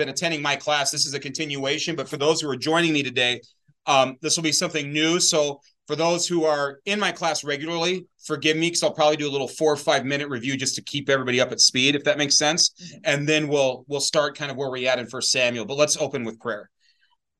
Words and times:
been 0.00 0.08
attending 0.08 0.42
my 0.42 0.56
class, 0.56 0.90
this 0.90 1.06
is 1.06 1.14
a 1.14 1.20
continuation. 1.20 1.94
But 1.94 2.08
for 2.08 2.16
those 2.16 2.40
who 2.40 2.50
are 2.50 2.56
joining 2.56 2.92
me 2.92 3.02
today, 3.02 3.40
um, 3.86 4.16
this 4.20 4.36
will 4.36 4.42
be 4.42 4.52
something 4.52 4.92
new. 4.92 5.20
So 5.20 5.60
for 5.86 5.96
those 5.96 6.26
who 6.26 6.44
are 6.44 6.78
in 6.86 7.00
my 7.00 7.12
class 7.12 7.42
regularly, 7.44 8.06
forgive 8.24 8.56
me 8.56 8.68
because 8.68 8.82
I'll 8.82 8.92
probably 8.92 9.16
do 9.16 9.28
a 9.28 9.32
little 9.32 9.48
four 9.48 9.72
or 9.72 9.76
five 9.76 10.04
minute 10.04 10.28
review 10.28 10.56
just 10.56 10.76
to 10.76 10.82
keep 10.82 11.08
everybody 11.08 11.40
up 11.40 11.52
at 11.52 11.60
speed, 11.60 11.94
if 11.94 12.04
that 12.04 12.18
makes 12.18 12.38
sense. 12.38 12.70
Mm-hmm. 12.70 12.98
And 13.04 13.28
then 13.28 13.48
we'll 13.48 13.84
we'll 13.88 14.00
start 14.00 14.36
kind 14.36 14.50
of 14.50 14.56
where 14.56 14.70
we're 14.70 14.88
at 14.88 14.98
in 14.98 15.06
First 15.06 15.30
Samuel. 15.32 15.64
But 15.64 15.76
let's 15.76 15.96
open 15.96 16.24
with 16.24 16.38
prayer. 16.40 16.70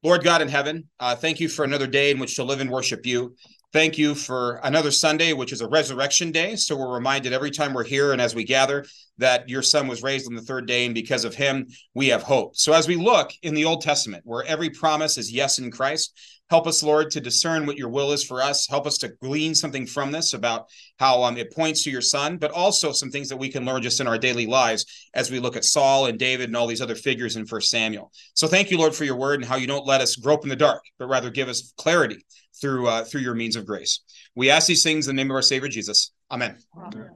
Lord 0.02 0.24
God 0.24 0.42
in 0.42 0.48
heaven, 0.48 0.88
uh, 0.98 1.14
thank 1.14 1.41
you 1.41 1.48
for 1.48 1.64
another 1.64 1.86
day 1.86 2.11
in 2.11 2.19
which 2.19 2.36
to 2.36 2.45
live 2.45 2.61
and 2.61 2.70
worship 2.70 3.05
you. 3.05 3.36
Thank 3.73 3.98
you 3.98 4.16
for 4.16 4.56
another 4.65 4.91
Sunday, 4.91 5.33
which 5.33 5.52
is 5.52 5.60
a 5.60 5.69
resurrection 5.69 6.33
day. 6.33 6.56
So 6.56 6.77
we're 6.77 6.92
reminded 6.92 7.33
every 7.33 7.52
time 7.52 7.73
we're 7.73 7.84
here 7.84 8.11
and 8.11 8.20
as 8.20 8.34
we 8.34 8.42
gather 8.42 8.84
that 9.19 9.48
your 9.48 9.62
son 9.62 9.87
was 9.87 10.02
raised 10.02 10.27
on 10.27 10.34
the 10.34 10.42
third 10.42 10.66
day, 10.66 10.87
and 10.87 10.95
because 10.95 11.24
of 11.24 11.37
him, 11.37 11.69
we 11.95 12.09
have 12.09 12.25
hope. 12.25 12.56
So 12.56 12.73
as 12.73 12.88
we 12.88 12.97
look 12.97 13.30
in 13.42 13.55
the 13.55 13.66
Old 13.66 13.83
Testament, 13.83 14.23
where 14.27 14.45
every 14.45 14.70
promise 14.70 15.19
is 15.19 15.30
yes 15.30 15.61
in 15.61 15.70
Christ, 15.70 16.19
help 16.48 16.66
us, 16.66 16.83
Lord, 16.83 17.12
to 17.12 17.20
discern 17.20 17.64
what 17.64 17.77
your 17.77 17.91
will 17.91 18.11
is 18.11 18.25
for 18.25 18.42
us. 18.42 18.66
Help 18.69 18.88
us 18.88 18.98
to 18.98 19.12
glean 19.23 19.55
something 19.55 19.87
from 19.87 20.11
this 20.11 20.33
about 20.33 20.66
how 20.98 21.23
um, 21.23 21.37
it 21.37 21.55
points 21.55 21.84
to 21.84 21.92
your 21.92 22.00
son, 22.00 22.39
but 22.39 22.50
also 22.50 22.91
some 22.91 23.11
things 23.11 23.28
that 23.28 23.37
we 23.37 23.50
can 23.50 23.64
learn 23.64 23.83
just 23.83 24.00
in 24.00 24.09
our 24.09 24.19
daily 24.19 24.47
lives 24.47 24.84
as 25.14 25.30
we 25.30 25.39
look 25.39 25.55
at 25.55 25.64
Saul 25.64 26.06
and 26.06 26.19
David 26.19 26.48
and 26.48 26.56
all 26.56 26.66
these 26.66 26.83
other 26.83 26.97
figures 26.97 27.37
in 27.37 27.47
First 27.47 27.70
Samuel. 27.70 28.11
So 28.34 28.48
thank 28.48 28.72
you, 28.72 28.78
Lord, 28.78 28.97
for 28.97 29.05
your 29.05 29.16
word 29.16 29.39
and 29.39 29.44
how 29.48 29.56
you 29.56 29.69
don't 29.69 29.87
let 29.87 30.00
us 30.00 30.16
grope 30.16 30.42
in 30.42 30.48
the 30.48 30.56
dark, 30.56 30.83
but 30.98 31.06
rather 31.06 31.31
give 31.31 31.48
us 31.48 31.72
clarity 31.77 32.25
through 32.61 32.89
uh, 32.89 33.05
through 33.05 33.22
your 33.22 33.34
means 33.34 33.56
of 33.56 33.64
grace. 33.66 34.00
We 34.34 34.50
ask 34.50 34.66
these 34.66 34.83
things 34.83 35.08
in 35.08 35.16
the 35.16 35.22
name 35.22 35.30
of 35.30 35.34
our 35.34 35.42
Savior 35.42 35.69
Jesus. 35.69 36.12
Amen. 36.30 36.56
Amen. 36.77 37.11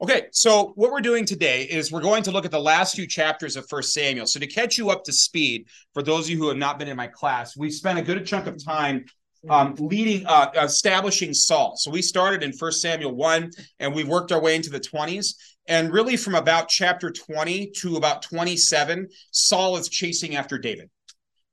Okay, 0.00 0.26
so 0.32 0.72
what 0.74 0.90
we're 0.90 1.00
doing 1.00 1.24
today 1.24 1.62
is 1.62 1.92
we're 1.92 2.00
going 2.00 2.24
to 2.24 2.32
look 2.32 2.44
at 2.44 2.50
the 2.50 2.60
last 2.60 2.96
few 2.96 3.06
chapters 3.06 3.54
of 3.54 3.68
First 3.68 3.92
Samuel. 3.92 4.26
So 4.26 4.40
to 4.40 4.48
catch 4.48 4.76
you 4.76 4.90
up 4.90 5.04
to 5.04 5.12
speed, 5.12 5.68
for 5.94 6.02
those 6.02 6.26
of 6.26 6.30
you 6.30 6.38
who 6.38 6.48
have 6.48 6.56
not 6.56 6.78
been 6.78 6.88
in 6.88 6.96
my 6.96 7.06
class, 7.06 7.56
we 7.56 7.70
spent 7.70 8.00
a 8.00 8.02
good 8.02 8.26
chunk 8.26 8.48
of 8.48 8.64
time 8.64 9.04
um, 9.48 9.76
leading, 9.78 10.26
uh, 10.26 10.50
establishing 10.56 11.32
Saul. 11.32 11.76
So 11.76 11.90
we 11.90 12.02
started 12.02 12.42
in 12.42 12.52
First 12.52 12.82
Samuel 12.82 13.14
one, 13.14 13.50
and 13.78 13.94
we 13.94 14.02
worked 14.02 14.32
our 14.32 14.40
way 14.40 14.56
into 14.56 14.70
the 14.70 14.80
twenties. 14.80 15.36
And 15.68 15.92
really, 15.92 16.16
from 16.16 16.34
about 16.34 16.68
chapter 16.68 17.12
twenty 17.12 17.70
to 17.76 17.96
about 17.96 18.22
twenty-seven, 18.22 19.08
Saul 19.30 19.76
is 19.76 19.88
chasing 19.88 20.34
after 20.34 20.58
David. 20.58 20.90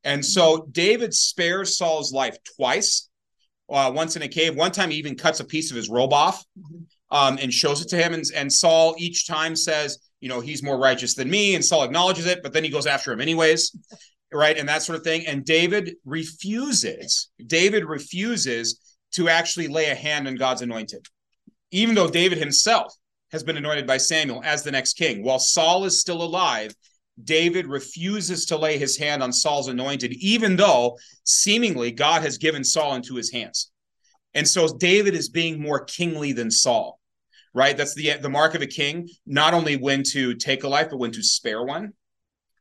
And 0.04 0.26
so 0.26 0.68
David 0.72 1.14
spares 1.14 1.78
Saul's 1.78 2.14
life 2.14 2.38
twice 2.56 3.09
uh, 3.70 3.92
once 3.94 4.16
in 4.16 4.22
a 4.22 4.28
cave. 4.28 4.56
One 4.56 4.72
time 4.72 4.90
he 4.90 4.98
even 4.98 5.16
cuts 5.16 5.40
a 5.40 5.46
piece 5.46 5.72
of 5.72 5.78
his 5.78 5.90
robe 5.90 6.14
off 6.14 6.44
um, 7.12 7.38
and 7.42 7.54
shows 7.54 7.82
it 7.82 7.90
to 7.90 7.98
him. 7.98 8.14
And, 8.14 8.24
and 8.36 8.52
Saul 8.52 8.96
each 8.98 9.28
time 9.28 9.56
says, 9.56 10.00
you 10.20 10.30
know, 10.30 10.40
he's 10.40 10.64
more 10.64 10.78
righteous 10.78 11.16
than 11.16 11.30
me. 11.30 11.56
And 11.56 11.64
Saul 11.64 11.84
acknowledges 11.84 12.26
it, 12.26 12.44
but 12.44 12.54
then 12.54 12.64
he 12.64 12.70
goes 12.70 12.88
after 12.88 13.12
him 13.12 13.22
anyways. 13.22 13.76
Right. 14.32 14.60
And 14.60 14.70
that 14.70 14.84
sort 14.84 14.96
of 14.96 15.04
thing. 15.04 15.26
And 15.26 15.44
David 15.44 15.96
refuses, 16.06 17.32
David 17.48 17.84
refuses 17.84 18.80
to 19.14 19.28
actually 19.28 19.68
lay 19.68 19.90
a 19.90 19.96
hand 19.96 20.28
on 20.28 20.36
God's 20.36 20.62
anointed, 20.62 21.04
even 21.72 21.96
though 21.96 22.08
David 22.08 22.38
himself 22.38 22.94
has 23.32 23.44
been 23.44 23.58
anointed 23.58 23.88
by 23.88 23.98
Samuel 23.98 24.44
as 24.44 24.62
the 24.62 24.72
next 24.72 24.94
king. 24.94 25.24
While 25.24 25.40
Saul 25.40 25.86
is 25.86 26.00
still 26.00 26.22
alive, 26.22 26.76
David 27.24 27.68
refuses 27.68 28.46
to 28.48 28.58
lay 28.58 28.78
his 28.78 28.98
hand 28.98 29.22
on 29.24 29.34
Saul's 29.34 29.68
anointed, 29.68 30.14
even 30.14 30.56
though 30.56 30.98
seemingly 31.24 31.92
God 31.92 32.22
has 32.22 32.38
given 32.38 32.64
Saul 32.64 32.96
into 32.96 33.16
his 33.16 33.32
hands. 33.32 33.72
And 34.34 34.48
so 34.48 34.68
David 34.78 35.16
is 35.16 35.30
being 35.30 35.62
more 35.62 35.84
kingly 35.84 36.34
than 36.34 36.52
Saul, 36.52 37.00
right? 37.54 37.76
That's 37.76 37.96
the 37.96 38.14
the 38.22 38.30
mark 38.30 38.56
of 38.56 38.62
a 38.62 38.68
king, 38.68 39.10
not 39.26 39.54
only 39.54 39.76
when 39.76 40.04
to 40.12 40.36
take 40.36 40.64
a 40.64 40.68
life, 40.68 40.90
but 40.90 40.98
when 40.98 41.12
to 41.12 41.24
spare 41.24 41.64
one. 41.64 41.94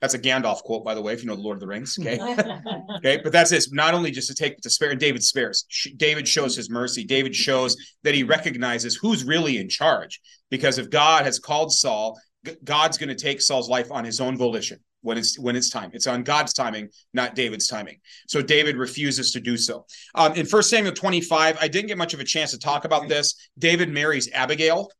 That's 0.01 0.15
a 0.15 0.19
Gandalf 0.19 0.63
quote, 0.63 0.85
by 0.85 0.95
the 0.95 1.03
way, 1.03 1.13
if 1.13 1.23
you 1.23 1.29
know 1.29 1.35
the 1.35 1.43
Lord 1.43 1.57
of 1.57 1.61
the 1.61 1.67
Rings. 1.67 1.99
Okay. 1.99 2.21
okay. 2.99 3.21
But 3.23 3.33
that's 3.33 3.51
this 3.51 3.73
not 3.73 3.95
only 3.95 4.13
just 4.13 4.29
to 4.29 4.35
take, 4.35 4.57
but 4.57 4.63
to 4.63 4.71
spare. 4.71 4.91
And 4.91 5.01
David 5.01 5.25
spares. 5.25 5.65
David 5.97 6.29
shows 6.29 6.55
his 6.55 6.71
mercy. 6.71 7.05
David 7.05 7.35
shows 7.35 7.77
that 8.05 8.15
he 8.15 8.23
recognizes 8.23 8.95
who's 8.95 9.25
really 9.25 9.59
in 9.59 9.69
charge. 9.69 10.21
Because 10.51 10.79
if 10.79 10.89
God 10.89 11.25
has 11.25 11.41
called 11.41 11.73
Saul 11.73 12.19
God's 12.65 12.99
going 12.99 13.09
to 13.09 13.15
take 13.15 13.41
Saul's 13.41 13.69
life 13.69 13.91
on 13.91 14.05
his 14.05 14.21
own 14.21 14.37
volition 14.37 14.79
when 15.03 15.17
it's 15.19 15.39
when 15.39 15.57
it's 15.57 15.71
time. 15.71 15.91
It's 15.93 16.07
on 16.07 16.23
God's 16.23 16.53
timing, 16.53 16.89
not 17.13 17.35
David's 17.35 17.69
timing. 17.69 17.99
So 18.27 18.43
David 18.43 18.77
refuses 18.77 19.33
to 19.33 19.41
do 19.41 19.57
so. 19.57 19.87
Um, 20.15 20.35
in 20.35 20.47
First 20.47 20.71
Samuel 20.71 20.95
25, 20.95 21.59
I 21.61 21.69
didn't 21.69 21.89
get 21.89 21.99
much 21.99 22.15
of 22.15 22.21
a 22.21 22.25
chance 22.25 22.51
to 22.53 22.59
talk 22.59 22.85
about 22.85 23.09
this. 23.09 23.35
David 23.59 23.91
marries 23.91 24.31
Abigail. 24.33 24.91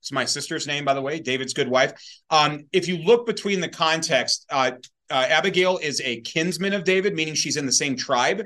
It's 0.00 0.12
my 0.12 0.24
sister's 0.24 0.66
name, 0.66 0.84
by 0.84 0.94
the 0.94 1.02
way, 1.02 1.18
David's 1.18 1.52
good 1.52 1.68
wife. 1.68 1.92
Um, 2.30 2.66
if 2.72 2.86
you 2.86 2.98
look 2.98 3.26
between 3.26 3.60
the 3.60 3.68
context, 3.68 4.46
uh, 4.50 4.72
uh, 5.10 5.26
Abigail 5.28 5.78
is 5.78 6.00
a 6.04 6.20
kinsman 6.20 6.72
of 6.72 6.84
David, 6.84 7.14
meaning 7.14 7.34
she's 7.34 7.56
in 7.56 7.66
the 7.66 7.72
same 7.72 7.96
tribe. 7.96 8.42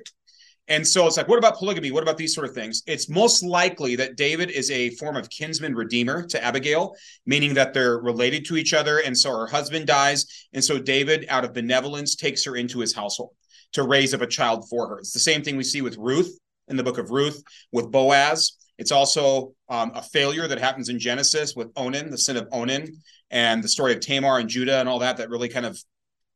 And 0.70 0.86
so 0.86 1.06
it's 1.06 1.16
like, 1.16 1.26
what 1.26 1.38
about 1.38 1.58
polygamy? 1.58 1.90
What 1.90 2.04
about 2.04 2.16
these 2.16 2.32
sort 2.32 2.48
of 2.48 2.54
things? 2.54 2.82
It's 2.86 3.08
most 3.08 3.42
likely 3.42 3.96
that 3.96 4.16
David 4.16 4.50
is 4.50 4.70
a 4.70 4.90
form 4.90 5.16
of 5.16 5.28
kinsman 5.28 5.74
redeemer 5.74 6.24
to 6.28 6.42
Abigail, 6.42 6.94
meaning 7.26 7.54
that 7.54 7.74
they're 7.74 7.98
related 7.98 8.44
to 8.46 8.56
each 8.56 8.72
other. 8.72 8.98
And 8.98 9.18
so 9.18 9.30
her 9.30 9.48
husband 9.48 9.88
dies. 9.88 10.46
And 10.52 10.62
so 10.62 10.78
David, 10.78 11.26
out 11.28 11.44
of 11.44 11.52
benevolence, 11.52 12.14
takes 12.14 12.44
her 12.44 12.54
into 12.54 12.78
his 12.78 12.94
household 12.94 13.34
to 13.72 13.82
raise 13.82 14.14
up 14.14 14.20
a 14.20 14.26
child 14.28 14.68
for 14.70 14.88
her. 14.88 14.98
It's 15.00 15.12
the 15.12 15.18
same 15.18 15.42
thing 15.42 15.56
we 15.56 15.64
see 15.64 15.82
with 15.82 15.96
Ruth 15.98 16.38
in 16.68 16.76
the 16.76 16.84
book 16.84 16.98
of 16.98 17.10
Ruth, 17.10 17.42
with 17.72 17.90
Boaz. 17.90 18.52
It's 18.78 18.92
also 18.92 19.52
um, 19.68 19.90
a 19.94 20.02
failure 20.02 20.46
that 20.46 20.58
happens 20.60 20.88
in 20.88 21.00
Genesis 21.00 21.54
with 21.56 21.68
Onan, 21.76 22.10
the 22.10 22.18
sin 22.18 22.36
of 22.36 22.48
Onan, 22.52 22.96
and 23.30 23.62
the 23.62 23.68
story 23.68 23.92
of 23.92 24.00
Tamar 24.00 24.38
and 24.38 24.48
Judah 24.48 24.78
and 24.78 24.88
all 24.88 25.00
that, 25.00 25.16
that 25.16 25.30
really 25.30 25.48
kind 25.48 25.66
of 25.66 25.82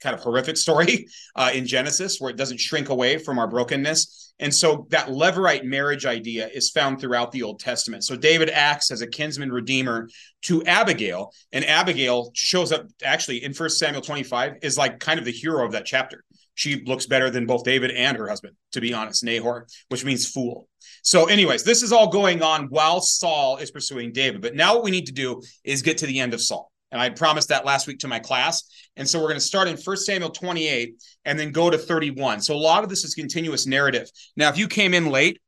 kind 0.04 0.14
of 0.14 0.20
horrific 0.20 0.56
story 0.56 1.08
uh, 1.36 1.50
in 1.52 1.66
Genesis 1.66 2.20
where 2.20 2.30
it 2.30 2.36
doesn't 2.36 2.60
shrink 2.60 2.90
away 2.90 3.18
from 3.18 3.38
our 3.38 3.48
brokenness. 3.48 4.32
And 4.38 4.54
so 4.54 4.86
that 4.90 5.08
Levirate 5.08 5.64
marriage 5.64 6.06
idea 6.06 6.48
is 6.48 6.70
found 6.70 7.00
throughout 7.00 7.32
the 7.32 7.42
Old 7.42 7.60
Testament. 7.60 8.04
So 8.04 8.16
David 8.16 8.50
acts 8.50 8.90
as 8.90 9.00
a 9.00 9.06
kinsman 9.06 9.50
redeemer 9.50 10.08
to 10.42 10.64
Abigail, 10.64 11.32
and 11.52 11.64
Abigail 11.64 12.30
shows 12.34 12.72
up 12.72 12.86
actually 13.02 13.42
in 13.44 13.54
First 13.54 13.78
Samuel 13.78 14.02
25 14.02 14.56
is 14.62 14.76
like 14.76 15.00
kind 15.00 15.18
of 15.18 15.24
the 15.24 15.32
hero 15.32 15.64
of 15.64 15.72
that 15.72 15.86
chapter. 15.86 16.24
She 16.56 16.84
looks 16.84 17.06
better 17.06 17.30
than 17.30 17.46
both 17.46 17.64
David 17.64 17.90
and 17.90 18.16
her 18.16 18.28
husband, 18.28 18.54
to 18.72 18.80
be 18.80 18.92
honest, 18.92 19.24
Nahor, 19.24 19.66
which 19.88 20.04
means 20.04 20.30
fool. 20.30 20.68
So, 21.02 21.26
anyways, 21.26 21.64
this 21.64 21.82
is 21.82 21.92
all 21.92 22.08
going 22.08 22.42
on 22.42 22.66
while 22.66 23.00
Saul 23.00 23.56
is 23.56 23.70
pursuing 23.70 24.12
David. 24.12 24.40
But 24.40 24.54
now 24.54 24.74
what 24.74 24.84
we 24.84 24.92
need 24.92 25.06
to 25.06 25.12
do 25.12 25.42
is 25.64 25.82
get 25.82 25.98
to 25.98 26.06
the 26.06 26.20
end 26.20 26.32
of 26.32 26.40
Saul. 26.40 26.70
And 26.94 27.02
I 27.02 27.10
promised 27.10 27.48
that 27.48 27.64
last 27.64 27.88
week 27.88 27.98
to 27.98 28.08
my 28.08 28.20
class. 28.20 28.62
And 28.96 29.06
so 29.06 29.18
we're 29.18 29.26
going 29.26 29.34
to 29.34 29.40
start 29.40 29.66
in 29.66 29.76
1 29.76 29.96
Samuel 29.96 30.30
28 30.30 30.94
and 31.24 31.36
then 31.36 31.50
go 31.50 31.68
to 31.68 31.76
31. 31.76 32.40
So 32.40 32.54
a 32.54 32.56
lot 32.56 32.84
of 32.84 32.88
this 32.88 33.02
is 33.02 33.16
continuous 33.16 33.66
narrative. 33.66 34.08
Now, 34.36 34.48
if 34.48 34.56
you 34.56 34.68
came 34.68 34.94
in 34.94 35.10
late, 35.10 35.40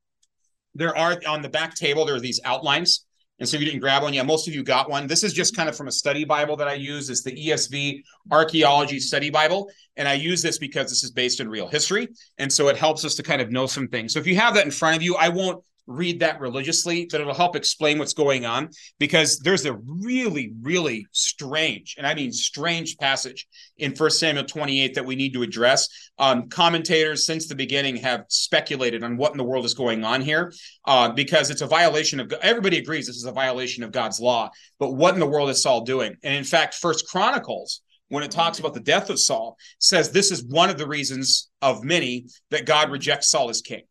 there 0.75 0.95
are 0.99 1.17
on 1.25 1.43
the 1.43 1.49
back 1.49 1.77
table, 1.77 2.05
there 2.05 2.17
are 2.17 2.21
these 2.21 2.41
outlines. 2.45 3.07
And 3.39 3.49
so 3.49 3.57
if 3.57 3.61
you 3.61 3.67
didn't 3.67 3.81
grab 3.81 4.03
one, 4.03 4.13
yeah, 4.13 4.25
most 4.25 4.49
of 4.49 4.55
you 4.55 4.65
got 4.65 4.91
one. 4.91 5.07
This 5.07 5.23
is 5.23 5.33
just 5.33 5.55
kind 5.55 5.69
of 5.69 5.77
from 5.77 5.87
a 5.87 5.93
study 5.93 6.25
Bible 6.25 6.57
that 6.57 6.67
I 6.67 6.75
use. 6.75 7.09
It's 7.11 7.23
the 7.23 7.31
ESV 7.31 8.03
Archaeology 8.33 8.99
Study 8.99 9.31
Bible. 9.31 9.71
And 9.97 10.09
I 10.09 10.15
use 10.15 10.43
this 10.43 10.59
because 10.59 10.91
this 10.91 11.05
is 11.05 11.13
based 11.13 11.39
in 11.39 11.49
real 11.49 11.69
history. 11.69 12.09
And 12.39 12.53
so 12.53 12.67
it 12.69 12.77
helps 12.77 13.05
us 13.05 13.15
to 13.15 13.23
kind 13.23 13.41
of 13.41 13.53
know 13.53 13.67
some 13.67 13.87
things. 13.87 14.15
So 14.15 14.19
if 14.19 14.27
you 14.27 14.35
have 14.35 14.55
that 14.55 14.65
in 14.65 14.73
front 14.73 14.97
of 14.97 15.03
you, 15.03 15.15
I 15.15 15.29
won't 15.29 15.63
read 15.87 16.21
that 16.21 16.41
religiously, 16.41 17.07
but 17.11 17.21
it'll 17.21 17.35
help 17.35 17.57
explain 17.57 17.99
what's 17.99 18.13
going 18.13 18.45
on 18.45 18.71
because 18.99 19.39
there's 19.39 19.67
a 19.67 19.75
really, 19.75 20.53
really 20.61 21.07
strange, 21.13 21.95
and 21.99 22.07
I 22.07 22.15
mean 22.15 22.33
strange 22.33 22.97
passage 22.99 23.47
in 23.79 23.95
First 23.95 24.19
Samuel 24.19 24.45
28 24.45 24.95
that 24.95 25.05
we 25.05 25.17
need 25.17 25.33
to 25.35 25.43
address. 25.43 25.89
Um, 26.19 26.49
commentators 26.49 27.27
since 27.27 27.47
the 27.47 27.55
beginning 27.55 27.97
have 27.97 28.25
speculated 28.29 29.05
on 29.05 29.17
what 29.17 29.33
in 29.33 29.39
the 29.39 29.45
world 29.45 29.65
is 29.65 29.75
going 29.75 30.05
on 30.05 30.21
here 30.21 30.53
uh, 30.87 31.11
because 31.11 31.51
it's 31.51 31.63
a 31.63 31.67
violation 31.67 32.21
of 32.21 32.33
everybody 32.43 32.79
agrees 32.79 33.07
this 33.07 33.17
is 33.17 33.25
a 33.25 33.33
violation 33.33 33.85
of 33.85 33.93
God's 33.93 34.21
law. 34.21 34.51
But 34.79 34.93
what 34.93 35.15
in 35.15 35.21
the 35.21 35.27
world 35.27 35.51
is 35.51 35.63
Saul 35.63 35.83
doing? 35.83 36.17
And 36.23 36.35
in 36.35 36.45
fact, 36.45 36.75
First 36.75 37.09
Chronicles 37.09 37.83
when 38.09 38.23
it 38.23 38.31
talks 38.31 38.59
about 38.59 38.75
the 38.75 38.81
death 38.81 39.11
of 39.11 39.19
Saul, 39.19 39.57
says 39.79 40.11
this 40.11 40.31
is 40.31 40.45
one 40.45 40.71
of 40.71 40.79
the 40.79 40.87
reasons 40.87 41.49
of 41.61 41.83
many 41.83 42.27
that 42.51 42.67
God 42.67 42.91
rejects 42.91 43.31
Saul 43.31 43.51
as 43.51 43.61
king. 43.61 43.83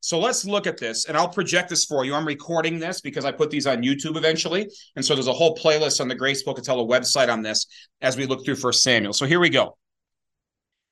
So 0.00 0.18
let's 0.18 0.44
look 0.44 0.66
at 0.66 0.78
this, 0.78 1.06
and 1.06 1.16
I'll 1.16 1.28
project 1.28 1.68
this 1.68 1.84
for 1.84 2.04
you. 2.04 2.14
I'm 2.14 2.26
recording 2.26 2.78
this 2.78 3.00
because 3.00 3.24
I 3.24 3.32
put 3.32 3.50
these 3.50 3.66
on 3.66 3.82
YouTube 3.82 4.16
eventually, 4.16 4.68
and 4.94 5.04
so 5.04 5.14
there's 5.14 5.26
a 5.26 5.32
whole 5.32 5.56
playlist 5.56 6.00
on 6.00 6.08
the 6.08 6.14
Grace 6.14 6.42
Pocatello 6.42 6.86
website 6.86 7.32
on 7.32 7.42
this 7.42 7.66
as 8.00 8.16
we 8.16 8.26
look 8.26 8.44
through 8.44 8.56
First 8.56 8.82
Samuel. 8.82 9.12
So 9.12 9.26
here 9.26 9.40
we 9.40 9.50
go. 9.50 9.76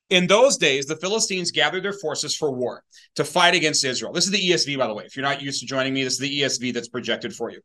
In 0.09 0.27
those 0.27 0.57
days, 0.57 0.87
the 0.87 0.97
Philistines 0.97 1.51
gathered 1.51 1.83
their 1.83 1.93
forces 1.93 2.37
for 2.37 2.51
war 2.53 2.83
to 3.17 3.25
fight 3.25 3.55
against 3.55 3.85
Israel. 3.85 4.13
This 4.13 4.25
is 4.25 4.31
the 4.31 4.51
ESV, 4.51 4.79
by 4.79 4.87
the 4.87 4.95
way. 4.95 5.05
If 5.05 5.17
you're 5.17 5.25
not 5.25 5.43
used 5.43 5.61
to 5.61 5.67
joining 5.67 5.95
me, 5.95 6.05
this 6.05 6.15
is 6.15 6.19
the 6.21 6.41
ESV 6.41 6.75
that's 6.75 6.89
projected 6.89 7.35
for 7.35 7.51
you. 7.51 7.61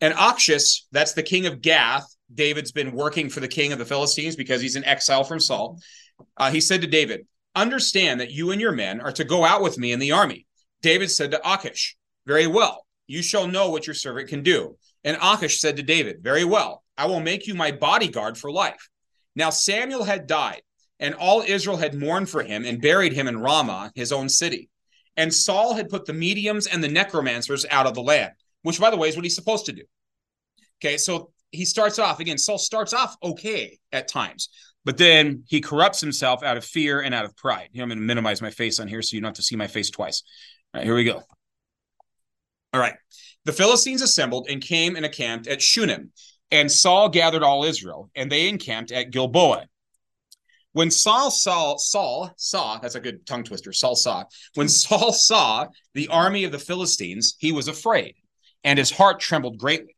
And 0.00 0.14
Achish, 0.18 0.84
that's 0.90 1.12
the 1.12 1.22
king 1.22 1.46
of 1.46 1.60
Gath. 1.60 2.06
David's 2.34 2.72
been 2.72 2.92
working 2.92 3.28
for 3.28 3.40
the 3.40 3.48
king 3.48 3.72
of 3.72 3.78
the 3.78 3.84
Philistines 3.84 4.36
because 4.36 4.62
he's 4.62 4.76
in 4.76 4.84
exile 4.84 5.24
from 5.24 5.38
Saul. 5.38 5.78
Uh, 6.36 6.50
he 6.50 6.60
said 6.60 6.80
to 6.80 6.86
David, 6.86 7.26
Understand 7.54 8.20
that 8.20 8.30
you 8.30 8.50
and 8.50 8.60
your 8.60 8.72
men 8.72 9.00
are 9.02 9.12
to 9.12 9.24
go 9.24 9.44
out 9.44 9.62
with 9.62 9.76
me 9.78 9.92
in 9.92 9.98
the 9.98 10.12
army 10.12 10.46
David 10.82 11.10
said 11.10 11.30
to 11.30 11.52
Achish, 11.52 11.96
Very 12.26 12.46
well, 12.46 12.86
you 13.06 13.22
shall 13.22 13.46
know 13.46 13.70
what 13.70 13.86
your 13.86 13.94
servant 13.94 14.28
can 14.28 14.42
do. 14.42 14.76
And 15.04 15.16
Achish 15.22 15.60
said 15.60 15.76
to 15.76 15.82
David, 15.82 16.22
Very 16.22 16.44
well, 16.44 16.82
I 16.96 17.06
will 17.06 17.20
make 17.20 17.46
you 17.46 17.54
my 17.54 17.72
bodyguard 17.72 18.36
for 18.36 18.50
life. 18.50 18.88
Now 19.34 19.50
Samuel 19.50 20.04
had 20.04 20.26
died, 20.26 20.62
and 21.00 21.14
all 21.14 21.42
Israel 21.42 21.76
had 21.76 21.94
mourned 21.94 22.28
for 22.28 22.42
him 22.42 22.64
and 22.64 22.82
buried 22.82 23.12
him 23.12 23.28
in 23.28 23.40
Ramah, 23.40 23.92
his 23.94 24.12
own 24.12 24.28
city. 24.28 24.68
And 25.16 25.32
Saul 25.32 25.74
had 25.74 25.88
put 25.88 26.06
the 26.06 26.12
mediums 26.12 26.66
and 26.66 26.82
the 26.82 26.88
necromancers 26.88 27.66
out 27.70 27.86
of 27.86 27.94
the 27.94 28.02
land, 28.02 28.32
which, 28.62 28.80
by 28.80 28.90
the 28.90 28.96
way, 28.96 29.08
is 29.08 29.16
what 29.16 29.24
he's 29.24 29.34
supposed 29.34 29.66
to 29.66 29.72
do. 29.72 29.82
Okay, 30.82 30.96
so 30.96 31.32
he 31.50 31.64
starts 31.64 31.98
off 31.98 32.20
again. 32.20 32.38
Saul 32.38 32.58
starts 32.58 32.92
off 32.92 33.16
okay 33.22 33.78
at 33.92 34.08
times, 34.08 34.48
but 34.84 34.98
then 34.98 35.44
he 35.46 35.60
corrupts 35.60 36.00
himself 36.00 36.42
out 36.42 36.56
of 36.56 36.64
fear 36.64 37.00
and 37.00 37.14
out 37.14 37.24
of 37.24 37.36
pride. 37.36 37.68
Here, 37.72 37.82
I'm 37.82 37.88
going 37.88 37.98
to 37.98 38.04
minimize 38.04 38.42
my 38.42 38.50
face 38.50 38.80
on 38.80 38.88
here 38.88 39.02
so 39.02 39.14
you 39.14 39.20
don't 39.20 39.28
have 39.28 39.36
to 39.36 39.42
see 39.42 39.56
my 39.56 39.66
face 39.66 39.90
twice. 39.90 40.22
All 40.74 40.80
right, 40.80 40.84
here 40.84 40.94
we 40.94 41.04
go. 41.04 41.22
All 42.72 42.80
right. 42.80 42.94
The 43.44 43.52
Philistines 43.52 44.02
assembled 44.02 44.46
and 44.48 44.62
came 44.62 44.96
and 44.96 45.04
encamped 45.04 45.46
at 45.46 45.60
Shunem, 45.60 46.12
and 46.50 46.70
Saul 46.70 47.08
gathered 47.08 47.42
all 47.42 47.64
Israel, 47.64 48.10
and 48.14 48.30
they 48.30 48.48
encamped 48.48 48.92
at 48.92 49.10
Gilboa. 49.10 49.66
When 50.72 50.90
Saul 50.90 51.30
saw 51.30 51.76
Saul 51.76 52.32
saw 52.36 52.78
that's 52.78 52.94
a 52.94 53.00
good 53.00 53.26
tongue 53.26 53.44
twister. 53.44 53.72
Saul 53.72 53.94
saw 53.94 54.24
when 54.54 54.66
hmm. 54.66 54.70
Saul 54.70 55.12
saw 55.12 55.68
the 55.94 56.08
army 56.08 56.44
of 56.44 56.52
the 56.52 56.58
Philistines, 56.58 57.36
he 57.38 57.52
was 57.52 57.68
afraid, 57.68 58.14
and 58.64 58.78
his 58.78 58.90
heart 58.90 59.20
trembled 59.20 59.58
greatly. 59.58 59.96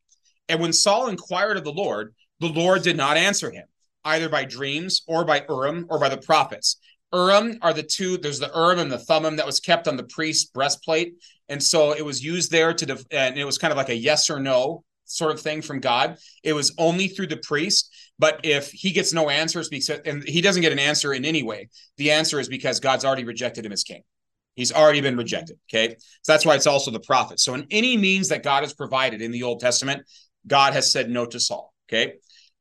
And 0.48 0.60
when 0.60 0.72
Saul 0.72 1.08
inquired 1.08 1.56
of 1.56 1.64
the 1.64 1.72
Lord, 1.72 2.14
the 2.40 2.48
Lord 2.48 2.82
did 2.82 2.96
not 2.96 3.16
answer 3.16 3.50
him, 3.50 3.64
either 4.04 4.28
by 4.28 4.44
dreams 4.44 5.02
or 5.06 5.24
by 5.24 5.44
Urim 5.48 5.86
or 5.88 5.98
by 5.98 6.08
the 6.08 6.18
prophets. 6.18 6.76
Urim 7.12 7.58
are 7.62 7.72
the 7.72 7.82
two. 7.82 8.18
There's 8.18 8.40
the 8.40 8.50
Urim 8.54 8.78
and 8.78 8.90
the 8.90 8.98
Thummim 8.98 9.36
that 9.36 9.46
was 9.46 9.60
kept 9.60 9.86
on 9.86 9.96
the 9.96 10.04
priest's 10.04 10.50
breastplate, 10.50 11.14
and 11.48 11.62
so 11.62 11.92
it 11.92 12.04
was 12.04 12.24
used 12.24 12.50
there 12.50 12.74
to. 12.74 12.86
Def- 12.86 13.06
and 13.10 13.38
it 13.38 13.44
was 13.44 13.58
kind 13.58 13.70
of 13.70 13.76
like 13.76 13.88
a 13.88 13.96
yes 13.96 14.30
or 14.30 14.40
no 14.40 14.84
sort 15.04 15.32
of 15.32 15.40
thing 15.40 15.62
from 15.62 15.80
God. 15.80 16.16
It 16.42 16.52
was 16.52 16.74
only 16.78 17.08
through 17.08 17.28
the 17.28 17.36
priest. 17.36 17.94
But 18.18 18.40
if 18.44 18.70
he 18.70 18.92
gets 18.92 19.12
no 19.12 19.28
answers 19.28 19.68
because 19.68 20.00
and 20.04 20.22
he 20.22 20.40
doesn't 20.40 20.62
get 20.62 20.72
an 20.72 20.78
answer 20.78 21.12
in 21.12 21.24
any 21.24 21.42
way, 21.42 21.68
the 21.96 22.12
answer 22.12 22.38
is 22.38 22.48
because 22.48 22.80
God's 22.80 23.04
already 23.04 23.24
rejected 23.24 23.66
him 23.66 23.72
as 23.72 23.82
king. 23.82 24.02
He's 24.54 24.72
already 24.72 25.00
been 25.00 25.16
rejected. 25.16 25.58
Okay. 25.68 25.96
So 26.22 26.32
that's 26.32 26.46
why 26.46 26.54
it's 26.54 26.68
also 26.68 26.90
the 26.90 27.00
prophet. 27.00 27.40
So 27.40 27.54
in 27.54 27.66
any 27.70 27.96
means 27.96 28.28
that 28.28 28.44
God 28.44 28.62
has 28.62 28.72
provided 28.72 29.20
in 29.20 29.32
the 29.32 29.42
Old 29.42 29.60
Testament, 29.60 30.06
God 30.46 30.74
has 30.74 30.92
said 30.92 31.10
no 31.10 31.26
to 31.26 31.40
Saul. 31.40 31.74
Okay. 31.88 32.14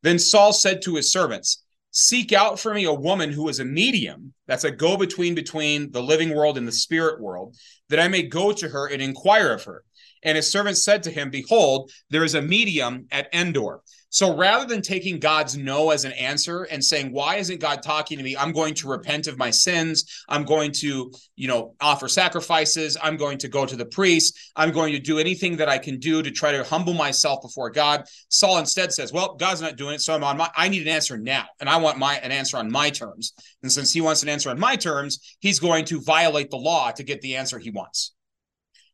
Then 0.03 0.19
Saul 0.19 0.53
said 0.53 0.81
to 0.83 0.95
his 0.95 1.11
servants, 1.11 1.63
Seek 1.91 2.33
out 2.33 2.59
for 2.59 2.73
me 2.73 2.85
a 2.85 2.93
woman 2.93 3.31
who 3.31 3.49
is 3.49 3.59
a 3.59 3.65
medium, 3.65 4.33
that's 4.47 4.63
a 4.63 4.71
go 4.71 4.97
between 4.97 5.35
between 5.35 5.91
the 5.91 6.01
living 6.01 6.33
world 6.35 6.57
and 6.57 6.67
the 6.67 6.71
spirit 6.71 7.21
world, 7.21 7.55
that 7.89 7.99
I 7.99 8.07
may 8.07 8.23
go 8.23 8.51
to 8.51 8.69
her 8.69 8.87
and 8.87 9.01
inquire 9.01 9.51
of 9.51 9.63
her. 9.65 9.83
And 10.23 10.35
his 10.35 10.51
servant 10.51 10.77
said 10.77 11.03
to 11.03 11.11
him, 11.11 11.29
Behold, 11.29 11.91
there 12.09 12.23
is 12.23 12.35
a 12.35 12.41
medium 12.41 13.07
at 13.11 13.29
Endor. 13.33 13.81
So 14.13 14.37
rather 14.37 14.67
than 14.67 14.83
taking 14.83 15.17
God's 15.17 15.57
no 15.57 15.89
as 15.89 16.05
an 16.05 16.11
answer 16.11 16.67
and 16.69 16.85
saying, 16.85 17.11
Why 17.11 17.37
isn't 17.37 17.59
God 17.59 17.81
talking 17.81 18.19
to 18.19 18.23
me? 18.23 18.37
I'm 18.37 18.51
going 18.51 18.75
to 18.75 18.87
repent 18.87 19.25
of 19.25 19.39
my 19.39 19.49
sins. 19.49 20.23
I'm 20.29 20.43
going 20.43 20.71
to, 20.81 21.11
you 21.35 21.47
know, 21.47 21.73
offer 21.81 22.07
sacrifices. 22.07 22.95
I'm 23.01 23.17
going 23.17 23.39
to 23.39 23.47
go 23.47 23.65
to 23.65 23.75
the 23.75 23.87
priest. 23.87 24.37
I'm 24.55 24.71
going 24.71 24.93
to 24.93 24.99
do 24.99 25.17
anything 25.17 25.57
that 25.57 25.67
I 25.67 25.79
can 25.79 25.97
do 25.97 26.21
to 26.21 26.29
try 26.29 26.51
to 26.51 26.63
humble 26.63 26.93
myself 26.93 27.41
before 27.41 27.71
God. 27.71 28.03
Saul 28.29 28.59
instead 28.59 28.93
says, 28.93 29.11
Well, 29.11 29.33
God's 29.33 29.63
not 29.63 29.77
doing 29.77 29.95
it. 29.95 30.01
So 30.01 30.13
I'm 30.13 30.23
on 30.23 30.37
my 30.37 30.51
I 30.55 30.69
need 30.69 30.83
an 30.83 30.93
answer 30.93 31.17
now. 31.17 31.45
And 31.59 31.67
I 31.67 31.77
want 31.77 31.97
my 31.97 32.17
an 32.17 32.31
answer 32.31 32.57
on 32.57 32.71
my 32.71 32.91
terms. 32.91 33.33
And 33.63 33.71
since 33.71 33.91
he 33.91 34.01
wants 34.01 34.21
an 34.21 34.29
answer 34.29 34.51
on 34.51 34.59
my 34.59 34.75
terms, 34.75 35.35
he's 35.39 35.59
going 35.59 35.85
to 35.85 35.99
violate 35.99 36.51
the 36.51 36.57
law 36.57 36.91
to 36.91 37.03
get 37.03 37.21
the 37.21 37.37
answer 37.37 37.57
he 37.57 37.71
wants. 37.71 38.13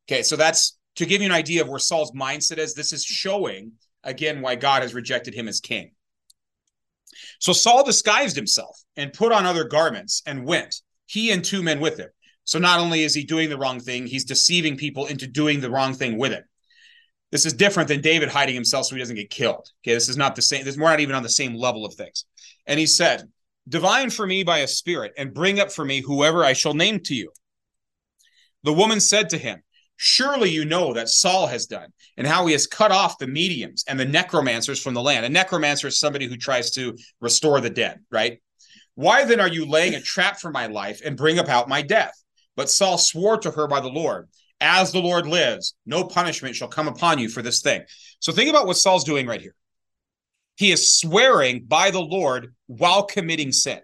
Okay, 0.07 0.24
so 0.24 0.38
that's 0.38 0.77
to 0.95 1.06
give 1.06 1.19
you 1.19 1.27
an 1.27 1.33
idea 1.33 1.62
of 1.62 1.68
where 1.68 1.77
Saul's 1.77 2.13
mindset 2.13 2.57
is. 2.57 2.74
This 2.74 2.94
is 2.94 3.04
showing 3.04 3.74
again 4.04 4.42
why 4.42 4.56
God 4.56 4.81
has 4.81 4.94
rejected 4.94 5.34
him 5.34 5.48
as 5.48 5.60
king. 5.60 5.92
So 7.40 7.54
Saul 7.54 7.84
disguised 7.84 8.36
himself 8.36 8.81
and 8.96 9.13
put 9.13 9.31
on 9.31 9.46
other 9.46 9.63
garments 9.63 10.22
and 10.25 10.46
went, 10.46 10.81
he 11.06 11.31
and 11.31 11.44
two 11.44 11.63
men 11.63 11.80
with 11.80 11.98
him. 11.98 12.10
So 12.44 12.60
not 12.60 12.80
only 12.80 13.04
is 13.04 13.13
he 13.13 13.24
doing 13.24 13.50
the 13.50 13.57
wrong 13.57 13.80
thing, 13.80 14.07
he's 14.07 14.25
deceiving 14.25 14.78
people 14.78 15.06
into 15.06 15.28
doing 15.28 15.60
the 15.60 15.69
wrong 15.69 15.94
thing 15.94 16.18
with 16.18 16.31
him. 16.31 16.44
This 17.31 17.46
is 17.46 17.54
different 17.54 17.88
than 17.88 18.01
David 18.01 18.30
hiding 18.30 18.56
himself 18.56 18.86
so 18.88 18.96
he 18.96 19.01
doesn't 19.01 19.16
get 19.16 19.30
killed. 19.30 19.69
Okay, 19.84 19.94
this 19.94 20.10
is 20.10 20.18
not 20.18 20.36
the 20.36 20.42
same. 20.42 20.66
This 20.66 20.78
we're 20.78 20.90
not 20.90 21.00
even 21.00 21.16
on 21.16 21.24
the 21.24 21.30
same 21.30 21.56
level 21.56 21.86
of 21.86 21.94
things. 21.94 22.25
And 22.66 22.80
he 22.80 22.88
said, 22.88 23.30
"Divine 23.68 24.10
for 24.10 24.25
me 24.25 24.44
by 24.44 24.60
a 24.60 24.68
spirit, 24.68 25.13
and 25.16 25.34
bring 25.34 25.60
up 25.60 25.72
for 25.72 25.86
me 25.86 26.01
whoever 26.01 26.44
I 26.44 26.54
shall 26.54 26.74
name 26.74 27.01
to 27.01 27.13
you." 27.13 27.31
The 28.63 28.74
woman 28.74 29.00
said 29.00 29.30
to 29.30 29.38
him, 29.38 29.62
Surely 30.01 30.50
you 30.50 30.63
know 30.63 30.94
that 30.94 31.10
Saul 31.10 31.46
has 31.48 31.66
done 31.66 31.92
and 32.16 32.25
how 32.25 32.46
he 32.46 32.54
has 32.54 32.68
cut 32.68 32.90
off 32.90 33.18
the 33.18 33.28
mediums 33.28 33.84
and 33.86 34.00
the 34.00 34.06
necromancers 34.06 34.81
from 34.81 34.94
the 34.94 35.01
land. 35.01 35.25
A 35.25 35.30
necromancer 35.30 35.88
is 35.88 36.00
somebody 36.00 36.25
who 36.25 36.38
tries 36.38 36.72
to 36.72 36.98
restore 37.19 37.60
the 37.60 37.69
dead, 37.69 38.00
right? 38.10 38.42
Why 38.96 39.25
then 39.25 39.42
are 39.42 39.50
you 39.50 39.66
laying 39.66 39.96
a 39.96 40.01
trap 40.01 40.40
for 40.40 40.51
my 40.51 40.68
life 40.68 41.01
and 41.04 41.18
bring 41.18 41.38
about 41.38 41.68
my 41.68 41.81
death? 41.81 42.13
But 42.56 42.69
Saul 42.69 42.98
swore 42.98 43.40
to 43.40 43.51
her 43.51 43.68
by 43.68 43.81
the 43.81 43.90
Lord, 43.90 44.30
As 44.62 44.94
the 44.94 45.01
Lord 45.01 45.28
lives, 45.28 45.75
no 45.86 46.06
punishment 46.06 46.56
shall 46.56 46.69
come 46.69 46.88
upon 46.88 47.19
you 47.19 47.28
for 47.28 47.42
this 47.42 47.62
thing. 47.62 47.84
So 48.22 48.31
think 48.31 48.50
about 48.50 48.68
what 48.68 48.78
Saul's 48.78 49.04
doing 49.04 49.28
right 49.28 49.42
here. 49.42 49.56
He 50.56 50.72
is 50.72 50.98
swearing 50.98 51.66
by 51.66 51.92
the 51.92 52.00
Lord 52.00 52.56
while 52.68 53.04
committing 53.04 53.51
sin 53.51 53.81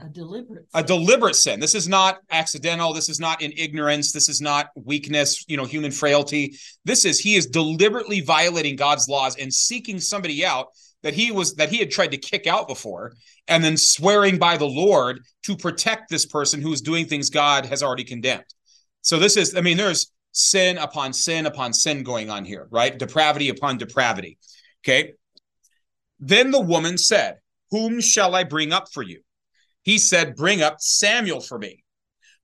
a 0.00 0.08
deliberate 0.08 0.66
a 0.74 0.82
deliberate 0.82 1.36
sin. 1.36 1.60
This 1.60 1.74
is 1.74 1.86
not 1.86 2.18
accidental. 2.30 2.92
This 2.92 3.08
is 3.08 3.20
not 3.20 3.42
in 3.42 3.52
ignorance. 3.56 4.12
This 4.12 4.28
is 4.28 4.40
not 4.40 4.70
weakness 4.74 5.44
you 5.48 5.56
know 5.56 5.64
human 5.64 5.90
frailty. 5.90 6.56
This 6.84 7.04
is 7.04 7.18
he 7.18 7.36
is 7.36 7.46
deliberately 7.46 8.20
violating 8.20 8.76
god's 8.76 9.08
laws 9.08 9.36
and 9.36 9.52
seeking 9.52 10.00
somebody 10.00 10.44
out 10.44 10.68
that 11.02 11.14
he 11.14 11.30
was 11.30 11.54
that 11.54 11.70
he 11.70 11.78
had 11.78 11.90
tried 11.90 12.10
to 12.10 12.16
kick 12.16 12.46
out 12.46 12.66
before 12.66 13.14
and 13.46 13.62
then 13.62 13.76
swearing 13.76 14.38
by 14.38 14.56
the 14.56 14.66
lord 14.66 15.20
to 15.42 15.56
protect 15.56 16.08
this 16.08 16.26
person 16.26 16.60
who 16.60 16.72
is 16.72 16.80
doing 16.80 17.06
things 17.06 17.30
god 17.30 17.66
has 17.66 17.82
already 17.82 18.04
condemned. 18.04 18.44
So 19.02 19.18
this 19.18 19.36
is 19.36 19.54
i 19.56 19.60
mean 19.60 19.76
there's 19.76 20.10
sin 20.32 20.78
upon 20.78 21.12
sin 21.12 21.46
upon 21.46 21.72
sin 21.72 22.02
going 22.02 22.30
on 22.30 22.44
here 22.44 22.66
right? 22.70 22.98
Depravity 22.98 23.48
upon 23.48 23.78
depravity. 23.78 24.38
Okay? 24.84 25.12
Then 26.18 26.50
the 26.50 26.60
woman 26.60 26.98
said 26.98 27.38
whom 27.70 28.00
shall 28.00 28.34
i 28.34 28.42
bring 28.42 28.72
up 28.72 28.88
for 28.92 29.02
you 29.02 29.20
he 29.84 29.98
said, 29.98 30.34
Bring 30.34 30.62
up 30.62 30.80
Samuel 30.80 31.40
for 31.40 31.58
me. 31.58 31.84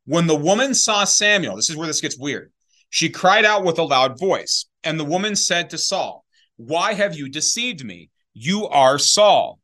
When 0.04 0.26
the 0.26 0.36
woman 0.36 0.74
saw 0.74 1.04
Samuel, 1.04 1.56
this 1.56 1.70
is 1.70 1.76
where 1.76 1.86
this 1.86 2.00
gets 2.00 2.18
weird. 2.18 2.52
She 2.90 3.08
cried 3.08 3.44
out 3.44 3.64
with 3.64 3.78
a 3.78 3.82
loud 3.82 4.18
voice. 4.18 4.66
And 4.84 4.98
the 4.98 5.04
woman 5.04 5.36
said 5.36 5.70
to 5.70 5.78
Saul, 5.78 6.24
Why 6.56 6.94
have 6.94 7.16
you 7.16 7.28
deceived 7.28 7.84
me? 7.84 8.10
You 8.32 8.66
are 8.68 8.98
Saul. 8.98 9.58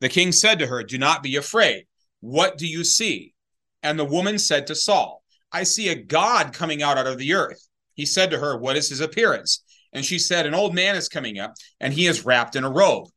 The 0.00 0.08
king 0.08 0.32
said 0.32 0.58
to 0.58 0.66
her, 0.66 0.82
Do 0.82 0.98
not 0.98 1.22
be 1.22 1.36
afraid. 1.36 1.86
What 2.20 2.58
do 2.58 2.66
you 2.66 2.84
see? 2.84 3.34
And 3.82 3.98
the 3.98 4.04
woman 4.04 4.38
said 4.38 4.66
to 4.66 4.74
Saul, 4.74 5.22
I 5.52 5.64
see 5.64 5.88
a 5.88 5.94
God 5.94 6.52
coming 6.52 6.82
out 6.82 6.98
out 6.98 7.06
of 7.06 7.18
the 7.18 7.34
earth. 7.34 7.68
He 7.94 8.06
said 8.06 8.30
to 8.30 8.38
her, 8.38 8.56
What 8.56 8.76
is 8.76 8.88
his 8.88 9.00
appearance? 9.00 9.62
And 9.92 10.04
she 10.04 10.18
said, 10.18 10.46
An 10.46 10.54
old 10.54 10.74
man 10.74 10.96
is 10.96 11.08
coming 11.08 11.38
up, 11.38 11.54
and 11.80 11.92
he 11.92 12.06
is 12.06 12.24
wrapped 12.24 12.56
in 12.56 12.64
a 12.64 12.70
robe. 12.70 13.08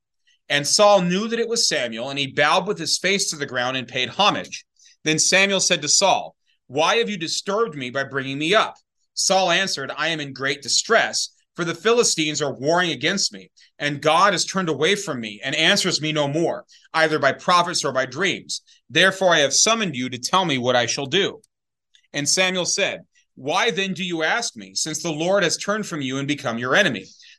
And 0.50 0.68
Saul 0.68 1.02
knew 1.02 1.28
that 1.28 1.40
it 1.40 1.50
was 1.50 1.68
Samuel, 1.68 2.10
and 2.10 2.20
he 2.20 2.28
bowed 2.28 2.68
with 2.68 2.78
his 2.78 2.98
face 2.98 3.30
to 3.30 3.36
the 3.36 3.46
ground 3.46 3.78
and 3.78 3.88
paid 3.88 4.10
homage. 4.10 4.66
Then 5.04 5.20
Samuel 5.20 5.60
said 5.60 5.82
to 5.82 5.90
Saul, 5.90 6.36
Why 6.68 6.98
have 6.98 7.10
you 7.10 7.18
disturbed 7.18 7.76
me 7.76 7.90
by 7.90 8.04
bringing 8.04 8.38
me 8.38 8.54
up? 8.54 8.76
Saul 9.14 9.50
answered, 9.50 9.92
I 9.96 10.10
am 10.10 10.20
in 10.20 10.34
great 10.34 10.62
distress, 10.62 11.30
for 11.56 11.64
the 11.64 11.74
Philistines 11.74 12.42
are 12.42 12.54
warring 12.54 12.92
against 12.92 13.32
me, 13.34 13.50
and 13.80 14.02
God 14.02 14.34
has 14.34 14.46
turned 14.46 14.70
away 14.70 14.96
from 14.96 15.20
me 15.20 15.40
and 15.44 15.56
answers 15.56 16.02
me 16.02 16.12
no 16.12 16.28
more, 16.28 16.66
either 16.94 17.18
by 17.18 17.32
prophets 17.32 17.86
or 17.86 17.94
by 17.94 18.06
dreams. 18.06 18.62
Therefore 18.90 19.30
I 19.34 19.40
have 19.40 19.54
summoned 19.54 19.96
you 19.96 20.10
to 20.10 20.18
tell 20.18 20.46
me 20.46 20.58
what 20.58 20.76
I 20.76 20.86
shall 20.86 21.06
do. 21.06 21.42
And 22.14 22.28
Samuel 22.28 22.66
said, 22.66 23.02
Why 23.36 23.72
then 23.72 23.94
do 23.94 24.04
you 24.04 24.24
ask 24.24 24.56
me, 24.56 24.76
since 24.76 25.02
the 25.02 25.12
Lord 25.12 25.44
has 25.44 25.58
turned 25.58 25.86
from 25.86 26.02
you 26.02 26.18
and 26.18 26.28
become 26.28 26.58
your 26.58 26.76
enemy? 26.76 27.06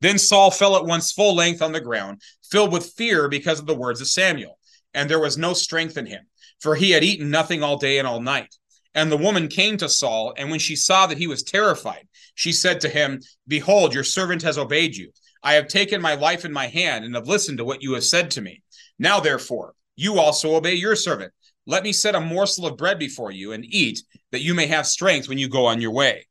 Then 0.00 0.18
Saul 0.18 0.50
fell 0.50 0.76
at 0.76 0.84
once 0.84 1.12
full 1.12 1.34
length 1.34 1.62
on 1.62 1.72
the 1.72 1.80
ground, 1.80 2.22
filled 2.50 2.72
with 2.72 2.92
fear 2.92 3.28
because 3.28 3.60
of 3.60 3.66
the 3.66 3.74
words 3.74 4.00
of 4.00 4.08
Samuel. 4.08 4.58
And 4.94 5.08
there 5.08 5.20
was 5.20 5.38
no 5.38 5.52
strength 5.52 5.96
in 5.96 6.06
him, 6.06 6.26
for 6.60 6.74
he 6.74 6.90
had 6.90 7.04
eaten 7.04 7.30
nothing 7.30 7.62
all 7.62 7.76
day 7.76 7.98
and 7.98 8.08
all 8.08 8.20
night. 8.20 8.54
And 8.94 9.10
the 9.10 9.16
woman 9.16 9.48
came 9.48 9.76
to 9.76 9.88
Saul, 9.88 10.34
and 10.36 10.50
when 10.50 10.58
she 10.58 10.74
saw 10.74 11.06
that 11.06 11.18
he 11.18 11.28
was 11.28 11.42
terrified, 11.42 12.08
she 12.34 12.52
said 12.52 12.80
to 12.80 12.88
him, 12.88 13.20
Behold, 13.46 13.94
your 13.94 14.04
servant 14.04 14.42
has 14.42 14.58
obeyed 14.58 14.96
you. 14.96 15.12
I 15.42 15.54
have 15.54 15.68
taken 15.68 16.02
my 16.02 16.14
life 16.14 16.44
in 16.44 16.52
my 16.52 16.66
hand 16.66 17.04
and 17.04 17.14
have 17.14 17.28
listened 17.28 17.58
to 17.58 17.64
what 17.64 17.82
you 17.82 17.94
have 17.94 18.04
said 18.04 18.30
to 18.32 18.40
me. 18.40 18.62
Now, 18.98 19.20
therefore, 19.20 19.74
you 19.96 20.18
also 20.18 20.54
obey 20.54 20.74
your 20.74 20.96
servant. 20.96 21.32
Let 21.66 21.84
me 21.84 21.92
set 21.92 22.14
a 22.14 22.20
morsel 22.20 22.66
of 22.66 22.76
bread 22.76 22.98
before 22.98 23.30
you 23.30 23.52
and 23.52 23.64
eat, 23.64 24.02
that 24.32 24.42
you 24.42 24.54
may 24.54 24.66
have 24.66 24.86
strength 24.86 25.28
when 25.28 25.38
you 25.38 25.48
go 25.48 25.66
on 25.66 25.80
your 25.80 25.92
way. 25.92 26.26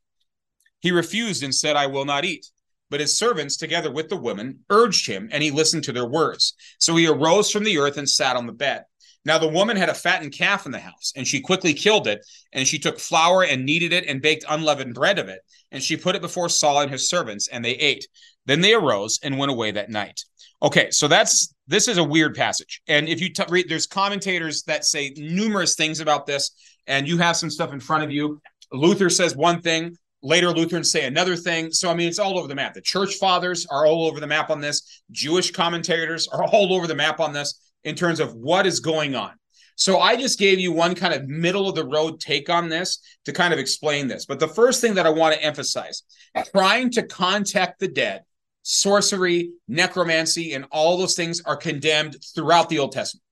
He 0.80 0.92
refused 0.92 1.44
and 1.44 1.54
said, 1.54 1.76
I 1.76 1.88
will 1.88 2.06
not 2.06 2.26
eat. 2.26 2.48
But 2.90 3.00
his 3.00 3.18
servants, 3.18 3.56
together 3.58 3.92
with 3.92 4.10
the 4.10 4.18
woman, 4.18 4.60
urged 4.70 5.08
him, 5.08 5.30
and 5.32 5.44
he 5.44 5.52
listened 5.52 5.84
to 5.84 5.92
their 5.92 6.08
words. 6.08 6.56
So 6.80 6.96
he 6.96 7.08
arose 7.08 7.52
from 7.52 7.64
the 7.64 7.78
earth 7.78 7.98
and 7.98 8.10
sat 8.10 8.36
on 8.36 8.48
the 8.48 8.54
bed. 8.54 8.84
Now 9.26 9.38
the 9.38 9.48
woman 9.48 9.78
had 9.78 9.90
a 9.90 9.94
fattened 9.94 10.34
calf 10.34 10.66
in 10.66 10.72
the 10.72 10.80
house, 10.80 11.14
and 11.16 11.28
she 11.28 11.42
quickly 11.42 11.74
killed 11.74 12.08
it, 12.08 12.26
and 12.54 12.68
she 12.68 12.80
took 12.80 13.00
flour 13.00 13.44
and 13.44 13.66
kneaded 13.66 13.94
it 13.94 14.08
and 14.08 14.22
baked 14.22 14.46
unleavened 14.50 14.96
bread 14.96 15.20
of 15.20 15.28
it, 15.28 15.42
and 15.72 15.84
she 15.84 15.98
put 15.98 16.16
it 16.16 16.22
before 16.22 16.50
Saul 16.50 16.82
and 16.82 16.92
his 16.92 17.10
servants, 17.10 17.48
and 17.48 17.64
they 17.64 17.74
ate. 17.74 18.08
Then 18.46 18.62
they 18.62 18.74
arose 18.74 19.20
and 19.22 19.38
went 19.38 19.52
away 19.52 19.72
that 19.72 19.90
night. 19.90 20.24
Okay, 20.62 20.90
so 20.92 21.08
that's 21.08 21.54
this 21.68 21.88
is 21.88 21.98
a 21.98 22.04
weird 22.04 22.36
passage, 22.36 22.82
and 22.88 23.08
if 23.08 23.22
you 23.22 23.32
t- 23.32 23.44
read, 23.50 23.70
there's 23.70 23.88
commentators 23.88 24.64
that 24.64 24.84
say 24.84 25.14
numerous 25.16 25.76
things 25.76 26.00
about 26.00 26.26
this, 26.26 26.52
and 26.88 27.08
you 27.08 27.18
have 27.18 27.38
some 27.38 27.50
stuff 27.50 27.72
in 27.72 27.80
front 27.80 28.04
of 28.04 28.12
you. 28.12 28.42
Luther 28.72 29.10
says 29.10 29.36
one 29.36 29.62
thing, 29.62 29.96
Later, 30.22 30.52
Lutherans 30.52 30.92
say 30.92 31.06
another 31.06 31.36
thing. 31.36 31.72
So, 31.72 31.90
I 31.90 31.94
mean, 31.94 32.10
it's 32.10 32.20
all 32.20 32.38
over 32.38 32.48
the 32.48 32.56
map. 32.56 32.74
The 32.74 32.82
church 32.82 33.16
fathers 33.16 33.66
are 33.68 33.88
all 33.88 34.06
over 34.06 34.20
the 34.20 34.28
map 34.28 34.50
on 34.50 34.60
this. 34.60 35.02
Jewish 35.12 35.52
commentators 35.52 36.28
are 36.28 36.44
all 36.44 36.74
over 36.74 36.88
the 36.88 36.96
map 36.96 37.20
on 37.20 37.32
this 37.32 37.60
in 37.84 37.96
terms 37.96 38.20
of 38.20 38.34
what 38.34 38.66
is 38.66 38.82
going 38.82 39.16
on. 39.16 39.32
So, 39.76 40.00
I 40.00 40.18
just 40.18 40.38
gave 40.38 40.60
you 40.60 40.74
one 40.74 40.94
kind 40.94 41.14
of 41.14 41.30
middle 41.30 41.70
of 41.70 41.76
the 41.76 41.86
road 41.86 42.20
take 42.20 42.50
on 42.50 42.68
this 42.68 43.00
to 43.26 43.32
kind 43.32 43.54
of 43.54 43.60
explain 43.60 44.08
this. 44.08 44.26
But 44.26 44.40
the 44.40 44.48
first 44.48 44.82
thing 44.82 44.96
that 44.96 45.06
I 45.06 45.10
want 45.10 45.36
to 45.36 45.44
emphasize 45.44 46.04
trying 46.52 46.92
to 46.92 47.04
contact 47.04 47.80
the 47.80 47.88
dead, 47.88 48.24
sorcery, 48.64 49.52
necromancy, 49.70 50.52
and 50.52 50.66
all 50.70 50.98
those 50.98 51.16
things 51.16 51.42
are 51.46 51.56
condemned 51.56 52.18
throughout 52.36 52.68
the 52.68 52.80
Old 52.80 52.92
Testament. 52.92 53.24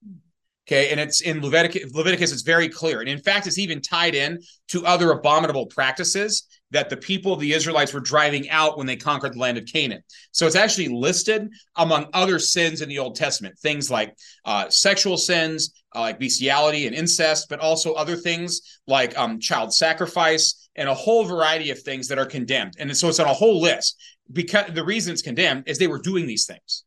Okay, 0.67 0.89
and 0.89 0.99
it's 0.99 1.21
in 1.21 1.41
Leviticus, 1.41 1.93
Leviticus, 1.93 2.33
it's 2.33 2.41
very 2.41 2.67
clear. 2.67 2.99
And 2.99 3.07
in 3.07 3.19
fact, 3.19 3.47
it's 3.47 3.57
even 3.57 3.81
tied 3.81 4.15
in 4.15 4.41
to 4.67 4.85
other 4.85 5.11
abominable 5.11 5.65
practices 5.67 6.45
that 6.71 6.89
the 6.89 6.97
people 6.97 7.31
of 7.31 7.39
the 7.39 7.53
Israelites 7.53 7.93
were 7.93 8.01
driving 8.01 8.49
out 8.49 8.77
when 8.77 8.85
they 8.85 8.97
conquered 8.97 9.33
the 9.33 9.39
land 9.39 9.57
of 9.57 9.65
Canaan. 9.65 10.03
So 10.31 10.45
it's 10.45 10.57
actually 10.57 10.89
listed 10.89 11.49
among 11.77 12.07
other 12.11 12.37
sins 12.37 12.81
in 12.81 12.89
the 12.89 12.99
Old 12.99 13.15
Testament, 13.15 13.57
things 13.57 13.89
like 13.89 14.13
uh, 14.43 14.69
sexual 14.69 15.15
sins, 15.15 15.71
uh, 15.95 16.01
like 16.01 16.19
bestiality 16.19 16.85
and 16.85 16.93
incest, 16.93 17.47
but 17.47 17.61
also 17.61 17.93
other 17.93 18.17
things 18.17 18.79
like 18.87 19.17
um, 19.17 19.39
child 19.39 19.73
sacrifice 19.73 20.69
and 20.75 20.89
a 20.89 20.93
whole 20.93 21.23
variety 21.23 21.71
of 21.71 21.79
things 21.81 22.09
that 22.09 22.19
are 22.19 22.25
condemned. 22.25 22.73
And 22.77 22.95
so 22.97 23.07
it's 23.07 23.21
on 23.21 23.27
a 23.27 23.33
whole 23.33 23.61
list 23.61 23.97
because 24.33 24.73
the 24.73 24.83
reason 24.83 25.13
it's 25.13 25.21
condemned 25.21 25.63
is 25.67 25.77
they 25.77 25.87
were 25.87 26.01
doing 26.01 26.27
these 26.27 26.45
things. 26.45 26.83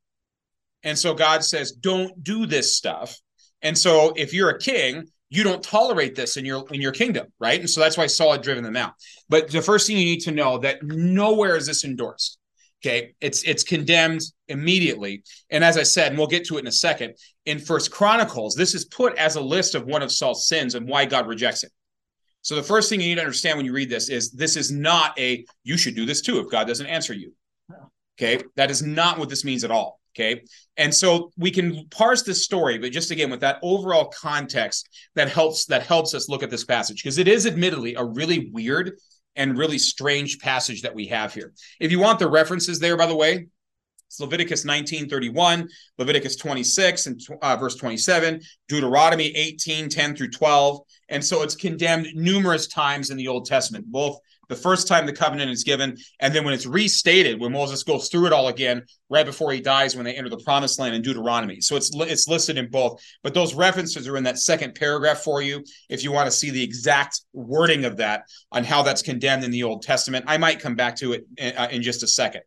And 0.82 0.98
so 0.98 1.14
God 1.14 1.42
says, 1.42 1.72
don't 1.72 2.22
do 2.22 2.44
this 2.44 2.76
stuff 2.76 3.18
and 3.62 3.76
so 3.76 4.12
if 4.16 4.32
you're 4.32 4.50
a 4.50 4.58
king, 4.58 5.06
you 5.28 5.44
don't 5.44 5.62
tolerate 5.62 6.14
this 6.16 6.36
in 6.36 6.44
your 6.44 6.64
in 6.72 6.80
your 6.80 6.92
kingdom, 6.92 7.28
right? 7.38 7.60
And 7.60 7.70
so 7.70 7.80
that's 7.80 7.96
why 7.96 8.06
Saul 8.06 8.32
had 8.32 8.42
driven 8.42 8.64
them 8.64 8.76
out. 8.76 8.94
But 9.28 9.50
the 9.50 9.62
first 9.62 9.86
thing 9.86 9.96
you 9.96 10.04
need 10.04 10.20
to 10.22 10.32
know 10.32 10.58
that 10.58 10.82
nowhere 10.82 11.56
is 11.56 11.66
this 11.66 11.84
endorsed. 11.84 12.38
Okay, 12.82 13.14
it's 13.20 13.42
it's 13.44 13.62
condemned 13.62 14.22
immediately. 14.48 15.22
And 15.50 15.62
as 15.62 15.76
I 15.76 15.82
said, 15.82 16.08
and 16.08 16.18
we'll 16.18 16.26
get 16.26 16.46
to 16.46 16.56
it 16.56 16.60
in 16.60 16.66
a 16.66 16.72
second, 16.72 17.14
in 17.46 17.58
First 17.58 17.90
Chronicles, 17.90 18.54
this 18.54 18.74
is 18.74 18.86
put 18.86 19.16
as 19.16 19.36
a 19.36 19.40
list 19.40 19.74
of 19.74 19.84
one 19.84 20.02
of 20.02 20.10
Saul's 20.10 20.48
sins 20.48 20.74
and 20.74 20.88
why 20.88 21.04
God 21.04 21.28
rejects 21.28 21.62
it. 21.62 21.70
So 22.42 22.54
the 22.56 22.62
first 22.62 22.88
thing 22.88 23.00
you 23.00 23.08
need 23.08 23.16
to 23.16 23.20
understand 23.20 23.58
when 23.58 23.66
you 23.66 23.72
read 23.72 23.90
this 23.90 24.08
is 24.08 24.32
this 24.32 24.56
is 24.56 24.72
not 24.72 25.18
a 25.18 25.44
you 25.62 25.76
should 25.76 25.94
do 25.94 26.06
this 26.06 26.22
too 26.22 26.40
if 26.40 26.50
God 26.50 26.66
doesn't 26.66 26.86
answer 26.86 27.12
you. 27.12 27.34
Okay, 28.18 28.42
that 28.56 28.70
is 28.70 28.82
not 28.82 29.18
what 29.18 29.28
this 29.28 29.44
means 29.44 29.62
at 29.62 29.70
all. 29.70 29.99
Okay. 30.16 30.42
And 30.76 30.92
so 30.94 31.30
we 31.36 31.50
can 31.50 31.86
parse 31.90 32.22
this 32.22 32.44
story, 32.44 32.78
but 32.78 32.90
just 32.90 33.10
again 33.10 33.30
with 33.30 33.40
that 33.40 33.58
overall 33.62 34.06
context 34.06 34.88
that 35.14 35.28
helps 35.28 35.66
that 35.66 35.86
helps 35.86 36.14
us 36.14 36.28
look 36.28 36.42
at 36.42 36.50
this 36.50 36.64
passage 36.64 37.02
because 37.02 37.18
it 37.18 37.28
is 37.28 37.46
admittedly 37.46 37.94
a 37.94 38.04
really 38.04 38.50
weird 38.52 38.98
and 39.36 39.56
really 39.56 39.78
strange 39.78 40.40
passage 40.40 40.82
that 40.82 40.94
we 40.94 41.06
have 41.06 41.32
here. 41.32 41.52
If 41.78 41.92
you 41.92 42.00
want 42.00 42.18
the 42.18 42.28
references 42.28 42.80
there, 42.80 42.96
by 42.96 43.06
the 43.06 43.16
way, 43.16 43.46
it's 44.08 44.18
Leviticus 44.18 44.64
19, 44.64 45.08
31, 45.08 45.68
Leviticus 45.96 46.34
26 46.34 47.06
and 47.06 47.20
uh, 47.42 47.56
verse 47.56 47.76
27, 47.76 48.40
Deuteronomy 48.66 49.26
18, 49.36 49.88
10 49.88 50.16
through 50.16 50.30
12. 50.30 50.80
And 51.10 51.24
so 51.24 51.42
it's 51.42 51.54
condemned 51.54 52.08
numerous 52.14 52.66
times 52.66 53.10
in 53.10 53.16
the 53.16 53.28
Old 53.28 53.46
Testament, 53.46 53.86
both 53.86 54.18
the 54.50 54.56
first 54.56 54.86
time 54.86 55.06
the 55.06 55.12
covenant 55.12 55.50
is 55.50 55.64
given, 55.64 55.96
and 56.18 56.34
then 56.34 56.44
when 56.44 56.52
it's 56.52 56.66
restated, 56.66 57.40
when 57.40 57.52
Moses 57.52 57.82
goes 57.84 58.08
through 58.08 58.26
it 58.26 58.32
all 58.32 58.48
again, 58.48 58.82
right 59.08 59.24
before 59.24 59.52
he 59.52 59.60
dies, 59.60 59.96
when 59.96 60.04
they 60.04 60.14
enter 60.14 60.28
the 60.28 60.42
promised 60.44 60.78
land 60.78 60.94
in 60.94 61.00
Deuteronomy. 61.00 61.60
So 61.60 61.76
it's 61.76 61.90
it's 61.94 62.28
listed 62.28 62.58
in 62.58 62.68
both, 62.68 63.00
but 63.22 63.32
those 63.32 63.54
references 63.54 64.06
are 64.06 64.16
in 64.16 64.24
that 64.24 64.38
second 64.38 64.74
paragraph 64.74 65.20
for 65.20 65.40
you 65.40 65.64
if 65.88 66.04
you 66.04 66.12
want 66.12 66.26
to 66.26 66.36
see 66.36 66.50
the 66.50 66.62
exact 66.62 67.22
wording 67.32 67.84
of 67.84 67.96
that 67.96 68.24
on 68.52 68.64
how 68.64 68.82
that's 68.82 69.02
condemned 69.02 69.44
in 69.44 69.50
the 69.50 69.62
Old 69.62 69.82
Testament. 69.82 70.24
I 70.28 70.36
might 70.36 70.60
come 70.60 70.74
back 70.74 70.96
to 70.96 71.12
it 71.12 71.26
in, 71.38 71.56
uh, 71.56 71.68
in 71.70 71.82
just 71.82 72.02
a 72.02 72.08
second. 72.08 72.42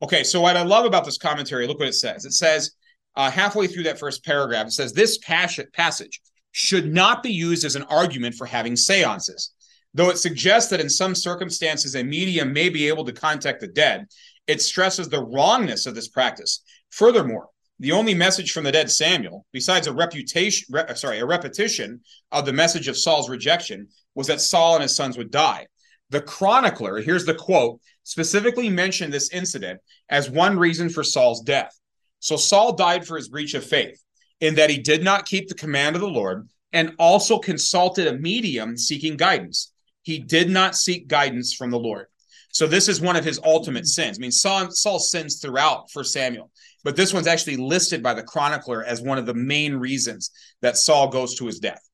Okay, 0.00 0.22
so 0.22 0.40
what 0.40 0.56
I 0.56 0.62
love 0.62 0.86
about 0.86 1.04
this 1.04 1.18
commentary, 1.18 1.66
look 1.66 1.80
what 1.80 1.88
it 1.88 1.94
says. 1.94 2.24
It 2.24 2.32
says 2.32 2.70
uh, 3.16 3.30
halfway 3.30 3.66
through 3.66 3.82
that 3.82 3.98
first 3.98 4.24
paragraph, 4.24 4.68
it 4.68 4.72
says 4.72 4.92
this 4.92 5.18
passage 5.18 6.20
should 6.52 6.92
not 6.92 7.22
be 7.22 7.32
used 7.32 7.64
as 7.64 7.74
an 7.74 7.82
argument 7.84 8.36
for 8.36 8.46
having 8.46 8.76
seances 8.76 9.52
Though 9.94 10.10
it 10.10 10.18
suggests 10.18 10.70
that 10.70 10.80
in 10.80 10.90
some 10.90 11.14
circumstances 11.14 11.94
a 11.94 12.04
medium 12.04 12.52
may 12.52 12.68
be 12.68 12.88
able 12.88 13.04
to 13.04 13.12
contact 13.12 13.60
the 13.60 13.68
dead, 13.68 14.06
it 14.46 14.62
stresses 14.62 15.08
the 15.08 15.24
wrongness 15.24 15.86
of 15.86 15.94
this 15.94 16.08
practice. 16.08 16.62
Furthermore, 16.90 17.48
the 17.80 17.92
only 17.92 18.14
message 18.14 18.52
from 18.52 18.64
the 18.64 18.72
dead 18.72 18.90
Samuel, 18.90 19.46
besides 19.52 19.86
a 19.86 19.92
reputation, 19.92 20.66
re, 20.70 20.82
uh, 20.82 20.94
sorry, 20.94 21.20
a 21.20 21.26
repetition 21.26 22.00
of 22.32 22.44
the 22.44 22.52
message 22.52 22.88
of 22.88 22.96
Saul's 22.96 23.28
rejection, 23.28 23.88
was 24.14 24.26
that 24.26 24.40
Saul 24.40 24.74
and 24.74 24.82
his 24.82 24.96
sons 24.96 25.16
would 25.16 25.30
die. 25.30 25.66
The 26.10 26.20
chronicler, 26.20 27.00
here's 27.00 27.24
the 27.24 27.34
quote, 27.34 27.80
specifically 28.02 28.68
mentioned 28.68 29.12
this 29.12 29.30
incident 29.30 29.80
as 30.08 30.30
one 30.30 30.58
reason 30.58 30.88
for 30.88 31.04
Saul's 31.04 31.42
death. 31.42 31.78
So 32.18 32.36
Saul 32.36 32.72
died 32.72 33.06
for 33.06 33.16
his 33.16 33.28
breach 33.28 33.54
of 33.54 33.64
faith, 33.64 34.02
in 34.40 34.56
that 34.56 34.70
he 34.70 34.78
did 34.78 35.04
not 35.04 35.26
keep 35.26 35.48
the 35.48 35.54
command 35.54 35.94
of 35.94 36.02
the 36.02 36.08
Lord 36.08 36.48
and 36.72 36.94
also 36.98 37.38
consulted 37.38 38.06
a 38.06 38.18
medium 38.18 38.76
seeking 38.76 39.16
guidance 39.16 39.72
he 40.08 40.18
did 40.18 40.48
not 40.48 40.74
seek 40.74 41.06
guidance 41.06 41.52
from 41.52 41.70
the 41.70 41.78
Lord. 41.78 42.06
So 42.50 42.66
this 42.66 42.88
is 42.88 42.98
one 42.98 43.14
of 43.14 43.26
his 43.26 43.38
ultimate 43.44 43.86
sins. 43.86 44.16
I 44.18 44.20
mean, 44.22 44.32
Saul, 44.32 44.70
Saul 44.70 44.98
sins 44.98 45.38
throughout 45.38 45.90
for 45.90 46.02
Samuel, 46.02 46.50
but 46.82 46.96
this 46.96 47.12
one's 47.12 47.26
actually 47.26 47.58
listed 47.58 48.02
by 48.02 48.14
the 48.14 48.22
chronicler 48.22 48.82
as 48.82 49.02
one 49.02 49.18
of 49.18 49.26
the 49.26 49.34
main 49.34 49.74
reasons 49.76 50.30
that 50.62 50.78
Saul 50.78 51.08
goes 51.08 51.34
to 51.34 51.44
his 51.44 51.58
death. 51.58 51.86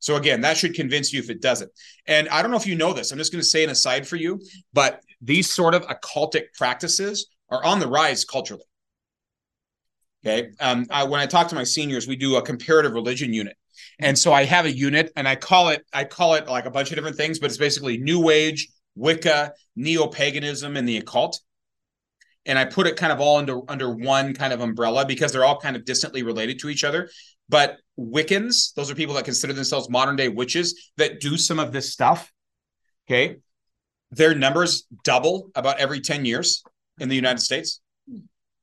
So 0.00 0.16
again, 0.16 0.42
that 0.42 0.58
should 0.58 0.74
convince 0.74 1.14
you 1.14 1.18
if 1.18 1.30
it 1.30 1.40
doesn't. 1.40 1.72
And 2.06 2.28
I 2.28 2.42
don't 2.42 2.50
know 2.50 2.58
if 2.58 2.66
you 2.66 2.74
know 2.74 2.92
this. 2.92 3.10
I'm 3.10 3.16
just 3.16 3.32
going 3.32 3.40
to 3.40 3.48
say 3.48 3.64
an 3.64 3.70
aside 3.70 4.06
for 4.06 4.16
you, 4.16 4.38
but 4.74 5.00
these 5.22 5.50
sort 5.50 5.74
of 5.74 5.86
occultic 5.86 6.52
practices 6.58 7.28
are 7.48 7.64
on 7.64 7.80
the 7.80 7.88
rise 7.88 8.26
culturally. 8.26 8.66
Okay. 10.22 10.50
Um, 10.60 10.84
I, 10.90 11.04
when 11.04 11.20
I 11.20 11.26
talk 11.26 11.48
to 11.48 11.54
my 11.54 11.64
seniors, 11.64 12.06
we 12.06 12.16
do 12.16 12.36
a 12.36 12.42
comparative 12.42 12.92
religion 12.92 13.32
unit. 13.32 13.56
And 13.98 14.18
so 14.18 14.32
I 14.32 14.44
have 14.44 14.66
a 14.66 14.72
unit 14.72 15.12
and 15.16 15.26
I 15.26 15.36
call 15.36 15.70
it, 15.70 15.84
I 15.92 16.04
call 16.04 16.34
it 16.34 16.46
like 16.46 16.66
a 16.66 16.70
bunch 16.70 16.90
of 16.90 16.96
different 16.96 17.16
things, 17.16 17.38
but 17.38 17.46
it's 17.46 17.56
basically 17.56 17.98
New 17.98 18.30
Age, 18.30 18.68
Wicca, 18.94 19.54
Neo 19.74 20.06
Paganism, 20.06 20.76
and 20.76 20.88
the 20.88 20.98
occult. 20.98 21.40
And 22.44 22.58
I 22.58 22.64
put 22.64 22.86
it 22.86 22.96
kind 22.96 23.12
of 23.12 23.20
all 23.20 23.38
under 23.38 23.60
under 23.68 23.90
one 23.90 24.32
kind 24.32 24.52
of 24.52 24.60
umbrella 24.60 25.04
because 25.04 25.32
they're 25.32 25.44
all 25.44 25.58
kind 25.58 25.74
of 25.74 25.84
distantly 25.84 26.22
related 26.22 26.60
to 26.60 26.68
each 26.68 26.84
other. 26.84 27.10
But 27.48 27.78
Wiccans, 27.98 28.74
those 28.74 28.90
are 28.90 28.94
people 28.94 29.14
that 29.14 29.24
consider 29.24 29.52
themselves 29.52 29.88
modern 29.90 30.16
day 30.16 30.28
witches 30.28 30.90
that 30.96 31.20
do 31.20 31.36
some 31.36 31.58
of 31.58 31.72
this 31.72 31.92
stuff. 31.92 32.32
Okay. 33.08 33.36
Their 34.10 34.34
numbers 34.34 34.86
double 35.02 35.50
about 35.54 35.78
every 35.78 36.00
10 36.00 36.24
years 36.24 36.62
in 36.98 37.08
the 37.08 37.16
United 37.16 37.40
States. 37.40 37.80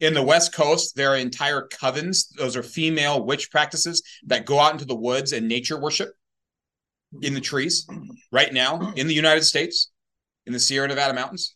In 0.03 0.13
the 0.13 0.21
West 0.21 0.51
Coast, 0.51 0.97
there 0.97 1.11
are 1.11 1.15
entire 1.15 1.65
covens. 1.69 2.27
Those 2.35 2.57
are 2.57 2.61
female 2.61 3.23
witch 3.23 3.49
practices 3.49 4.03
that 4.25 4.45
go 4.45 4.59
out 4.59 4.73
into 4.73 4.83
the 4.83 4.93
woods 4.93 5.31
and 5.31 5.47
nature 5.47 5.79
worship 5.79 6.09
in 7.21 7.33
the 7.33 7.39
trees 7.39 7.87
right 8.29 8.51
now 8.51 8.91
in 8.97 9.07
the 9.07 9.13
United 9.13 9.45
States, 9.45 9.91
in 10.45 10.51
the 10.51 10.59
Sierra 10.59 10.89
Nevada 10.89 11.13
mountains. 11.13 11.55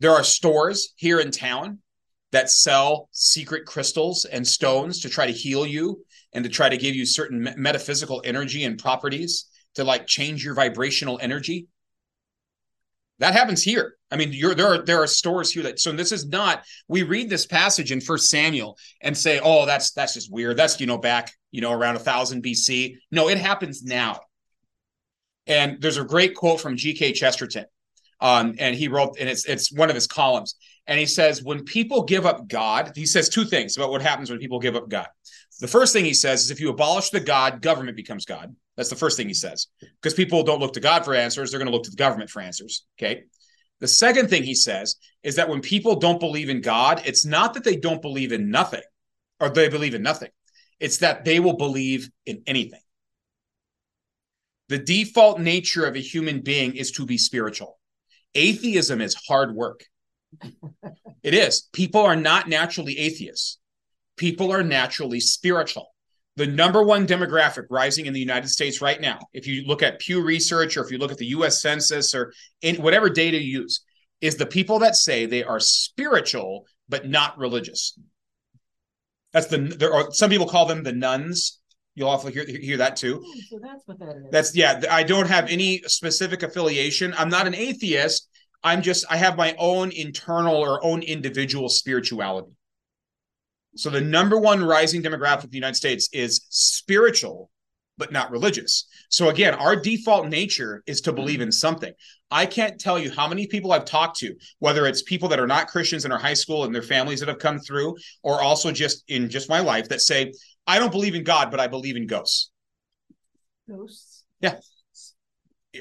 There 0.00 0.10
are 0.10 0.22
stores 0.22 0.92
here 0.96 1.18
in 1.18 1.30
town 1.30 1.78
that 2.30 2.50
sell 2.50 3.08
secret 3.12 3.64
crystals 3.64 4.26
and 4.26 4.46
stones 4.46 5.00
to 5.00 5.08
try 5.08 5.24
to 5.24 5.32
heal 5.32 5.64
you 5.66 6.04
and 6.34 6.44
to 6.44 6.50
try 6.50 6.68
to 6.68 6.76
give 6.76 6.94
you 6.94 7.06
certain 7.06 7.54
metaphysical 7.56 8.20
energy 8.22 8.64
and 8.64 8.78
properties 8.78 9.46
to 9.76 9.84
like 9.84 10.06
change 10.06 10.44
your 10.44 10.52
vibrational 10.52 11.18
energy. 11.22 11.68
That 13.18 13.34
happens 13.34 13.62
here. 13.62 13.94
I 14.10 14.16
mean, 14.16 14.32
there 14.56 14.66
are 14.66 14.82
there 14.82 15.02
are 15.02 15.06
stores 15.06 15.52
here 15.52 15.64
that 15.64 15.80
so 15.80 15.92
this 15.92 16.12
is 16.12 16.26
not. 16.26 16.62
We 16.86 17.02
read 17.02 17.28
this 17.28 17.46
passage 17.46 17.92
in 17.92 18.00
First 18.00 18.30
Samuel 18.30 18.78
and 19.02 19.16
say, 19.16 19.40
"Oh, 19.42 19.66
that's 19.66 19.92
that's 19.92 20.14
just 20.14 20.32
weird. 20.32 20.56
That's 20.56 20.80
you 20.80 20.86
know 20.86 20.98
back 20.98 21.32
you 21.50 21.60
know 21.60 21.72
around 21.72 21.96
a 21.96 22.00
thousand 22.00 22.42
BC." 22.42 22.96
No, 23.10 23.28
it 23.28 23.38
happens 23.38 23.82
now. 23.82 24.20
And 25.46 25.80
there's 25.80 25.96
a 25.96 26.04
great 26.04 26.34
quote 26.34 26.60
from 26.60 26.76
G.K. 26.76 27.12
Chesterton, 27.12 27.64
um, 28.20 28.54
and 28.58 28.74
he 28.74 28.88
wrote, 28.88 29.16
and 29.18 29.28
it's 29.28 29.46
it's 29.46 29.72
one 29.72 29.88
of 29.88 29.94
his 29.94 30.06
columns, 30.06 30.56
And 30.86 30.98
he 30.98 31.06
says, 31.06 31.42
when 31.42 31.64
people 31.64 32.04
give 32.04 32.26
up 32.26 32.48
God, 32.48 32.92
he 32.94 33.06
says 33.06 33.28
two 33.28 33.44
things 33.44 33.76
about 33.76 33.90
what 33.90 34.02
happens 34.02 34.30
when 34.30 34.38
people 34.38 34.58
give 34.58 34.76
up 34.76 34.88
God. 34.88 35.08
The 35.60 35.68
first 35.68 35.92
thing 35.92 36.04
he 36.04 36.14
says 36.14 36.42
is 36.44 36.50
if 36.50 36.60
you 36.60 36.70
abolish 36.70 37.10
the 37.10 37.20
God, 37.20 37.62
government 37.62 37.96
becomes 37.96 38.24
God. 38.24 38.54
That's 38.76 38.90
the 38.90 38.96
first 38.96 39.16
thing 39.16 39.26
he 39.26 39.34
says. 39.34 39.66
Because 40.00 40.14
people 40.14 40.44
don't 40.44 40.60
look 40.60 40.74
to 40.74 40.80
God 40.80 41.04
for 41.04 41.14
answers, 41.14 41.50
they're 41.50 41.58
going 41.58 41.70
to 41.70 41.72
look 41.72 41.84
to 41.84 41.90
the 41.90 41.96
government 41.96 42.30
for 42.30 42.40
answers. 42.40 42.84
Okay. 42.98 43.24
The 43.80 43.88
second 43.88 44.28
thing 44.28 44.42
he 44.44 44.54
says 44.54 44.96
is 45.22 45.36
that 45.36 45.48
when 45.48 45.60
people 45.60 45.96
don't 45.96 46.20
believe 46.20 46.48
in 46.48 46.60
God, 46.60 47.02
it's 47.04 47.24
not 47.24 47.54
that 47.54 47.64
they 47.64 47.76
don't 47.76 48.02
believe 48.02 48.32
in 48.32 48.50
nothing 48.50 48.82
or 49.40 49.50
they 49.50 49.68
believe 49.68 49.94
in 49.94 50.02
nothing, 50.02 50.30
it's 50.80 50.98
that 50.98 51.24
they 51.24 51.40
will 51.40 51.56
believe 51.56 52.10
in 52.26 52.42
anything. 52.46 52.80
The 54.68 54.78
default 54.78 55.40
nature 55.40 55.86
of 55.86 55.96
a 55.96 56.00
human 56.00 56.40
being 56.40 56.76
is 56.76 56.92
to 56.92 57.06
be 57.06 57.18
spiritual. 57.18 57.78
Atheism 58.34 59.00
is 59.00 59.16
hard 59.26 59.54
work. 59.54 59.84
it 61.22 61.34
is. 61.34 61.68
People 61.72 62.02
are 62.02 62.16
not 62.16 62.48
naturally 62.48 62.98
atheists, 62.98 63.58
people 64.18 64.52
are 64.52 64.62
naturally 64.62 65.20
spiritual. 65.20 65.88
The 66.36 66.46
number 66.46 66.84
one 66.84 67.06
demographic 67.06 67.64
rising 67.70 68.06
in 68.06 68.12
the 68.12 68.20
United 68.20 68.48
States 68.48 68.80
right 68.80 69.00
now, 69.00 69.18
if 69.32 69.46
you 69.46 69.64
look 69.66 69.82
at 69.82 69.98
Pew 69.98 70.22
Research 70.22 70.76
or 70.76 70.84
if 70.84 70.90
you 70.92 70.98
look 70.98 71.10
at 71.10 71.18
the 71.18 71.26
US 71.26 71.60
Census 71.60 72.14
or 72.14 72.32
in 72.62 72.76
whatever 72.76 73.08
data 73.08 73.42
you 73.42 73.62
use, 73.62 73.80
is 74.20 74.36
the 74.36 74.46
people 74.46 74.78
that 74.80 74.96
say 74.96 75.26
they 75.26 75.42
are 75.42 75.60
spiritual 75.60 76.66
but 76.88 77.08
not 77.08 77.38
religious. 77.38 77.98
That's 79.32 79.46
the 79.46 79.58
there 79.58 79.92
are 79.92 80.12
some 80.12 80.30
people 80.30 80.46
call 80.46 80.66
them 80.66 80.82
the 80.82 80.92
nuns. 80.92 81.58
You'll 81.94 82.08
often 82.08 82.32
hear 82.32 82.46
hear 82.46 82.76
that 82.78 82.96
too. 82.96 83.22
Oh, 83.24 83.40
So 83.50 83.58
that's 83.62 83.82
what 83.86 83.98
that 83.98 84.16
is. 84.16 84.26
That's 84.30 84.56
yeah. 84.56 84.82
I 84.90 85.02
don't 85.02 85.26
have 85.26 85.48
any 85.48 85.82
specific 85.86 86.42
affiliation. 86.42 87.14
I'm 87.18 87.28
not 87.28 87.46
an 87.46 87.54
atheist. 87.54 88.28
I'm 88.62 88.82
just 88.82 89.04
I 89.10 89.16
have 89.16 89.36
my 89.36 89.54
own 89.58 89.90
internal 89.92 90.56
or 90.56 90.84
own 90.84 91.02
individual 91.02 91.68
spirituality. 91.68 92.52
So 93.76 93.90
the 93.90 94.00
number 94.00 94.38
one 94.38 94.62
rising 94.64 95.02
demographic 95.02 95.44
of 95.44 95.50
the 95.50 95.56
United 95.56 95.76
States 95.76 96.08
is 96.12 96.46
spiritual, 96.48 97.50
but 97.96 98.12
not 98.12 98.30
religious. 98.30 98.88
So 99.08 99.28
again, 99.28 99.54
our 99.54 99.76
default 99.76 100.28
nature 100.28 100.82
is 100.86 101.00
to 101.02 101.12
believe 101.12 101.40
in 101.40 101.52
something. 101.52 101.92
I 102.30 102.46
can't 102.46 102.80
tell 102.80 102.98
you 102.98 103.10
how 103.10 103.28
many 103.28 103.46
people 103.46 103.72
I've 103.72 103.84
talked 103.84 104.18
to, 104.18 104.34
whether 104.58 104.86
it's 104.86 105.02
people 105.02 105.28
that 105.28 105.40
are 105.40 105.46
not 105.46 105.68
Christians 105.68 106.04
in 106.04 106.12
our 106.12 106.18
high 106.18 106.34
school 106.34 106.64
and 106.64 106.74
their 106.74 106.82
families 106.82 107.20
that 107.20 107.28
have 107.28 107.38
come 107.38 107.58
through, 107.58 107.96
or 108.22 108.42
also 108.42 108.72
just 108.72 109.04
in 109.08 109.30
just 109.30 109.48
my 109.48 109.60
life 109.60 109.88
that 109.88 110.00
say, 110.00 110.32
I 110.66 110.78
don't 110.78 110.92
believe 110.92 111.14
in 111.14 111.24
God, 111.24 111.50
but 111.50 111.60
I 111.60 111.66
believe 111.66 111.96
in 111.96 112.06
ghosts. 112.06 112.50
Ghosts. 113.68 114.24
Yeah. 114.40 114.58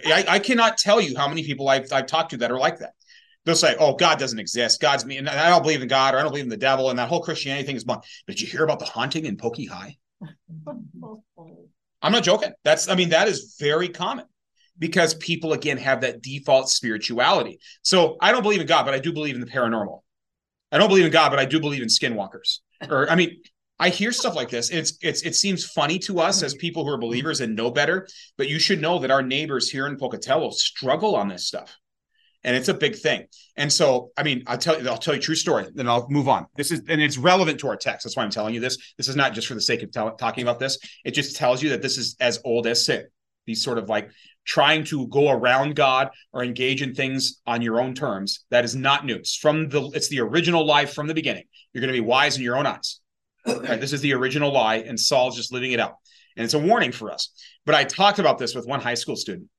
I, 0.05 0.25
I 0.27 0.39
cannot 0.39 0.77
tell 0.77 1.01
you 1.01 1.17
how 1.17 1.27
many 1.27 1.43
people 1.43 1.67
I've, 1.67 1.91
I've 1.91 2.07
talked 2.07 2.31
to 2.31 2.37
that 2.37 2.51
are 2.51 2.59
like 2.59 2.79
that. 2.79 2.93
They'll 3.47 3.55
say, 3.55 3.77
"Oh, 3.79 3.95
God 3.95 4.19
doesn't 4.19 4.39
exist. 4.39 4.81
God's 4.81 5.05
me, 5.05 5.15
and 5.15 5.29
I 5.29 5.47
don't 5.49 5.61
believe 5.61 5.81
in 5.81 5.87
God, 5.87 6.13
or 6.13 6.17
I 6.17 6.21
don't 6.21 6.31
believe 6.31 6.43
in 6.43 6.49
the 6.49 6.57
devil, 6.57 6.89
and 6.89 6.99
that 6.99 7.07
whole 7.07 7.21
Christianity 7.21 7.65
thing 7.65 7.77
is 7.77 7.85
bunk." 7.85 8.03
Did 8.27 8.41
you 8.41 8.45
hear 8.45 8.65
about 8.65 8.79
the 8.79 8.85
haunting 8.85 9.25
in 9.25 9.37
Pokey 9.37 9.65
High? 9.65 9.95
I'm 12.01 12.11
not 12.11 12.23
joking. 12.23 12.51
That's, 12.65 12.89
I 12.89 12.95
mean, 12.95 13.09
that 13.09 13.29
is 13.29 13.55
very 13.57 13.87
common 13.87 14.25
because 14.77 15.13
people 15.13 15.53
again 15.53 15.77
have 15.77 16.01
that 16.01 16.21
default 16.21 16.69
spirituality. 16.69 17.59
So 17.83 18.17
I 18.19 18.33
don't 18.33 18.43
believe 18.43 18.59
in 18.59 18.67
God, 18.67 18.83
but 18.83 18.93
I 18.93 18.99
do 18.99 19.13
believe 19.13 19.35
in 19.35 19.41
the 19.41 19.47
paranormal. 19.47 20.01
I 20.73 20.77
don't 20.77 20.89
believe 20.89 21.05
in 21.05 21.11
God, 21.11 21.29
but 21.29 21.39
I 21.39 21.45
do 21.45 21.61
believe 21.61 21.81
in 21.81 21.87
skinwalkers. 21.87 22.59
Or 22.89 23.09
I 23.09 23.15
mean, 23.15 23.41
I 23.79 23.89
hear 23.89 24.11
stuff 24.11 24.35
like 24.35 24.49
this. 24.49 24.71
It's 24.71 24.97
it's 25.01 25.21
it 25.21 25.35
seems 25.35 25.63
funny 25.65 25.99
to 25.99 26.19
us 26.19 26.43
as 26.43 26.53
people 26.55 26.83
who 26.83 26.91
are 26.91 26.97
believers 26.97 27.39
and 27.41 27.55
know 27.55 27.71
better, 27.71 28.07
but 28.37 28.49
you 28.49 28.59
should 28.59 28.81
know 28.81 28.99
that 28.99 29.11
our 29.11 29.21
neighbors 29.21 29.69
here 29.69 29.87
in 29.87 29.97
Pocatello 29.97 30.49
struggle 30.49 31.15
on 31.15 31.29
this 31.29 31.47
stuff. 31.47 31.75
And 32.47 32.55
it's 32.55 32.69
a 32.69 32.73
big 32.73 32.95
thing. 32.95 33.25
And 33.57 33.71
so, 33.71 34.11
I 34.17 34.23
mean, 34.23 34.43
I'll 34.47 34.57
tell 34.57 34.81
you, 34.81 34.87
I'll 34.89 34.97
tell 34.97 35.13
you 35.13 35.19
a 35.19 35.21
true 35.21 35.35
story, 35.35 35.67
then 35.75 35.89
I'll 35.89 36.07
move 36.09 36.29
on. 36.29 36.45
This 36.55 36.71
is, 36.71 36.81
and 36.87 37.01
it's 37.01 37.17
relevant 37.17 37.59
to 37.59 37.67
our 37.67 37.75
text. 37.75 38.05
That's 38.05 38.15
why 38.15 38.23
I'm 38.23 38.29
telling 38.29 38.53
you 38.53 38.61
this. 38.61 38.93
This 38.95 39.09
is 39.09 39.17
not 39.17 39.33
just 39.33 39.47
for 39.47 39.53
the 39.53 39.61
sake 39.61 39.83
of 39.83 39.91
tell, 39.91 40.15
talking 40.15 40.43
about 40.43 40.57
this. 40.57 40.79
It 41.03 41.11
just 41.11 41.35
tells 41.35 41.61
you 41.61 41.71
that 41.71 41.81
this 41.81 41.97
is 41.97 42.15
as 42.21 42.39
old 42.45 42.65
as 42.65 42.85
sin. 42.85 43.03
These 43.45 43.61
sort 43.61 43.77
of 43.77 43.89
like 43.89 44.11
trying 44.45 44.85
to 44.85 45.07
go 45.07 45.29
around 45.29 45.75
God 45.75 46.09
or 46.31 46.41
engage 46.41 46.81
in 46.81 46.95
things 46.95 47.41
on 47.45 47.61
your 47.61 47.81
own 47.81 47.93
terms. 47.93 48.45
That 48.49 48.63
is 48.63 48.77
not 48.77 49.05
new. 49.05 49.15
It's 49.15 49.35
from 49.35 49.67
the, 49.67 49.91
it's 49.93 50.07
the 50.07 50.21
original 50.21 50.65
life 50.65 50.93
from 50.93 51.07
the 51.07 51.13
beginning. 51.13 51.43
You're 51.73 51.81
going 51.81 51.93
to 51.93 52.01
be 52.01 52.07
wise 52.07 52.37
in 52.37 52.43
your 52.43 52.57
own 52.57 52.65
eyes. 52.65 53.01
Right? 53.45 53.81
This 53.81 53.91
is 53.91 53.99
the 53.99 54.13
original 54.13 54.53
lie, 54.53 54.77
and 54.77 54.97
Saul's 54.97 55.35
just 55.35 55.51
living 55.51 55.73
it 55.73 55.81
out. 55.81 55.95
And 56.37 56.45
it's 56.45 56.53
a 56.53 56.59
warning 56.59 56.93
for 56.93 57.11
us. 57.11 57.29
But 57.65 57.75
I 57.75 57.83
talked 57.83 58.19
about 58.19 58.37
this 58.37 58.55
with 58.55 58.65
one 58.65 58.79
high 58.79 58.93
school 58.93 59.17
student. 59.17 59.49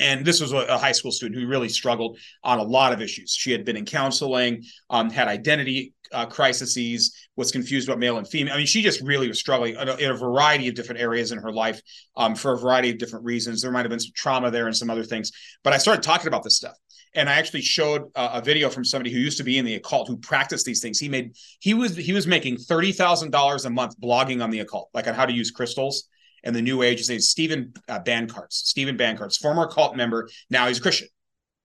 And 0.00 0.24
this 0.24 0.40
was 0.40 0.52
a 0.52 0.78
high 0.78 0.92
school 0.92 1.12
student 1.12 1.40
who 1.40 1.46
really 1.46 1.68
struggled 1.68 2.18
on 2.42 2.58
a 2.58 2.62
lot 2.62 2.92
of 2.92 3.02
issues. 3.02 3.32
She 3.32 3.52
had 3.52 3.64
been 3.64 3.76
in 3.76 3.84
counseling, 3.84 4.64
um, 4.88 5.10
had 5.10 5.28
identity 5.28 5.92
uh, 6.10 6.26
crises, 6.26 7.14
was 7.36 7.52
confused 7.52 7.86
about 7.88 7.98
male 7.98 8.16
and 8.16 8.26
female. 8.26 8.54
I 8.54 8.56
mean, 8.56 8.66
she 8.66 8.82
just 8.82 9.02
really 9.02 9.28
was 9.28 9.38
struggling 9.38 9.76
in 9.76 9.88
a, 9.88 9.96
in 9.96 10.10
a 10.10 10.16
variety 10.16 10.68
of 10.68 10.74
different 10.74 11.00
areas 11.00 11.32
in 11.32 11.38
her 11.38 11.52
life 11.52 11.80
um, 12.16 12.34
for 12.34 12.54
a 12.54 12.58
variety 12.58 12.90
of 12.90 12.98
different 12.98 13.26
reasons. 13.26 13.60
There 13.60 13.70
might 13.70 13.82
have 13.82 13.90
been 13.90 14.00
some 14.00 14.12
trauma 14.14 14.50
there 14.50 14.66
and 14.66 14.76
some 14.76 14.90
other 14.90 15.04
things. 15.04 15.30
But 15.62 15.74
I 15.74 15.78
started 15.78 16.02
talking 16.02 16.28
about 16.28 16.42
this 16.42 16.56
stuff 16.56 16.76
and 17.14 17.28
I 17.28 17.34
actually 17.34 17.62
showed 17.62 18.10
a, 18.14 18.38
a, 18.38 18.40
video 18.40 18.70
from 18.70 18.84
somebody 18.84 19.12
who 19.12 19.18
used 19.18 19.38
to 19.38 19.44
be 19.44 19.58
in 19.58 19.64
the 19.64 19.74
occult 19.74 20.08
who 20.08 20.16
practiced 20.16 20.64
these 20.64 20.80
things. 20.80 20.98
He 20.98 21.08
made 21.08 21.36
he 21.58 21.74
was 21.74 21.96
he 21.96 22.12
was 22.12 22.26
making 22.26 22.56
thirty 22.56 22.92
thousand 22.92 23.32
dollars 23.32 23.64
a 23.64 23.70
month 23.70 24.00
blogging 24.00 24.42
on 24.42 24.50
the 24.50 24.60
occult, 24.60 24.88
like 24.94 25.08
on 25.08 25.14
how 25.14 25.26
to 25.26 25.32
use 25.32 25.50
crystals 25.50 26.08
and 26.44 26.54
the 26.54 26.62
New 26.62 26.82
Age. 26.82 27.08
Is 27.08 27.30
Stephen 27.30 27.72
uh. 27.88 28.00
Stephen 28.48 28.96
Bancarz, 28.96 29.38
former 29.38 29.66
cult 29.66 29.96
member. 29.96 30.28
Now 30.48 30.68
he's 30.68 30.78
a 30.78 30.82
Christian. 30.82 31.08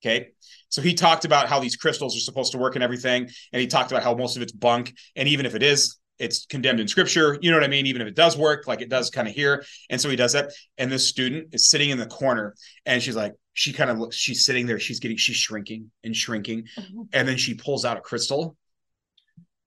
Okay. 0.03 0.29
So 0.69 0.81
he 0.81 0.93
talked 0.93 1.25
about 1.25 1.47
how 1.47 1.59
these 1.59 1.75
crystals 1.75 2.15
are 2.15 2.19
supposed 2.19 2.51
to 2.51 2.57
work 2.57 2.75
and 2.75 2.83
everything. 2.83 3.29
And 3.53 3.59
he 3.61 3.67
talked 3.67 3.91
about 3.91 4.03
how 4.03 4.13
most 4.13 4.35
of 4.35 4.41
it's 4.41 4.51
bunk. 4.51 4.93
And 5.15 5.27
even 5.27 5.45
if 5.45 5.55
it 5.55 5.63
is, 5.63 5.97
it's 6.19 6.45
condemned 6.45 6.79
in 6.79 6.88
scripture. 6.88 7.38
You 7.41 7.51
know 7.51 7.57
what 7.57 7.63
I 7.63 7.69
mean? 7.69 7.88
Even 7.88 8.01
if 8.01 8.07
it 8.07 8.15
does 8.15 8.38
work, 8.38 8.67
like 8.67 8.81
it 8.81 8.89
does 8.89 9.09
kind 9.09 9.27
of 9.27 9.33
here. 9.33 9.63
And 9.89 9.99
so 9.99 10.09
he 10.09 10.15
does 10.15 10.33
that. 10.33 10.51
And 10.77 10.91
this 10.91 11.07
student 11.07 11.53
is 11.53 11.69
sitting 11.69 11.89
in 11.89 11.97
the 11.97 12.05
corner 12.05 12.55
and 12.85 13.01
she's 13.01 13.15
like, 13.15 13.33
she 13.53 13.71
kind 13.71 13.89
of 13.89 13.97
looks, 13.97 14.15
she's 14.15 14.45
sitting 14.45 14.65
there, 14.65 14.79
she's 14.79 14.99
getting, 14.99 15.17
she's 15.17 15.38
shrinking 15.38 15.91
and 16.03 16.15
shrinking. 16.15 16.67
And 17.13 17.27
then 17.27 17.38
she 17.38 17.53
pulls 17.53 17.85
out 17.85 17.97
a 17.97 18.01
crystal, 18.01 18.57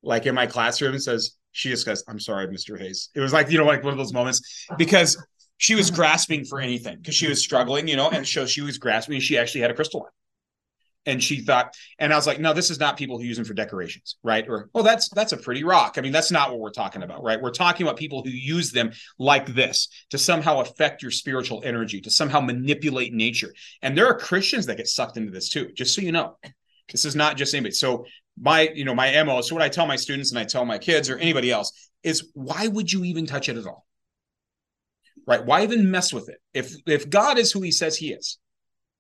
like 0.03 0.27
in 0.27 0.35
my 0.35 0.47
classroom, 0.47 0.93
and 0.93 1.03
says, 1.03 1.38
she 1.53 1.71
just 1.71 1.87
goes, 1.87 2.05
I'm 2.09 2.21
sorry, 2.21 2.47
Mr. 2.49 2.79
Hayes. 2.79 3.11
It 3.15 3.21
was 3.21 3.33
like, 3.33 3.51
you 3.51 3.59
know, 3.59 3.65
like 3.65 3.83
one 3.83 3.93
of 3.93 3.99
those 3.99 4.13
moments 4.13 4.67
uh-huh. 4.69 4.77
because 4.77 5.23
she 5.57 5.75
was 5.75 5.91
uh-huh. 5.91 5.97
grasping 5.97 6.45
for 6.45 6.61
anything 6.61 6.97
because 6.97 7.15
she 7.15 7.29
was 7.29 7.41
struggling, 7.41 7.89
you 7.89 7.97
know, 7.97 8.11
and 8.11 8.27
so 8.27 8.47
she 8.47 8.63
was 8.63 8.79
grasping. 8.79 9.21
She 9.21 9.37
actually 9.37 9.63
had 9.63 9.71
a 9.71 9.75
crystal 9.75 10.01
one. 10.01 10.11
And 11.07 11.25
she 11.25 11.41
thought, 11.41 11.75
and 11.99 12.13
I 12.13 12.17
was 12.17 12.27
like, 12.27 12.39
no, 12.39 12.53
this 12.53 12.71
is 12.71 12.79
not 12.79 12.99
people 12.99 13.17
who 13.17 13.25
use 13.25 13.39
them 13.39 13.47
for 13.47 13.55
decorations, 13.55 14.17
right? 14.23 14.47
Or, 14.47 14.69
oh, 14.75 14.83
that's 14.83 15.09
that's 15.09 15.33
a 15.33 15.39
pretty 15.39 15.65
rock. 15.65 15.95
I 15.97 16.03
mean, 16.03 16.13
that's 16.13 16.31
not 16.31 16.51
what 16.51 16.61
we're 16.61 16.71
talking 16.71 17.03
about, 17.03 17.23
right? 17.23 17.41
We're 17.41 17.51
talking 17.51 17.87
about 17.87 17.97
people 17.97 18.23
who 18.23 18.31
use 18.31 18.73
them 18.73 18.93
like 19.19 19.47
this 19.47 19.89
to 20.11 20.19
somehow 20.19 20.61
affect 20.61 21.01
your 21.01 21.11
spiritual 21.11 21.63
energy, 21.65 22.03
to 22.03 22.11
somehow 22.11 22.41
manipulate 22.41 23.15
nature. 23.15 23.55
And 23.81 23.97
there 23.97 24.07
are 24.07 24.19
Christians 24.19 24.67
that 24.67 24.77
get 24.77 24.87
sucked 24.87 25.17
into 25.17 25.31
this 25.31 25.49
too, 25.49 25.71
just 25.75 25.95
so 25.95 26.03
you 26.03 26.13
know. 26.13 26.37
This 26.93 27.05
is 27.05 27.17
not 27.17 27.37
just 27.37 27.55
anybody. 27.55 27.75
So 27.75 28.05
my, 28.41 28.69
you 28.75 28.85
know, 28.85 28.95
my 28.95 29.23
MO. 29.23 29.41
So 29.41 29.55
what 29.55 29.63
I 29.63 29.69
tell 29.69 29.87
my 29.87 29.97
students 29.97 30.31
and 30.31 30.39
I 30.39 30.45
tell 30.45 30.65
my 30.65 30.79
kids 30.79 31.11
or 31.11 31.17
anybody 31.17 31.51
else 31.51 31.73
is 32.03 32.31
why 32.35 32.67
would 32.67 32.93
you 32.93 33.05
even 33.05 33.27
touch 33.27 33.49
it 33.49 33.57
at 33.57 33.67
all? 33.67 33.87
Right? 35.27 35.45
Why 35.45 35.63
even 35.63 35.91
mess 35.91 36.13
with 36.13 36.29
it? 36.29 36.39
If 36.55 36.73
if 36.87 37.11
God 37.11 37.39
is 37.39 37.53
who 37.53 37.61
he 37.61 37.71
says 37.71 37.97
he 37.97 38.13
is, 38.13 38.39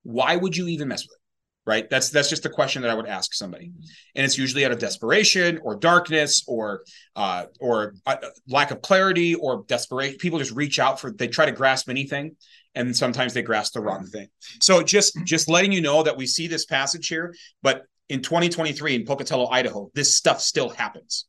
why 0.02 0.36
would 0.36 0.56
you 0.56 0.68
even 0.68 0.88
mess 0.88 1.02
with 1.02 1.16
it? 1.16 1.70
Right? 1.70 1.90
That's 1.90 2.10
that's 2.10 2.28
just 2.28 2.42
the 2.42 2.50
question 2.50 2.82
that 2.82 2.90
I 2.90 2.94
would 2.94 3.06
ask 3.06 3.32
somebody. 3.32 3.72
And 4.14 4.24
it's 4.24 4.36
usually 4.36 4.64
out 4.64 4.72
of 4.72 4.78
desperation 4.78 5.58
or 5.62 5.76
darkness 5.76 6.44
or 6.46 6.82
uh 7.16 7.46
or 7.60 7.94
uh, 8.06 8.16
lack 8.48 8.70
of 8.70 8.82
clarity 8.82 9.34
or 9.34 9.64
desperation. 9.68 10.18
People 10.18 10.38
just 10.38 10.52
reach 10.52 10.78
out 10.78 11.00
for 11.00 11.12
they 11.12 11.28
try 11.28 11.46
to 11.46 11.52
grasp 11.52 11.88
anything 11.88 12.36
and 12.74 12.96
sometimes 12.96 13.34
they 13.34 13.42
grasp 13.42 13.74
the 13.74 13.80
wrong 13.80 14.06
thing. 14.06 14.28
So 14.60 14.82
just 14.82 15.18
just 15.24 15.48
letting 15.48 15.72
you 15.72 15.80
know 15.80 16.02
that 16.02 16.16
we 16.16 16.26
see 16.26 16.46
this 16.46 16.64
passage 16.64 17.08
here, 17.08 17.34
but 17.62 17.82
in 18.08 18.22
2023 18.22 18.94
in 18.94 19.04
Pocatello, 19.04 19.48
Idaho, 19.48 19.90
this 19.94 20.16
stuff 20.16 20.40
still 20.40 20.68
happens. 20.68 21.26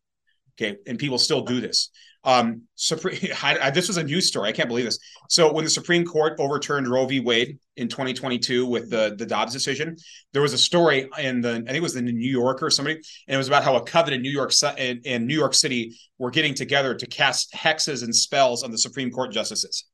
Okay, 0.59 0.77
and 0.87 0.99
people 0.99 1.17
still 1.17 1.41
do 1.41 1.61
this. 1.61 1.89
Um, 2.25 2.63
Supreme, 2.75 3.17
I, 3.43 3.69
this 3.71 3.87
was 3.87 3.97
a 3.97 4.03
news 4.03 4.27
story. 4.27 4.49
I 4.49 4.51
can't 4.51 4.67
believe 4.67 4.85
this. 4.85 4.99
So 5.29 5.53
when 5.53 5.63
the 5.63 5.69
Supreme 5.69 6.05
Court 6.05 6.35
overturned 6.39 6.87
Roe 6.87 7.05
v. 7.05 7.21
Wade 7.21 7.59
in 7.77 7.87
2022 7.87 8.65
with 8.65 8.89
the 8.89 9.15
the 9.17 9.25
Dobbs 9.25 9.53
decision, 9.53 9.95
there 10.33 10.41
was 10.41 10.53
a 10.53 10.57
story 10.57 11.09
in 11.17 11.41
the 11.41 11.51
I 11.51 11.53
think 11.53 11.69
it 11.69 11.81
was 11.81 11.93
the 11.93 12.01
New 12.01 12.29
Yorker 12.29 12.65
or 12.65 12.69
somebody, 12.69 12.95
and 12.95 13.35
it 13.35 13.37
was 13.37 13.47
about 13.47 13.63
how 13.63 13.75
a 13.75 13.83
coven 13.83 14.13
in 14.13 14.21
New 14.21 14.31
York 14.31 14.51
in, 14.77 15.01
in 15.05 15.27
New 15.27 15.37
York 15.37 15.53
City 15.53 15.97
were 16.17 16.31
getting 16.31 16.53
together 16.53 16.93
to 16.93 17.07
cast 17.07 17.53
hexes 17.53 18.03
and 18.03 18.13
spells 18.15 18.63
on 18.63 18.71
the 18.71 18.77
Supreme 18.77 19.11
Court 19.11 19.31
justices. 19.31 19.85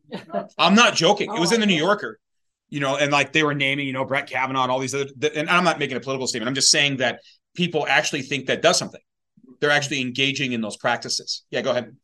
I'm 0.58 0.74
not 0.74 0.94
joking. 0.94 1.32
It 1.32 1.38
was 1.38 1.52
in 1.52 1.60
the 1.60 1.66
New 1.66 1.76
Yorker 1.76 2.18
you 2.70 2.80
know, 2.80 2.96
and 2.96 3.12
like 3.12 3.32
they 3.32 3.42
were 3.42 3.54
naming, 3.54 3.86
you 3.86 3.92
know, 3.92 4.04
Brett 4.04 4.28
Kavanaugh 4.28 4.62
and 4.62 4.72
all 4.72 4.78
these 4.78 4.94
other, 4.94 5.10
and 5.34 5.50
I'm 5.50 5.64
not 5.64 5.78
making 5.78 5.96
a 5.96 6.00
political 6.00 6.26
statement. 6.26 6.48
I'm 6.48 6.54
just 6.54 6.70
saying 6.70 6.98
that 6.98 7.20
people 7.54 7.86
actually 7.88 8.22
think 8.22 8.46
that 8.46 8.62
does 8.62 8.78
something. 8.78 9.00
They're 9.60 9.70
actually 9.70 10.00
engaging 10.00 10.52
in 10.52 10.60
those 10.60 10.76
practices. 10.76 11.44
Yeah, 11.50 11.62
go 11.62 11.72
ahead. 11.72 11.94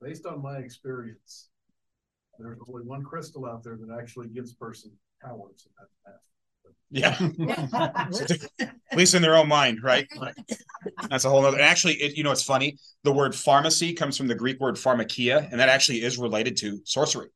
Based 0.00 0.24
on 0.26 0.40
my 0.42 0.56
experience, 0.58 1.48
there's 2.38 2.58
only 2.66 2.84
one 2.84 3.02
crystal 3.02 3.46
out 3.46 3.62
there 3.62 3.76
that 3.76 3.98
actually 4.00 4.28
gives 4.28 4.54
person 4.54 4.92
powers 5.20 5.66
in 5.66 5.72
that 5.78 5.88
path. 6.06 6.20
Yeah. 6.92 7.16
At 8.90 8.98
least 8.98 9.14
in 9.14 9.22
their 9.22 9.36
own 9.36 9.48
mind, 9.48 9.78
right? 9.82 10.06
That's 11.08 11.24
a 11.24 11.30
whole 11.30 11.44
other. 11.44 11.56
And 11.56 11.64
Actually, 11.64 11.94
it, 11.94 12.16
you 12.16 12.22
know, 12.22 12.32
it's 12.32 12.42
funny. 12.42 12.76
The 13.04 13.12
word 13.12 13.34
pharmacy 13.34 13.94
comes 13.94 14.16
from 14.16 14.26
the 14.26 14.34
Greek 14.34 14.60
word 14.60 14.76
pharmakia, 14.76 15.50
and 15.50 15.58
that 15.58 15.68
actually 15.68 16.02
is 16.02 16.18
related 16.18 16.56
to 16.58 16.80
sorcery. 16.84 17.28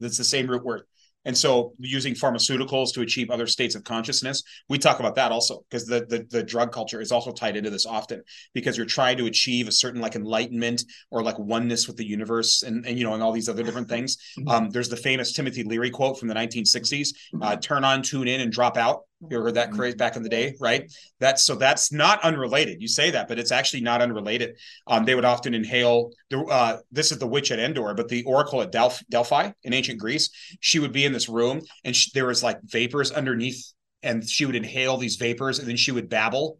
That's 0.00 0.16
the 0.16 0.24
same 0.24 0.46
root 0.48 0.64
word. 0.64 0.82
And 1.24 1.36
so 1.36 1.74
using 1.78 2.14
pharmaceuticals 2.14 2.92
to 2.94 3.02
achieve 3.02 3.30
other 3.30 3.46
states 3.46 3.74
of 3.74 3.84
consciousness, 3.84 4.42
we 4.68 4.78
talk 4.78 5.00
about 5.00 5.14
that 5.16 5.32
also 5.32 5.64
because 5.68 5.86
the, 5.86 6.04
the, 6.06 6.26
the 6.30 6.42
drug 6.42 6.72
culture 6.72 7.00
is 7.00 7.12
also 7.12 7.32
tied 7.32 7.56
into 7.56 7.70
this 7.70 7.86
often 7.86 8.22
because 8.54 8.76
you're 8.76 8.86
trying 8.86 9.16
to 9.18 9.26
achieve 9.26 9.68
a 9.68 9.72
certain 9.72 10.00
like 10.00 10.16
enlightenment 10.16 10.82
or 11.10 11.22
like 11.22 11.38
oneness 11.38 11.86
with 11.86 11.96
the 11.96 12.06
universe 12.06 12.62
and, 12.62 12.84
and 12.86 12.98
you 12.98 13.04
know 13.04 13.14
and 13.14 13.22
all 13.22 13.32
these 13.32 13.48
other 13.48 13.62
different 13.62 13.88
things. 13.88 14.16
Um, 14.48 14.70
there's 14.70 14.88
the 14.88 14.96
famous 14.96 15.32
Timothy 15.32 15.62
Leary 15.62 15.90
quote 15.90 16.18
from 16.18 16.28
the 16.28 16.34
1960s: 16.34 17.08
uh, 17.40 17.56
"Turn 17.56 17.84
on, 17.84 18.02
tune 18.02 18.28
in, 18.28 18.40
and 18.40 18.50
drop 18.50 18.76
out." 18.76 19.02
You 19.30 19.40
heard 19.40 19.54
that 19.54 19.70
craze 19.70 19.94
back 19.94 20.16
in 20.16 20.22
the 20.22 20.28
day, 20.28 20.56
right? 20.60 20.92
That's 21.20 21.44
so 21.44 21.54
that's 21.54 21.92
not 21.92 22.22
unrelated. 22.24 22.82
You 22.82 22.88
say 22.88 23.12
that, 23.12 23.28
but 23.28 23.38
it's 23.38 23.52
actually 23.52 23.82
not 23.82 24.02
unrelated. 24.02 24.56
Um, 24.86 25.04
they 25.04 25.14
would 25.14 25.24
often 25.24 25.54
inhale. 25.54 26.10
The, 26.30 26.40
uh, 26.40 26.78
this 26.90 27.12
is 27.12 27.18
the 27.18 27.26
witch 27.26 27.52
at 27.52 27.58
Endor, 27.58 27.94
but 27.94 28.08
the 28.08 28.24
oracle 28.24 28.62
at 28.62 28.72
Delph- 28.72 29.02
Delphi 29.10 29.50
in 29.62 29.72
ancient 29.72 30.00
Greece. 30.00 30.30
She 30.60 30.78
would 30.78 30.92
be 30.92 31.04
in 31.04 31.12
this 31.12 31.28
room, 31.28 31.60
and 31.84 31.94
she, 31.94 32.10
there 32.14 32.26
was 32.26 32.42
like 32.42 32.58
vapors 32.64 33.12
underneath, 33.12 33.72
and 34.02 34.28
she 34.28 34.44
would 34.44 34.56
inhale 34.56 34.96
these 34.96 35.16
vapors, 35.16 35.58
and 35.58 35.68
then 35.68 35.76
she 35.76 35.92
would 35.92 36.08
babble, 36.08 36.58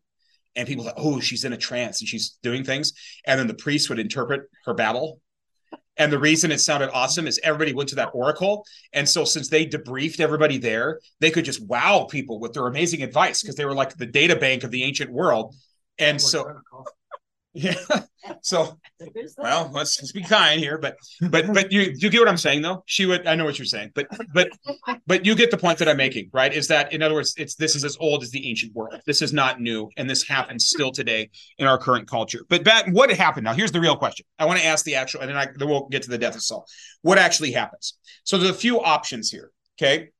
and 0.54 0.68
people 0.68 0.84
thought, 0.84 0.94
oh, 0.96 1.20
she's 1.20 1.44
in 1.44 1.52
a 1.52 1.56
trance 1.56 2.00
and 2.00 2.08
she's 2.08 2.38
doing 2.42 2.64
things, 2.64 2.92
and 3.26 3.40
then 3.40 3.46
the 3.46 3.54
priest 3.54 3.88
would 3.88 3.98
interpret 3.98 4.42
her 4.66 4.74
babble, 4.74 5.20
and 5.96 6.12
the 6.12 6.18
reason 6.18 6.50
it 6.50 6.60
sounded 6.60 6.90
awesome 6.92 7.26
is 7.26 7.38
everybody 7.42 7.74
went 7.74 7.88
to 7.90 7.96
that 7.96 8.10
oracle. 8.14 8.64
And 8.92 9.08
so, 9.08 9.24
since 9.24 9.48
they 9.48 9.66
debriefed 9.66 10.20
everybody 10.20 10.58
there, 10.58 11.00
they 11.20 11.30
could 11.30 11.44
just 11.44 11.64
wow 11.66 12.06
people 12.10 12.40
with 12.40 12.54
their 12.54 12.66
amazing 12.66 13.02
advice 13.02 13.42
because 13.42 13.56
they 13.56 13.64
were 13.64 13.74
like 13.74 13.96
the 13.96 14.06
data 14.06 14.36
bank 14.36 14.64
of 14.64 14.70
the 14.70 14.84
ancient 14.84 15.10
world. 15.10 15.54
And 15.98 16.20
so, 16.20 16.60
yeah. 17.54 17.74
So, 18.42 18.78
well, 19.36 19.68
let's, 19.72 20.00
let's 20.00 20.12
be 20.12 20.22
kind 20.22 20.60
here, 20.60 20.78
but 20.78 20.96
but 21.28 21.52
but 21.52 21.72
you 21.72 21.92
you 21.96 22.08
get 22.08 22.20
what 22.20 22.28
I'm 22.28 22.36
saying 22.36 22.62
though. 22.62 22.84
She 22.86 23.04
would. 23.04 23.26
I 23.26 23.34
know 23.34 23.44
what 23.44 23.58
you're 23.58 23.66
saying, 23.66 23.90
but 23.96 24.06
but 24.32 24.48
but 25.08 25.26
you 25.26 25.34
get 25.34 25.50
the 25.50 25.56
point 25.56 25.78
that 25.78 25.88
I'm 25.88 25.96
making, 25.96 26.30
right? 26.32 26.52
Is 26.52 26.68
that 26.68 26.92
in 26.92 27.02
other 27.02 27.14
words, 27.14 27.34
it's 27.36 27.56
this 27.56 27.74
is 27.74 27.84
as 27.84 27.96
old 27.98 28.22
as 28.22 28.30
the 28.30 28.48
ancient 28.48 28.74
world. 28.74 29.00
This 29.06 29.22
is 29.22 29.32
not 29.32 29.60
new, 29.60 29.90
and 29.96 30.08
this 30.08 30.26
happens 30.26 30.68
still 30.68 30.92
today 30.92 31.30
in 31.58 31.66
our 31.66 31.78
current 31.78 32.08
culture. 32.08 32.44
But 32.48 32.62
back, 32.62 32.86
what 32.92 33.10
happened 33.10 33.44
now? 33.44 33.54
Here's 33.54 33.72
the 33.72 33.80
real 33.80 33.96
question. 33.96 34.24
I 34.38 34.46
want 34.46 34.60
to 34.60 34.66
ask 34.66 34.84
the 34.84 34.94
actual, 34.94 35.22
and 35.22 35.30
then 35.30 35.36
I 35.36 35.48
then 35.56 35.68
we'll 35.68 35.88
get 35.88 36.02
to 36.04 36.10
the 36.10 36.18
death 36.18 36.36
of 36.36 36.42
Saul. 36.42 36.64
What 37.02 37.18
actually 37.18 37.50
happens? 37.50 37.98
So 38.22 38.38
there's 38.38 38.50
a 38.50 38.54
few 38.54 38.80
options 38.80 39.30
here. 39.30 39.50
Okay. 39.80 40.10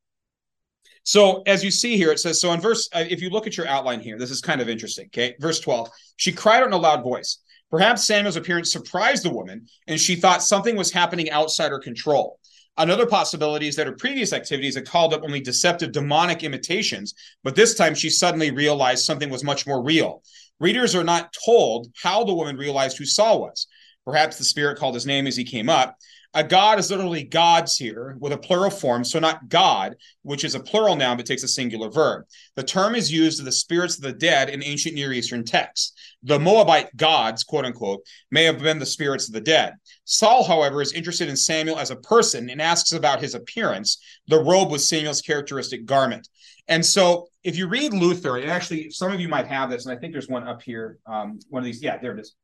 So 1.05 1.43
as 1.47 1.65
you 1.65 1.71
see 1.71 1.97
here, 1.97 2.13
it 2.13 2.21
says 2.21 2.41
so 2.41 2.53
in 2.53 2.61
verse. 2.61 2.89
Uh, 2.95 3.05
if 3.09 3.21
you 3.21 3.31
look 3.31 3.47
at 3.47 3.57
your 3.57 3.67
outline 3.67 4.01
here, 4.01 4.19
this 4.19 4.31
is 4.31 4.41
kind 4.41 4.61
of 4.61 4.69
interesting. 4.69 5.07
Okay, 5.07 5.35
verse 5.41 5.61
twelve. 5.61 5.89
She 6.17 6.33
cried 6.33 6.61
out 6.61 6.69
in 6.69 6.73
a 6.73 6.79
loud 6.79 7.03
voice. 7.03 7.39
Perhaps 7.71 8.05
Samuel's 8.05 8.37
appearance 8.37 8.71
surprised 8.71 9.25
the 9.25 9.33
woman, 9.33 9.67
and 9.87 9.99
she 9.99 10.15
thought 10.15 10.43
something 10.43 10.77
was 10.77 10.93
happening 10.93 11.31
outside 11.31 11.71
her 11.71 11.79
control. 11.79 12.39
Another 12.77 13.07
possibility 13.07 13.69
is 13.69 13.77
that 13.77 13.87
her 13.87 13.95
previous 13.95 14.33
activities 14.33 14.77
had 14.77 14.87
called 14.87 15.13
up 15.13 15.23
only 15.25 15.41
deceptive 15.41 15.93
demonic 15.93 16.43
imitations, 16.43 17.15
but 17.43 17.55
this 17.55 17.75
time 17.75 17.95
she 17.95 18.09
suddenly 18.09 18.51
realized 18.51 19.05
something 19.05 19.31
was 19.31 19.45
much 19.45 19.67
more 19.67 19.83
real. 19.83 20.23
Readers 20.61 20.95
are 20.95 21.05
not 21.05 21.35
told 21.45 21.89
how 22.03 22.25
the 22.25 22.35
woman 22.35 22.57
realized 22.57 22.97
who 22.97 23.05
Saul 23.05 23.41
was. 23.41 23.67
Perhaps 24.05 24.39
the 24.39 24.45
spirit 24.45 24.79
called 24.79 24.95
his 24.95 25.07
name 25.07 25.27
as 25.27 25.37
he 25.37 25.45
came 25.45 25.69
up, 25.69 25.97
a 26.35 26.43
god 26.43 26.79
is 26.79 26.91
literally 26.91 27.25
gods 27.25 27.77
here 27.77 28.17
with 28.19 28.33
a 28.33 28.39
plural 28.39 28.71
form, 28.71 29.05
so 29.05 29.19
not 29.19 29.49
God, 29.49 29.97
which 30.23 30.45
is 30.45 30.55
a 30.55 30.61
plural 30.61 30.97
noun 30.97 31.17
but 31.17 31.27
takes 31.27 31.43
a 31.43 31.49
singular 31.49 31.91
verb. 31.91 32.25
The 32.57 32.63
term 32.63 32.95
is 32.95 33.13
used 33.13 33.39
of 33.39 33.45
the 33.45 33.53
spirits 33.53 33.97
of 33.97 34.03
the 34.03 34.13
dead 34.13 34.49
in 34.49 34.63
ancient 34.63 34.95
Near 34.95 35.13
Eastern 35.13 35.45
texts. 35.45 35.93
The 36.23 36.39
Moabite 36.39 36.97
gods, 36.97 37.45
quote 37.45 37.67
unquote, 37.67 38.01
may 38.31 38.45
have 38.45 38.61
been 38.61 38.79
the 38.79 38.87
spirits 38.87 39.29
of 39.29 39.35
the 39.35 39.41
dead. 39.41 39.75
Saul, 40.05 40.45
however, 40.45 40.81
is 40.81 40.93
interested 40.93 41.29
in 41.29 41.37
Samuel 41.37 41.79
as 41.79 41.91
a 41.91 41.97
person 41.97 42.49
and 42.49 42.63
asks 42.63 42.93
about 42.93 43.21
his 43.21 43.35
appearance. 43.35 43.99
The 44.29 44.43
robe 44.43 44.71
was 44.71 44.89
Samuel's 44.89 45.21
characteristic 45.21 45.85
garment. 45.85 46.29
And 46.69 46.85
so 46.85 47.29
if 47.45 47.57
you 47.57 47.69
read 47.69 47.93
Luther, 47.93 48.39
and 48.39 48.51
actually 48.51 48.91
some 48.91 49.13
of 49.13 49.21
you 49.21 49.29
might 49.29 49.49
have 49.49 49.69
this, 49.69 49.85
and 49.85 49.97
I 49.97 50.01
think 50.01 50.13
there's 50.13 50.29
one 50.29 50.47
up 50.47 50.63
here, 50.63 50.99
um, 51.07 51.41
one 51.49 51.61
of 51.61 51.65
these, 51.65 51.83
yeah, 51.83 51.99
there 51.99 52.13
it 52.13 52.21
is 52.21 52.35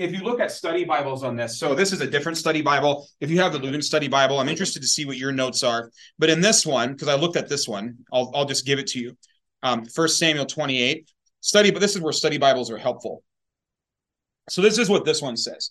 if 0.00 0.12
you 0.12 0.20
look 0.20 0.40
at 0.40 0.50
study 0.50 0.84
Bibles 0.84 1.22
on 1.22 1.36
this, 1.36 1.58
so 1.58 1.74
this 1.74 1.92
is 1.92 2.00
a 2.00 2.06
different 2.06 2.38
study 2.38 2.62
Bible. 2.62 3.06
If 3.20 3.30
you 3.30 3.38
have 3.40 3.52
the 3.52 3.58
Lutheran 3.58 3.82
study 3.82 4.08
Bible, 4.08 4.38
I'm 4.38 4.48
interested 4.48 4.80
to 4.80 4.88
see 4.88 5.04
what 5.04 5.18
your 5.18 5.30
notes 5.30 5.62
are. 5.62 5.90
But 6.18 6.30
in 6.30 6.40
this 6.40 6.64
one, 6.64 6.92
because 6.92 7.08
I 7.08 7.16
looked 7.16 7.36
at 7.36 7.50
this 7.50 7.68
one, 7.68 7.98
I'll, 8.10 8.32
I'll 8.34 8.46
just 8.46 8.64
give 8.64 8.78
it 8.78 8.86
to 8.88 8.98
you. 8.98 9.16
Um, 9.62 9.84
Samuel 9.84 10.46
28 10.46 11.10
study, 11.40 11.70
but 11.70 11.80
this 11.80 11.94
is 11.94 12.00
where 12.00 12.14
study 12.14 12.38
Bibles 12.38 12.70
are 12.70 12.78
helpful. 12.78 13.22
So 14.48 14.62
this 14.62 14.78
is 14.78 14.88
what 14.88 15.04
this 15.04 15.20
one 15.20 15.36
says. 15.36 15.70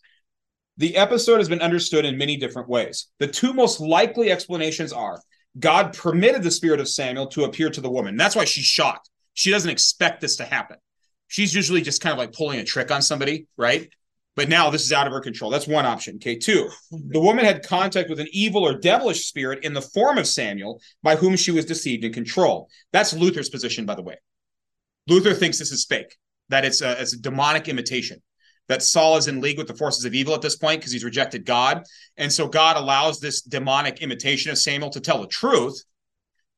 The 0.78 0.96
episode 0.96 1.38
has 1.40 1.50
been 1.50 1.62
understood 1.62 2.06
in 2.06 2.16
many 2.16 2.38
different 2.38 2.70
ways. 2.70 3.08
The 3.18 3.28
two 3.28 3.52
most 3.52 3.80
likely 3.80 4.32
explanations 4.32 4.94
are 4.94 5.20
God 5.58 5.98
permitted 5.98 6.44
the 6.44 6.52
spirit 6.52 6.80
of 6.80 6.88
Samuel 6.88 7.28
to 7.30 7.46
appear 7.46 7.72
to 7.72 7.82
the 7.82 7.90
woman. 7.90 8.16
That's 8.16 8.36
why 8.36 8.46
she's 8.46 8.66
shocked. 8.66 9.10
She 9.34 9.50
doesn't 9.50 9.72
expect 9.72 10.22
this 10.22 10.36
to 10.36 10.46
happen. 10.46 10.78
She's 11.28 11.54
usually 11.54 11.82
just 11.82 12.02
kind 12.02 12.14
of 12.14 12.20
like 12.20 12.34
pulling 12.34 12.60
a 12.60 12.64
trick 12.64 12.92
on 12.92 13.02
somebody, 13.02 13.48
right? 13.58 13.90
But 14.36 14.50
now 14.50 14.70
this 14.70 14.84
is 14.84 14.94
out 14.94 15.08
of 15.08 15.14
her 15.14 15.20
control. 15.20 15.52
That's 15.52 15.68
one 15.68 15.86
option. 15.86 16.16
Okay. 16.16 16.38
Two, 16.38 16.70
the 16.92 17.20
woman 17.20 17.44
had 17.44 17.66
contact 17.66 18.10
with 18.10 18.20
an 18.20 18.30
evil 18.32 18.66
or 18.66 18.78
devilish 18.78 19.26
spirit 19.26 19.66
in 19.66 19.74
the 19.74 19.82
form 19.82 20.18
of 20.18 20.28
Samuel 20.28 20.82
by 21.04 21.16
whom 21.16 21.36
she 21.36 21.52
was 21.52 21.66
deceived 21.66 22.04
and 22.06 22.14
controlled. 22.14 22.70
That's 22.94 23.14
Luther's 23.14 23.50
position, 23.50 23.86
by 23.86 23.96
the 23.96 24.04
way. 24.04 24.16
Luther 25.08 25.34
thinks 25.34 25.58
this 25.58 25.72
is 25.72 25.86
fake, 25.86 26.16
that 26.50 26.64
it's 26.64 26.82
a, 26.82 27.02
it's 27.02 27.14
a 27.14 27.20
demonic 27.20 27.68
imitation, 27.68 28.22
that 28.68 28.84
Saul 28.84 29.18
is 29.18 29.28
in 29.28 29.42
league 29.42 29.58
with 29.58 29.68
the 29.68 29.76
forces 29.76 30.06
of 30.06 30.14
evil 30.14 30.36
at 30.36 30.42
this 30.42 30.56
point 30.56 30.80
because 30.80 30.94
he's 30.94 31.04
rejected 31.04 31.46
God. 31.46 31.84
And 32.16 32.32
so 32.32 32.48
God 32.48 32.78
allows 32.78 33.20
this 33.20 33.42
demonic 33.42 34.02
imitation 34.02 34.52
of 34.52 34.58
Samuel 34.58 34.92
to 34.92 35.02
tell 35.02 35.20
the 35.20 35.28
truth 35.28 35.84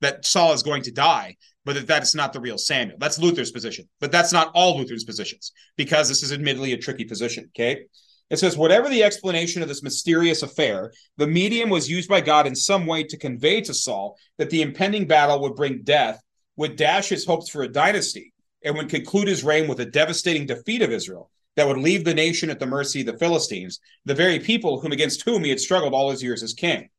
that 0.02 0.26
Saul 0.26 0.54
is 0.54 0.64
going 0.64 0.84
to 0.84 0.92
die 0.92 1.38
but 1.66 1.76
that 1.76 1.88
that's 1.88 2.16
not 2.16 2.34
the 2.34 2.40
real 2.40 2.58
Samuel. 2.58 2.98
That's 3.00 3.20
Luther's 3.20 3.52
position, 3.52 3.88
but 4.00 4.12
that's 4.12 4.34
not 4.34 4.52
all 4.54 4.78
Luther's 4.78 5.04
positions 5.04 5.52
because 5.78 6.08
this 6.08 6.24
is 6.24 6.32
admittedly 6.32 6.74
a 6.74 6.78
tricky 6.78 7.06
position. 7.06 7.50
Okay. 7.50 7.86
It 8.30 8.40
says, 8.40 8.56
whatever 8.56 8.88
the 8.88 9.04
explanation 9.04 9.62
of 9.62 9.68
this 9.68 9.84
mysterious 9.84 10.42
affair, 10.42 10.94
the 11.18 11.28
medium 11.28 11.70
was 11.70 11.90
used 11.90 12.08
by 12.08 12.22
God 12.22 12.48
in 12.48 12.56
some 12.56 12.86
way 12.86 13.04
to 13.04 13.18
convey 13.18 13.60
to 13.60 13.74
Saul 13.74 14.18
that 14.38 14.50
the 14.50 14.62
impending 14.62 15.06
battle 15.06 15.42
would 15.42 15.56
bring 15.56 15.82
death, 15.84 16.24
would 16.56 16.78
dash 16.78 17.10
his 17.10 17.26
hopes 17.26 17.50
for 17.50 17.64
a 17.64 17.68
dynasty, 17.68 18.32
and 18.64 18.78
would 18.78 18.88
conclude 18.88 19.28
his 19.28 19.44
reign 19.44 19.68
with 19.68 19.82
a 19.82 19.86
devastating 19.86 20.46
defeat 20.46 20.82
of 20.82 20.92
Israel 20.92 21.30
that 21.58 21.68
would 21.68 21.78
leave 21.78 22.06
the 22.06 22.14
nation 22.14 22.50
at 22.50 22.60
the 22.60 22.66
mercy 22.66 23.02
of 23.02 23.08
the 23.08 23.18
Philistines, 23.18 23.82
the 24.06 24.16
very 24.16 24.40
people 24.40 24.80
whom 24.80 24.94
against 24.94 25.24
whom 25.24 25.44
he 25.44 25.50
had 25.50 25.60
struggled 25.60 25.94
all 25.94 26.10
his 26.10 26.24
years 26.24 26.42
as 26.42 26.54
king. 26.54 26.90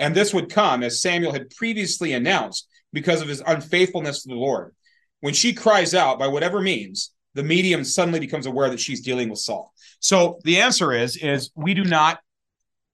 And 0.00 0.12
this 0.14 0.34
would 0.34 0.50
come, 0.50 0.82
as 0.82 1.00
Samuel 1.00 1.32
had 1.32 1.50
previously 1.50 2.14
announced, 2.14 2.66
because 2.92 3.22
of 3.22 3.28
his 3.28 3.42
unfaithfulness 3.46 4.22
to 4.22 4.28
the 4.28 4.34
Lord. 4.34 4.74
When 5.20 5.34
she 5.34 5.52
cries 5.52 5.94
out 5.94 6.18
by 6.18 6.28
whatever 6.28 6.60
means, 6.60 7.12
the 7.34 7.42
medium 7.42 7.84
suddenly 7.84 8.20
becomes 8.20 8.46
aware 8.46 8.70
that 8.70 8.80
she's 8.80 9.02
dealing 9.02 9.28
with 9.28 9.38
Saul. 9.38 9.72
So 10.00 10.38
the 10.44 10.60
answer 10.60 10.92
is 10.92 11.16
is 11.16 11.50
we 11.54 11.74
do 11.74 11.84
not 11.84 12.20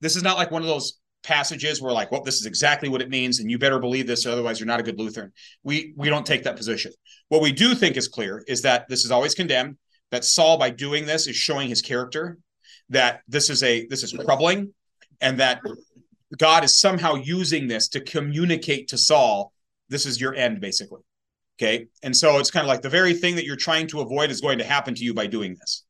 this 0.01 0.17
is 0.17 0.23
not 0.23 0.37
like 0.37 0.51
one 0.51 0.63
of 0.63 0.69
those 0.69 0.99
passages 1.23 1.81
where 1.81 1.93
like 1.93 2.13
well 2.13 2.23
this 2.23 2.37
is 2.37 2.47
exactly 2.47 2.89
what 2.89 3.01
it 3.01 3.09
means 3.09 3.41
and 3.41 3.51
you 3.51 3.59
better 3.59 3.79
believe 3.79 4.07
this 4.07 4.27
otherwise 4.27 4.61
you're 4.61 4.67
not 4.67 4.81
a 4.81 4.83
good 4.83 4.99
Lutheran. 4.99 5.33
We 5.63 5.95
we 5.97 6.09
don't 6.09 6.27
take 6.27 6.45
that 6.45 6.57
position. 6.57 6.93
What 7.29 7.43
we 7.43 7.53
do 7.53 7.75
think 7.75 7.97
is 7.97 8.09
clear 8.09 8.45
is 8.47 8.63
that 8.63 8.89
this 8.89 9.05
is 9.05 9.11
always 9.11 9.35
condemned 9.35 9.77
that 10.11 10.25
Saul 10.25 10.59
by 10.59 10.71
doing 10.71 11.07
this 11.07 11.27
is 11.27 11.37
showing 11.37 11.69
his 11.69 11.83
character 11.83 12.39
that 12.91 13.21
this 13.27 13.51
is 13.51 13.63
a 13.63 13.87
this 13.87 14.03
is 14.03 14.13
troubling 14.13 14.75
and 15.21 15.41
that 15.41 15.61
God 16.37 16.65
is 16.65 16.79
somehow 16.79 17.15
using 17.15 17.69
this 17.69 17.89
to 17.89 18.01
communicate 18.01 18.89
to 18.89 18.99
Saul 18.99 19.53
this 19.89 20.07
is 20.07 20.21
your 20.21 20.35
end 20.35 20.61
basically. 20.61 21.03
Okay? 21.59 21.87
And 22.03 22.15
so 22.15 22.39
it's 22.39 22.51
kind 22.51 22.65
of 22.65 22.69
like 22.69 22.83
the 22.83 22.91
very 22.91 23.15
thing 23.15 23.37
that 23.37 23.45
you're 23.45 23.57
trying 23.57 23.87
to 23.89 24.01
avoid 24.01 24.31
is 24.31 24.41
going 24.41 24.59
to 24.59 24.65
happen 24.65 24.95
to 24.95 25.05
you 25.05 25.15
by 25.15 25.27
doing 25.27 25.57
this. 25.59 25.85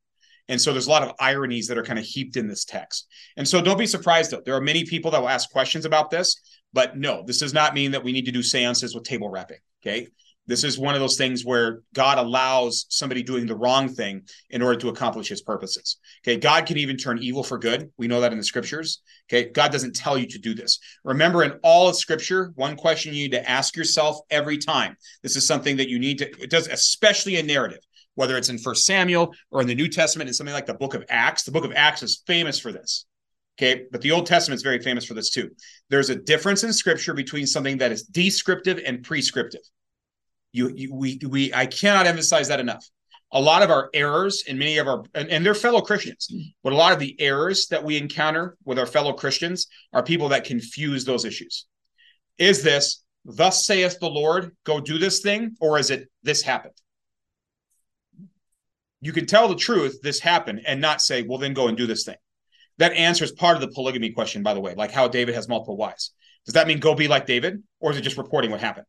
And 0.48 0.60
so 0.60 0.72
there's 0.72 0.86
a 0.86 0.90
lot 0.90 1.02
of 1.02 1.12
ironies 1.18 1.66
that 1.66 1.76
are 1.76 1.82
kind 1.82 1.98
of 1.98 2.04
heaped 2.04 2.36
in 2.36 2.46
this 2.46 2.64
text. 2.64 3.08
And 3.36 3.48
so 3.48 3.60
don't 3.60 3.78
be 3.78 3.86
surprised 3.86 4.30
though. 4.30 4.42
There 4.44 4.54
are 4.54 4.60
many 4.60 4.84
people 4.84 5.10
that 5.10 5.20
will 5.20 5.28
ask 5.28 5.50
questions 5.50 5.84
about 5.84 6.10
this 6.10 6.40
but 6.76 6.96
no 6.96 7.24
this 7.26 7.38
does 7.38 7.54
not 7.54 7.74
mean 7.74 7.90
that 7.90 8.04
we 8.04 8.12
need 8.12 8.26
to 8.26 8.30
do 8.30 8.42
seances 8.42 8.94
with 8.94 9.02
table 9.02 9.28
rapping 9.28 9.58
okay 9.82 10.06
this 10.46 10.62
is 10.62 10.78
one 10.78 10.94
of 10.94 11.00
those 11.00 11.16
things 11.16 11.44
where 11.44 11.82
God 11.92 12.18
allows 12.18 12.86
somebody 12.88 13.22
doing 13.22 13.46
the 13.46 13.56
wrong 13.56 13.88
thing 13.88 14.22
in 14.50 14.62
order 14.62 14.78
to 14.80 14.88
accomplish 14.88 15.28
his 15.28 15.42
purposes. 15.42 15.98
Okay. 16.22 16.36
God 16.36 16.66
can 16.66 16.76
even 16.76 16.96
turn 16.96 17.18
evil 17.18 17.42
for 17.42 17.58
good. 17.58 17.90
We 17.96 18.06
know 18.06 18.20
that 18.20 18.32
in 18.32 18.38
the 18.38 18.44
scriptures. 18.44 19.02
Okay. 19.28 19.50
God 19.50 19.72
doesn't 19.72 19.96
tell 19.96 20.16
you 20.16 20.26
to 20.28 20.38
do 20.38 20.54
this. 20.54 20.78
Remember, 21.04 21.42
in 21.42 21.58
all 21.62 21.88
of 21.88 21.96
scripture, 21.96 22.52
one 22.54 22.76
question 22.76 23.12
you 23.12 23.24
need 23.24 23.32
to 23.32 23.48
ask 23.48 23.76
yourself 23.76 24.18
every 24.30 24.58
time. 24.58 24.96
This 25.22 25.36
is 25.36 25.46
something 25.46 25.76
that 25.78 25.88
you 25.88 25.98
need 25.98 26.18
to, 26.18 26.30
it 26.40 26.50
does, 26.50 26.68
especially 26.68 27.36
a 27.36 27.42
narrative, 27.42 27.80
whether 28.14 28.36
it's 28.36 28.48
in 28.48 28.58
First 28.58 28.86
Samuel 28.86 29.34
or 29.50 29.60
in 29.60 29.66
the 29.66 29.74
New 29.74 29.88
Testament, 29.88 30.28
in 30.28 30.34
something 30.34 30.54
like 30.54 30.66
the 30.66 30.74
book 30.74 30.94
of 30.94 31.04
Acts. 31.08 31.42
The 31.42 31.52
book 31.52 31.64
of 31.64 31.72
Acts 31.74 32.02
is 32.02 32.22
famous 32.26 32.58
for 32.58 32.70
this. 32.70 33.06
Okay, 33.58 33.86
but 33.90 34.02
the 34.02 34.12
Old 34.12 34.26
Testament 34.26 34.58
is 34.58 34.62
very 34.62 34.80
famous 34.80 35.06
for 35.06 35.14
this 35.14 35.30
too. 35.30 35.50
There's 35.88 36.10
a 36.10 36.14
difference 36.14 36.62
in 36.62 36.74
scripture 36.74 37.14
between 37.14 37.46
something 37.46 37.78
that 37.78 37.90
is 37.90 38.02
descriptive 38.02 38.78
and 38.84 39.02
prescriptive 39.02 39.62
You, 40.56 40.72
you 40.74 40.94
we 40.94 41.20
we 41.28 41.52
I 41.52 41.66
cannot 41.66 42.06
emphasize 42.06 42.48
that 42.48 42.60
enough. 42.60 42.84
A 43.32 43.40
lot 43.40 43.62
of 43.62 43.70
our 43.70 43.90
errors 43.92 44.44
and 44.48 44.58
many 44.58 44.78
of 44.78 44.86
our 44.88 45.04
and, 45.14 45.28
and 45.28 45.44
they're 45.44 45.54
fellow 45.54 45.82
Christians, 45.82 46.32
but 46.64 46.72
a 46.72 46.76
lot 46.76 46.94
of 46.94 46.98
the 46.98 47.14
errors 47.20 47.66
that 47.66 47.84
we 47.84 47.98
encounter 47.98 48.56
with 48.64 48.78
our 48.78 48.86
fellow 48.86 49.12
Christians 49.12 49.66
are 49.92 50.02
people 50.02 50.30
that 50.30 50.44
confuse 50.44 51.04
those 51.04 51.26
issues. 51.26 51.66
Is 52.38 52.62
this 52.62 53.04
thus 53.26 53.66
saith 53.66 53.98
the 54.00 54.08
Lord, 54.08 54.56
go 54.64 54.80
do 54.80 54.96
this 54.98 55.20
thing, 55.20 55.56
or 55.60 55.78
is 55.78 55.90
it 55.90 56.08
this 56.22 56.40
happened? 56.40 56.74
You 59.02 59.12
can 59.12 59.26
tell 59.26 59.48
the 59.48 59.56
truth, 59.56 60.00
this 60.02 60.20
happened, 60.20 60.62
and 60.66 60.80
not 60.80 61.02
say, 61.02 61.22
well, 61.22 61.38
then 61.38 61.52
go 61.52 61.68
and 61.68 61.76
do 61.76 61.86
this 61.86 62.04
thing. 62.04 62.16
That 62.78 62.92
answers 62.92 63.32
part 63.32 63.56
of 63.56 63.60
the 63.60 63.68
polygamy 63.68 64.12
question, 64.12 64.42
by 64.42 64.54
the 64.54 64.60
way, 64.60 64.74
like 64.74 64.90
how 64.90 65.06
David 65.08 65.34
has 65.34 65.48
multiple 65.48 65.76
wives. 65.76 66.14
Does 66.46 66.54
that 66.54 66.66
mean 66.66 66.80
go 66.80 66.94
be 66.94 67.08
like 67.08 67.26
David, 67.26 67.62
or 67.80 67.90
is 67.90 67.98
it 67.98 68.02
just 68.02 68.16
reporting 68.16 68.50
what 68.50 68.60
happened? 68.60 68.86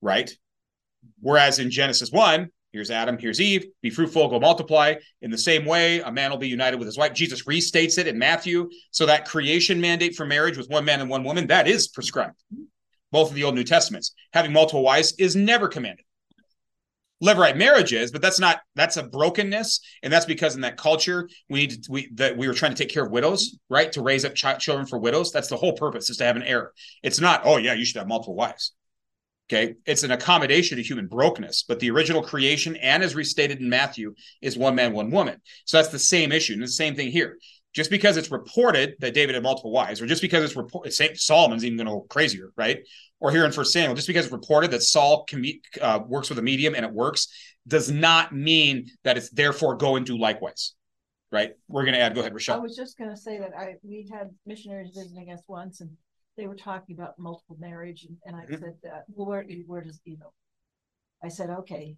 Right? 0.00 0.30
Whereas 1.20 1.58
in 1.58 1.70
Genesis 1.70 2.10
1, 2.10 2.50
here's 2.72 2.90
Adam, 2.90 3.16
here's 3.18 3.40
Eve, 3.40 3.66
be 3.82 3.90
fruitful, 3.90 4.28
go 4.28 4.40
multiply. 4.40 4.94
In 5.22 5.30
the 5.30 5.38
same 5.38 5.64
way, 5.64 6.00
a 6.00 6.12
man 6.12 6.30
will 6.30 6.38
be 6.38 6.48
united 6.48 6.78
with 6.78 6.86
his 6.86 6.98
wife. 6.98 7.14
Jesus 7.14 7.44
restates 7.44 7.98
it 7.98 8.06
in 8.06 8.18
Matthew. 8.18 8.68
So 8.90 9.06
that 9.06 9.26
creation 9.26 9.80
mandate 9.80 10.14
for 10.14 10.26
marriage 10.26 10.56
with 10.56 10.68
one 10.68 10.84
man 10.84 11.00
and 11.00 11.10
one 11.10 11.24
woman, 11.24 11.46
that 11.46 11.68
is 11.68 11.88
prescribed. 11.88 12.42
Both 13.12 13.30
of 13.30 13.34
the 13.34 13.44
Old 13.44 13.54
New 13.54 13.64
Testaments. 13.64 14.14
Having 14.32 14.52
multiple 14.52 14.82
wives 14.82 15.14
is 15.18 15.36
never 15.36 15.68
commanded. 15.68 16.04
Levirate 17.24 17.56
marriage 17.56 17.94
is, 17.94 18.12
but 18.12 18.20
that's 18.20 18.38
not 18.38 18.60
that's 18.74 18.98
a 18.98 19.02
brokenness, 19.02 19.80
and 20.02 20.12
that's 20.12 20.26
because 20.26 20.54
in 20.54 20.60
that 20.60 20.76
culture 20.76 21.26
we 21.48 21.60
need 21.60 21.82
to, 21.82 21.90
we 21.90 22.10
that 22.12 22.36
we 22.36 22.46
were 22.46 22.52
trying 22.52 22.72
to 22.72 22.76
take 22.76 22.92
care 22.92 23.06
of 23.06 23.10
widows, 23.10 23.56
right? 23.70 23.90
To 23.92 24.02
raise 24.02 24.26
up 24.26 24.34
ch- 24.34 24.58
children 24.58 24.86
for 24.86 24.98
widows. 24.98 25.32
That's 25.32 25.48
the 25.48 25.56
whole 25.56 25.72
purpose 25.72 26.10
is 26.10 26.18
to 26.18 26.24
have 26.24 26.36
an 26.36 26.42
heir. 26.42 26.72
It's 27.02 27.18
not, 27.18 27.40
oh 27.46 27.56
yeah, 27.56 27.72
you 27.72 27.86
should 27.86 27.96
have 27.96 28.06
multiple 28.06 28.34
wives. 28.34 28.72
Okay, 29.48 29.74
it's 29.86 30.02
an 30.02 30.10
accommodation 30.10 30.76
to 30.76 30.82
human 30.82 31.06
brokenness, 31.06 31.64
but 31.68 31.78
the 31.78 31.90
original 31.90 32.20
creation 32.22 32.74
and 32.76 33.04
as 33.04 33.14
restated 33.14 33.60
in 33.60 33.68
Matthew 33.68 34.14
is 34.42 34.58
one 34.58 34.74
man, 34.74 34.92
one 34.92 35.12
woman. 35.12 35.40
So 35.66 35.76
that's 35.76 35.90
the 35.90 36.00
same 36.00 36.32
issue, 36.32 36.54
and 36.54 36.62
the 36.62 36.68
same 36.68 36.96
thing 36.96 37.12
here. 37.12 37.38
Just 37.72 37.90
because 37.90 38.16
it's 38.16 38.30
reported 38.30 38.94
that 39.00 39.14
David 39.14 39.34
had 39.34 39.44
multiple 39.44 39.70
wives, 39.70 40.00
or 40.00 40.06
just 40.06 40.22
because 40.22 40.42
it's 40.42 40.56
reported, 40.56 40.92
Solomon's 41.16 41.64
even 41.64 41.76
going 41.76 41.86
to 41.86 41.92
go 41.92 42.06
crazier, 42.08 42.50
right? 42.56 42.78
or 43.20 43.30
here 43.30 43.44
in 43.44 43.52
First 43.52 43.72
Samuel, 43.72 43.94
just 43.94 44.06
because 44.06 44.26
it's 44.26 44.32
reported 44.32 44.70
that 44.72 44.82
Saul 44.82 45.24
com- 45.28 45.44
uh, 45.80 46.00
works 46.06 46.28
with 46.28 46.38
a 46.38 46.42
medium 46.42 46.74
and 46.74 46.84
it 46.84 46.92
works, 46.92 47.28
does 47.66 47.90
not 47.90 48.34
mean 48.34 48.90
that 49.04 49.16
it's 49.16 49.30
therefore 49.30 49.76
go 49.76 49.96
and 49.96 50.04
do 50.04 50.18
likewise. 50.18 50.74
Right? 51.32 51.52
We're 51.68 51.82
going 51.82 51.94
to 51.94 52.00
add. 52.00 52.14
Go 52.14 52.20
ahead, 52.20 52.32
Rochelle. 52.32 52.56
I 52.56 52.60
was 52.60 52.76
just 52.76 52.96
going 52.96 53.10
to 53.10 53.16
say 53.16 53.38
that 53.38 53.50
I 53.58 53.74
we 53.82 54.08
had 54.10 54.30
missionaries 54.46 54.92
visiting 54.94 55.32
us 55.32 55.40
once, 55.48 55.80
and 55.80 55.90
they 56.36 56.46
were 56.46 56.56
talking 56.56 56.96
about 56.96 57.18
multiple 57.18 57.56
marriage, 57.58 58.04
and, 58.04 58.16
and 58.26 58.36
I 58.36 58.44
mm-hmm. 58.44 58.62
said, 58.62 58.74
that, 58.82 59.04
"Well, 59.08 59.26
where 59.26 59.44
where 59.66 59.82
does 59.82 60.00
you 60.04 60.18
know?" 60.18 60.32
I 61.22 61.28
said, 61.28 61.50
"Okay, 61.50 61.96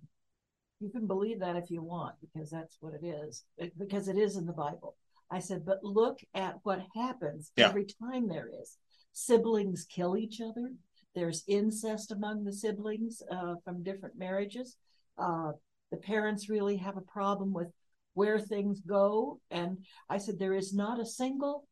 you 0.80 0.90
can 0.90 1.06
believe 1.06 1.40
that 1.40 1.56
if 1.56 1.70
you 1.70 1.82
want, 1.82 2.14
because 2.20 2.50
that's 2.50 2.76
what 2.80 2.94
it 2.94 3.04
is, 3.04 3.44
because 3.78 4.08
it 4.08 4.16
is 4.16 4.36
in 4.36 4.46
the 4.46 4.52
Bible." 4.52 4.96
I 5.30 5.40
said, 5.40 5.64
"But 5.64 5.84
look 5.84 6.18
at 6.34 6.56
what 6.62 6.86
happens 6.94 7.52
yeah. 7.56 7.68
every 7.68 7.86
time 8.02 8.28
there 8.28 8.50
is." 8.60 8.78
Siblings 9.12 9.84
kill 9.88 10.16
each 10.16 10.40
other 10.40 10.70
there's 11.18 11.44
incest 11.48 12.12
among 12.12 12.44
the 12.44 12.52
siblings 12.52 13.22
uh, 13.30 13.54
from 13.64 13.82
different 13.82 14.16
marriages. 14.16 14.76
Uh, 15.16 15.52
the 15.90 15.96
parents 15.96 16.48
really 16.48 16.76
have 16.76 16.96
a 16.96 17.02
problem 17.02 17.52
with 17.52 17.68
where 18.14 18.38
things 18.38 18.80
go. 18.80 19.40
And 19.50 19.78
I 20.08 20.18
said, 20.18 20.38
there 20.38 20.54
is 20.54 20.72
not 20.72 21.00
a 21.00 21.06
single 21.06 21.66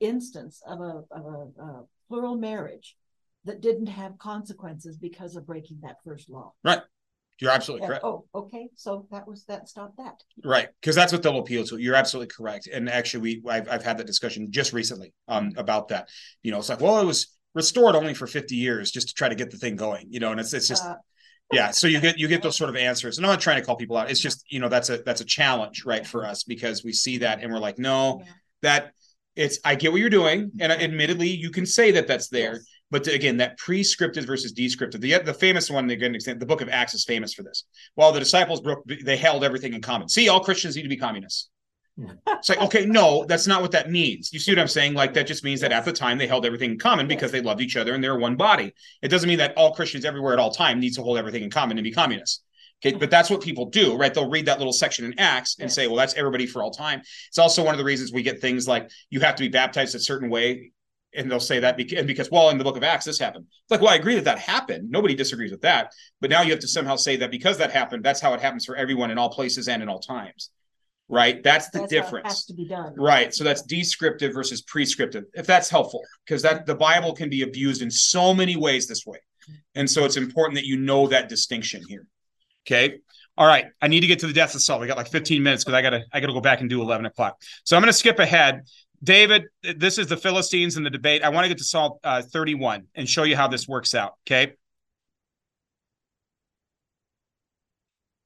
instance 0.00 0.62
of 0.66 0.80
a, 0.80 1.02
of 1.10 1.26
a, 1.26 1.62
a 1.62 1.84
plural 2.08 2.36
marriage 2.36 2.96
that 3.44 3.60
didn't 3.60 3.86
have 3.86 4.18
consequences 4.18 4.96
because 4.96 5.36
of 5.36 5.46
breaking 5.46 5.80
that 5.82 5.96
first 6.04 6.28
law. 6.28 6.52
Right. 6.64 6.80
You're 7.40 7.52
absolutely 7.52 7.86
correct. 7.86 8.04
Oh, 8.04 8.24
okay. 8.34 8.68
So 8.74 9.06
that 9.12 9.28
was 9.28 9.44
that. 9.44 9.68
Stop 9.68 9.94
that. 9.96 10.24
Right, 10.44 10.70
because 10.80 10.96
that's 10.96 11.12
what 11.12 11.22
they'll 11.22 11.38
appeal 11.38 11.62
to. 11.66 11.78
You're 11.78 11.94
absolutely 11.94 12.34
correct. 12.34 12.66
And 12.66 12.88
actually, 12.88 13.20
we 13.20 13.42
I've, 13.48 13.68
I've 13.68 13.84
had 13.84 13.96
that 13.98 14.08
discussion 14.08 14.50
just 14.50 14.72
recently 14.72 15.14
um, 15.28 15.52
about 15.56 15.86
that. 15.88 16.08
You 16.42 16.50
know, 16.50 16.58
it's 16.58 16.68
like, 16.68 16.80
well, 16.80 17.00
it 17.00 17.04
was 17.04 17.38
restored 17.54 17.96
only 17.96 18.14
for 18.14 18.26
50 18.26 18.54
years 18.54 18.90
just 18.90 19.08
to 19.08 19.14
try 19.14 19.28
to 19.28 19.34
get 19.34 19.50
the 19.50 19.56
thing 19.56 19.76
going 19.76 20.06
you 20.10 20.20
know 20.20 20.30
and 20.30 20.40
it's 20.40 20.52
it's 20.52 20.68
just 20.68 20.84
uh, 20.84 20.94
yeah 21.52 21.70
so 21.70 21.86
you 21.86 22.00
get 22.00 22.18
you 22.18 22.28
get 22.28 22.42
those 22.42 22.56
sort 22.56 22.70
of 22.70 22.76
answers 22.76 23.16
and 23.16 23.26
i'm 23.26 23.32
not 23.32 23.40
trying 23.40 23.58
to 23.58 23.64
call 23.64 23.74
people 23.74 23.96
out 23.96 24.10
it's 24.10 24.20
just 24.20 24.44
you 24.48 24.60
know 24.60 24.68
that's 24.68 24.90
a 24.90 24.98
that's 24.98 25.20
a 25.20 25.24
challenge 25.24 25.84
right 25.84 26.06
for 26.06 26.24
us 26.24 26.42
because 26.44 26.84
we 26.84 26.92
see 26.92 27.18
that 27.18 27.42
and 27.42 27.52
we're 27.52 27.58
like 27.58 27.78
no 27.78 28.22
yeah. 28.24 28.32
that 28.62 28.92
it's 29.38 29.58
i 29.64 29.74
get 29.74 29.92
what 29.92 30.00
you're 30.00 30.10
doing 30.10 30.50
and 30.60 30.72
mm-hmm. 30.72 30.82
admittedly 30.82 31.28
you 31.28 31.50
can 31.50 31.64
say 31.64 31.90
that 31.90 32.06
that's 32.06 32.28
there 32.28 32.54
yes. 32.54 32.66
but 32.90 33.04
to, 33.04 33.12
again 33.12 33.36
that 33.36 33.56
prescriptive 33.56 34.26
versus 34.26 34.52
descriptive 34.52 35.00
the 35.00 35.16
the 35.20 35.32
famous 35.32 35.70
one 35.70 35.88
again 35.88 36.12
the 36.12 36.46
book 36.46 36.60
of 36.60 36.68
acts 36.68 36.92
is 36.92 37.04
famous 37.04 37.32
for 37.32 37.42
this 37.42 37.64
while 37.94 38.12
the 38.12 38.18
disciples 38.18 38.60
broke 38.60 38.84
they 39.04 39.16
held 39.16 39.44
everything 39.44 39.72
in 39.72 39.80
common 39.80 40.08
see 40.08 40.28
all 40.28 40.40
christians 40.40 40.76
need 40.76 40.82
to 40.82 40.88
be 40.88 40.96
communists 40.96 41.48
mm-hmm. 41.98 42.12
it's 42.28 42.48
like, 42.48 42.60
okay, 42.60 42.86
no, 42.86 43.24
that's 43.24 43.48
not 43.48 43.60
what 43.60 43.72
that 43.72 43.90
means. 43.90 44.32
You 44.32 44.38
see 44.38 44.52
what 44.52 44.60
I'm 44.60 44.68
saying? 44.68 44.94
Like 44.94 45.14
that 45.14 45.26
just 45.26 45.42
means 45.42 45.60
that 45.62 45.72
at 45.72 45.84
the 45.84 45.92
time 45.92 46.16
they 46.16 46.28
held 46.28 46.46
everything 46.46 46.70
in 46.72 46.78
common 46.78 47.08
because 47.08 47.32
they 47.32 47.40
loved 47.40 47.60
each 47.60 47.76
other 47.76 47.92
and 47.94 48.04
they're 48.04 48.16
one 48.16 48.36
body. 48.36 48.72
It 49.02 49.08
doesn't 49.08 49.28
mean 49.28 49.38
that 49.38 49.56
all 49.56 49.74
Christians 49.74 50.04
everywhere 50.04 50.32
at 50.32 50.38
all 50.38 50.52
time 50.52 50.78
needs 50.78 50.94
to 50.96 51.02
hold 51.02 51.18
everything 51.18 51.42
in 51.42 51.50
common 51.50 51.76
and 51.76 51.84
be 51.84 51.90
communists. 51.90 52.44
Okay, 52.84 52.96
but 52.96 53.10
that's 53.10 53.28
what 53.28 53.40
people 53.40 53.66
do, 53.66 53.96
right? 53.96 54.14
They'll 54.14 54.30
read 54.30 54.46
that 54.46 54.58
little 54.58 54.72
section 54.72 55.04
in 55.04 55.18
Acts 55.18 55.56
and 55.58 55.64
yes. 55.64 55.74
say, 55.74 55.88
well, 55.88 55.96
that's 55.96 56.14
everybody 56.14 56.46
for 56.46 56.62
all 56.62 56.70
time. 56.70 57.00
It's 57.26 57.38
also 57.38 57.64
one 57.64 57.74
of 57.74 57.78
the 57.78 57.84
reasons 57.84 58.12
we 58.12 58.22
get 58.22 58.40
things 58.40 58.68
like 58.68 58.88
you 59.10 59.18
have 59.20 59.34
to 59.34 59.42
be 59.42 59.48
baptized 59.48 59.96
a 59.96 60.00
certain 60.00 60.30
way. 60.30 60.72
And 61.14 61.28
they'll 61.28 61.40
say 61.40 61.58
that 61.60 61.76
because, 61.76 62.04
because, 62.04 62.30
well, 62.30 62.50
in 62.50 62.58
the 62.58 62.64
book 62.64 62.76
of 62.76 62.84
Acts, 62.84 63.06
this 63.06 63.18
happened. 63.18 63.46
It's 63.48 63.70
like, 63.70 63.80
well, 63.80 63.90
I 63.90 63.96
agree 63.96 64.14
that 64.14 64.24
that 64.24 64.38
happened. 64.38 64.90
Nobody 64.90 65.14
disagrees 65.14 65.50
with 65.50 65.62
that. 65.62 65.92
But 66.20 66.30
now 66.30 66.42
you 66.42 66.50
have 66.50 66.60
to 66.60 66.68
somehow 66.68 66.96
say 66.96 67.16
that 67.16 67.30
because 67.30 67.58
that 67.58 67.72
happened, 67.72 68.04
that's 68.04 68.20
how 68.20 68.34
it 68.34 68.40
happens 68.40 68.64
for 68.64 68.76
everyone 68.76 69.10
in 69.10 69.18
all 69.18 69.30
places 69.30 69.68
and 69.68 69.82
in 69.82 69.88
all 69.88 70.00
times 70.00 70.50
right? 71.08 71.42
That's 71.42 71.70
the 71.70 71.80
that's 71.80 71.90
difference. 71.90 72.26
has 72.26 72.44
to 72.44 72.54
be 72.54 72.68
done. 72.68 72.94
Right. 72.96 73.34
So 73.34 73.42
that's 73.42 73.62
descriptive 73.62 74.34
versus 74.34 74.62
prescriptive. 74.62 75.24
If 75.34 75.46
that's 75.46 75.70
helpful, 75.70 76.02
because 76.24 76.42
that 76.42 76.66
the 76.66 76.74
Bible 76.74 77.14
can 77.14 77.30
be 77.30 77.42
abused 77.42 77.82
in 77.82 77.90
so 77.90 78.34
many 78.34 78.56
ways 78.56 78.86
this 78.86 79.06
way. 79.06 79.18
And 79.74 79.90
so 79.90 80.04
it's 80.04 80.18
important 80.18 80.56
that 80.56 80.66
you 80.66 80.76
know 80.76 81.06
that 81.06 81.30
distinction 81.30 81.82
here. 81.88 82.06
Okay. 82.68 82.98
All 83.38 83.46
right. 83.46 83.66
I 83.80 83.88
need 83.88 84.00
to 84.00 84.06
get 84.06 84.18
to 84.18 84.26
the 84.26 84.32
death 84.32 84.54
of 84.54 84.60
Saul. 84.60 84.78
We 84.78 84.86
got 84.86 84.98
like 84.98 85.08
15 85.08 85.42
minutes 85.42 85.64
because 85.64 85.74
I 85.74 85.80
gotta 85.80 86.04
I 86.12 86.20
gotta 86.20 86.34
go 86.34 86.40
back 86.40 86.60
and 86.60 86.68
do 86.68 86.82
11 86.82 87.06
o'clock. 87.06 87.40
So 87.64 87.76
I'm 87.76 87.82
gonna 87.82 87.92
skip 87.92 88.18
ahead. 88.18 88.62
David, 89.02 89.44
this 89.76 89.96
is 89.96 90.08
the 90.08 90.16
Philistines 90.16 90.76
and 90.76 90.84
the 90.84 90.90
debate. 90.90 91.22
I 91.22 91.28
want 91.28 91.44
to 91.44 91.48
get 91.48 91.58
to 91.58 91.64
Saul 91.64 92.00
uh, 92.02 92.20
31 92.20 92.88
and 92.96 93.08
show 93.08 93.22
you 93.22 93.36
how 93.36 93.46
this 93.48 93.68
works 93.68 93.94
out. 93.94 94.14
Okay. 94.26 94.54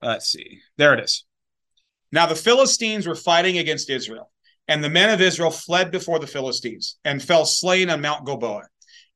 Let's 0.01 0.29
see. 0.29 0.59
There 0.77 0.93
it 0.93 0.99
is. 0.99 1.25
Now 2.11 2.25
the 2.25 2.35
Philistines 2.35 3.07
were 3.07 3.15
fighting 3.15 3.59
against 3.59 3.89
Israel, 3.89 4.31
and 4.67 4.83
the 4.83 4.89
men 4.89 5.09
of 5.09 5.21
Israel 5.21 5.51
fled 5.51 5.91
before 5.91 6.19
the 6.19 6.27
Philistines 6.27 6.97
and 7.05 7.23
fell 7.23 7.45
slain 7.45 7.89
on 7.89 8.01
Mount 8.01 8.25
Gilboa. 8.25 8.63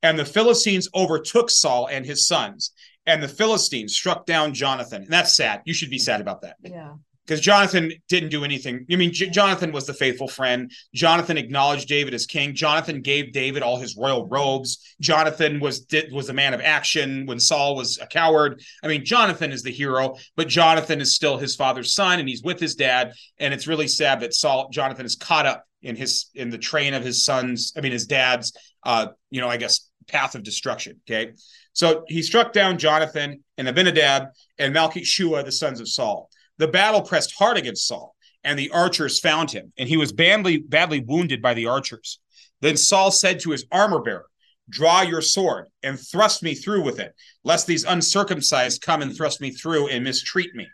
And 0.04 0.18
the 0.18 0.26
Philistines 0.26 0.88
overtook 0.94 1.50
Saul 1.50 1.88
and 1.88 2.06
his 2.06 2.28
sons, 2.28 2.72
and 3.08 3.24
the 3.24 3.28
Philistines 3.28 3.96
struck 3.96 4.26
down 4.26 4.54
Jonathan. 4.54 5.02
And 5.04 5.12
that's 5.12 5.36
sad. 5.36 5.62
You 5.66 5.74
should 5.74 5.90
be 5.90 5.98
sad 5.98 6.22
about 6.22 6.42
that. 6.42 6.58
Yeah 6.62 6.94
because 7.28 7.42
Jonathan 7.42 7.92
didn't 8.08 8.30
do 8.30 8.46
anything. 8.46 8.86
I 8.90 8.96
mean, 8.96 9.12
J- 9.12 9.30
Jonathan 9.30 9.74
was 9.74 9.86
the 9.86 9.94
faithful 9.94 10.30
friend. 10.30 10.72
Jonathan 10.96 11.38
acknowledged 11.38 11.90
David 11.90 12.14
as 12.14 12.26
king. 12.26 12.56
Jonathan 12.56 13.02
gave 13.02 13.34
David 13.34 13.62
all 13.62 13.78
his 13.78 13.98
royal 13.98 14.26
robes. 14.28 14.96
Jonathan 15.02 15.60
was 15.60 15.82
did, 15.82 16.12
was 16.14 16.30
a 16.30 16.34
man 16.34 16.54
of 16.54 16.62
action 16.62 17.26
when 17.26 17.40
Saul 17.40 17.76
was 17.76 18.00
a 18.00 18.08
coward. 18.08 18.62
I 18.82 18.88
mean, 18.88 19.04
Jonathan 19.04 19.52
is 19.52 19.62
the 19.62 19.72
hero, 19.72 20.16
but 20.38 20.48
Jonathan 20.48 21.02
is 21.02 21.16
still 21.16 21.38
his 21.38 21.56
father's 21.56 21.94
son, 21.94 22.20
and 22.20 22.30
he's 22.30 22.44
with 22.44 22.60
his 22.60 22.76
dad. 22.76 23.14
And 23.40 23.54
it's 23.54 23.68
really 23.68 23.90
sad 23.90 24.22
that 24.22 24.34
Saul 24.34 24.70
Jonathan 24.70 25.06
is 25.06 25.16
caught 25.16 25.46
up 25.46 25.66
in 25.82 25.98
his 25.98 26.28
in 26.34 26.50
the 26.50 26.58
train 26.58 26.94
of 26.94 27.04
his 27.04 27.26
son's. 27.26 27.74
I 27.76 27.82
mean, 27.82 27.92
his 27.92 28.08
dad's. 28.08 28.54
Uh, 28.84 29.08
you 29.32 29.42
know, 29.42 29.50
I 29.50 29.58
guess 29.58 29.90
path 30.08 30.36
of 30.36 30.44
destruction. 30.44 31.02
Okay, 31.10 31.34
so 31.78 32.06
he 32.08 32.24
struck 32.24 32.54
down 32.54 32.80
Jonathan 32.80 33.44
and 33.60 33.68
Abinadab 33.68 34.30
and 34.58 34.74
Malchishua, 34.74 35.46
the 35.46 35.52
sons 35.52 35.80
of 35.80 35.88
Saul. 35.88 36.28
The 36.58 36.68
battle 36.68 37.04
pressed 37.04 37.36
hard 37.38 37.56
against 37.56 37.88
Saul, 37.88 38.16
and 38.44 38.58
the 38.58 38.72
archers 38.72 39.20
found 39.20 39.52
him, 39.52 39.72
and 39.78 39.88
he 39.88 39.96
was 39.96 40.12
badly, 40.12 40.58
badly 40.58 41.02
wounded 41.02 41.40
by 41.40 41.54
the 41.54 41.68
archers. 41.68 42.20
Then 42.62 42.78
Saul 42.78 43.12
said 43.12 43.42
to 43.42 43.52
his 43.52 43.68
armor 43.72 44.02
bearer, 44.02 44.26
Draw 44.68 45.02
your 45.02 45.22
sword 45.22 45.68
and 45.84 46.00
thrust 46.00 46.42
me 46.42 46.56
through 46.56 46.82
with 46.82 47.00
it, 47.00 47.14
lest 47.44 47.68
these 47.68 47.84
uncircumcised 47.84 48.82
come 48.82 49.04
and 49.04 49.16
thrust 49.16 49.40
me 49.40 49.52
through 49.52 49.90
and 49.90 50.04
mistreat 50.04 50.56
me. 50.56 50.66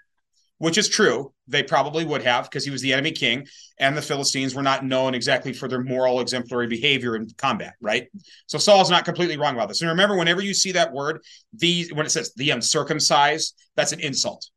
Which 0.60 0.78
is 0.78 0.88
true. 0.88 1.34
They 1.48 1.64
probably 1.64 2.06
would 2.06 2.24
have 2.24 2.46
because 2.46 2.64
he 2.64 2.72
was 2.72 2.82
the 2.82 2.94
enemy 2.94 3.12
king, 3.12 3.48
and 3.80 3.98
the 3.98 4.02
Philistines 4.02 4.56
were 4.56 4.62
not 4.62 4.86
known 4.86 5.14
exactly 5.14 5.52
for 5.52 5.68
their 5.68 5.84
moral, 5.84 6.22
exemplary 6.22 6.68
behavior 6.68 7.16
in 7.16 7.28
combat, 7.38 7.74
right? 7.82 8.08
So 8.48 8.58
Saul's 8.58 8.90
not 8.90 9.04
completely 9.04 9.36
wrong 9.36 9.56
about 9.56 9.68
this. 9.68 9.82
And 9.82 9.90
remember, 9.90 10.16
whenever 10.16 10.42
you 10.42 10.54
see 10.54 10.72
that 10.74 10.94
word, 10.94 11.22
the 11.54 11.92
when 11.94 12.06
it 12.06 12.12
says 12.12 12.34
the 12.36 12.52
uncircumcised, 12.52 13.56
that's 13.76 13.92
an 13.92 14.00
insult. 14.00 14.50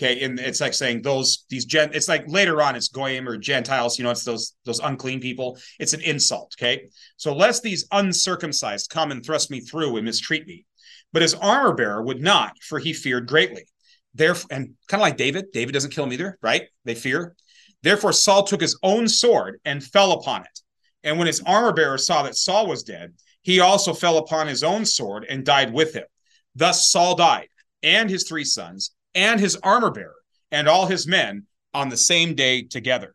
Okay, 0.00 0.24
and 0.24 0.40
it's 0.40 0.62
like 0.62 0.72
saying 0.72 1.02
those 1.02 1.44
these 1.50 1.66
gen. 1.66 1.90
It's 1.92 2.08
like 2.08 2.24
later 2.26 2.62
on, 2.62 2.74
it's 2.74 2.88
goyim 2.88 3.28
or 3.28 3.36
Gentiles. 3.36 3.98
You 3.98 4.04
know, 4.04 4.10
it's 4.10 4.24
those 4.24 4.54
those 4.64 4.80
unclean 4.80 5.20
people. 5.20 5.58
It's 5.78 5.92
an 5.92 6.00
insult. 6.00 6.54
Okay, 6.58 6.88
so 7.18 7.34
lest 7.34 7.62
these 7.62 7.86
uncircumcised 7.92 8.88
come 8.88 9.10
and 9.10 9.22
thrust 9.22 9.50
me 9.50 9.60
through 9.60 9.96
and 9.96 10.06
mistreat 10.06 10.46
me. 10.46 10.64
But 11.12 11.20
his 11.20 11.34
armor 11.34 11.74
bearer 11.74 12.02
would 12.02 12.22
not, 12.22 12.54
for 12.62 12.78
he 12.78 12.94
feared 12.94 13.28
greatly. 13.28 13.66
Therefore, 14.14 14.48
and 14.50 14.74
kind 14.88 15.00
of 15.00 15.04
like 15.04 15.16
David, 15.16 15.46
David 15.52 15.72
doesn't 15.72 15.92
kill 15.92 16.04
him 16.04 16.12
either, 16.12 16.38
right? 16.42 16.68
They 16.84 16.94
fear. 16.94 17.36
Therefore, 17.82 18.12
Saul 18.12 18.42
took 18.42 18.60
his 18.60 18.78
own 18.82 19.08
sword 19.08 19.60
and 19.64 19.82
fell 19.82 20.12
upon 20.12 20.42
it. 20.42 20.60
And 21.02 21.16
when 21.16 21.26
his 21.26 21.42
armor 21.46 21.72
bearer 21.72 21.98
saw 21.98 22.22
that 22.22 22.36
Saul 22.36 22.66
was 22.66 22.82
dead, 22.82 23.14
he 23.42 23.60
also 23.60 23.94
fell 23.94 24.18
upon 24.18 24.48
his 24.48 24.62
own 24.62 24.84
sword 24.84 25.24
and 25.28 25.46
died 25.46 25.72
with 25.72 25.94
him. 25.94 26.04
Thus 26.54 26.90
Saul 26.90 27.14
died, 27.14 27.48
and 27.82 28.10
his 28.10 28.24
three 28.28 28.44
sons, 28.44 28.94
and 29.14 29.40
his 29.40 29.56
armor 29.62 29.90
bearer, 29.90 30.16
and 30.50 30.68
all 30.68 30.86
his 30.86 31.06
men 31.06 31.46
on 31.72 31.88
the 31.88 31.96
same 31.96 32.34
day 32.34 32.62
together. 32.62 33.14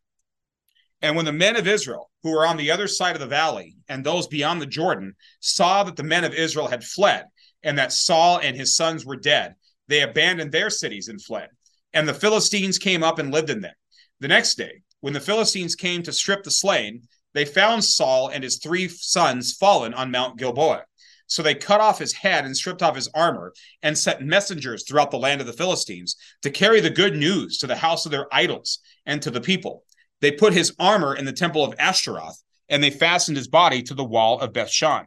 And 1.02 1.16
when 1.16 1.26
the 1.26 1.34
men 1.34 1.56
of 1.56 1.68
Israel, 1.68 2.10
who 2.24 2.32
were 2.32 2.48
on 2.48 2.58
the 2.58 2.72
other 2.72 2.88
side 2.88 3.16
of 3.16 3.20
the 3.20 3.28
valley, 3.28 3.76
and 3.88 4.04
those 4.04 4.26
beyond 4.28 4.62
the 4.62 4.66
Jordan, 4.66 5.16
saw 5.42 5.84
that 5.84 5.96
the 5.96 6.04
men 6.04 6.24
of 6.24 6.34
Israel 6.34 6.68
had 6.68 6.84
fled, 6.84 7.26
and 7.62 7.78
that 7.78 7.92
Saul 7.92 8.40
and 8.40 8.56
his 8.56 8.76
sons 8.76 9.06
were 9.06 9.16
dead, 9.16 9.56
they 9.88 10.02
abandoned 10.02 10.52
their 10.52 10.70
cities 10.70 11.08
and 11.08 11.22
fled. 11.22 11.50
And 11.94 12.08
the 12.08 12.14
Philistines 12.14 12.78
came 12.78 13.04
up 13.04 13.20
and 13.20 13.32
lived 13.32 13.50
in 13.50 13.62
them. 13.62 13.74
The 14.20 14.28
next 14.28 14.56
day, 14.56 14.82
when 15.02 15.14
the 15.14 15.20
Philistines 15.20 15.76
came 15.76 16.04
to 16.04 16.12
strip 16.12 16.44
the 16.44 16.52
slain, 16.52 17.04
they 17.34 17.46
found 17.46 17.84
Saul 17.84 18.30
and 18.30 18.44
his 18.44 18.58
three 18.58 18.88
sons 18.88 19.54
fallen 19.54 19.94
on 19.94 20.12
Mount 20.12 20.38
Gilboa. 20.38 20.84
So 21.28 21.42
they 21.42 21.56
cut 21.56 21.82
off 21.82 22.00
his 22.00 22.14
head 22.14 22.46
and 22.46 22.56
stripped 22.56 22.84
off 22.84 22.96
his 22.96 23.10
armor 23.14 23.54
and 23.82 23.98
sent 23.98 24.22
messengers 24.22 24.84
throughout 24.84 25.12
the 25.12 25.18
land 25.18 25.42
of 25.42 25.48
the 25.48 25.54
Philistines 25.54 26.16
to 26.44 26.52
carry 26.52 26.80
the 26.80 26.90
good 26.90 27.16
news 27.16 27.58
to 27.58 27.68
the 27.68 27.76
house 27.76 28.06
of 28.06 28.12
their 28.12 28.28
idols 28.34 28.80
and 29.06 29.22
to 29.22 29.32
the 29.32 29.42
people. 29.42 29.84
They 30.22 30.32
put 30.32 30.54
his 30.54 30.74
armor 30.80 31.16
in 31.16 31.26
the 31.26 31.34
temple 31.34 31.64
of 31.64 31.76
Ashtaroth 31.80 32.42
and 32.70 32.84
they 32.84 32.90
fastened 32.90 33.38
his 33.38 33.48
body 33.48 33.82
to 33.84 33.94
the 33.94 34.04
wall 34.04 34.40
of 34.40 34.54
Bethshan. 34.54 35.06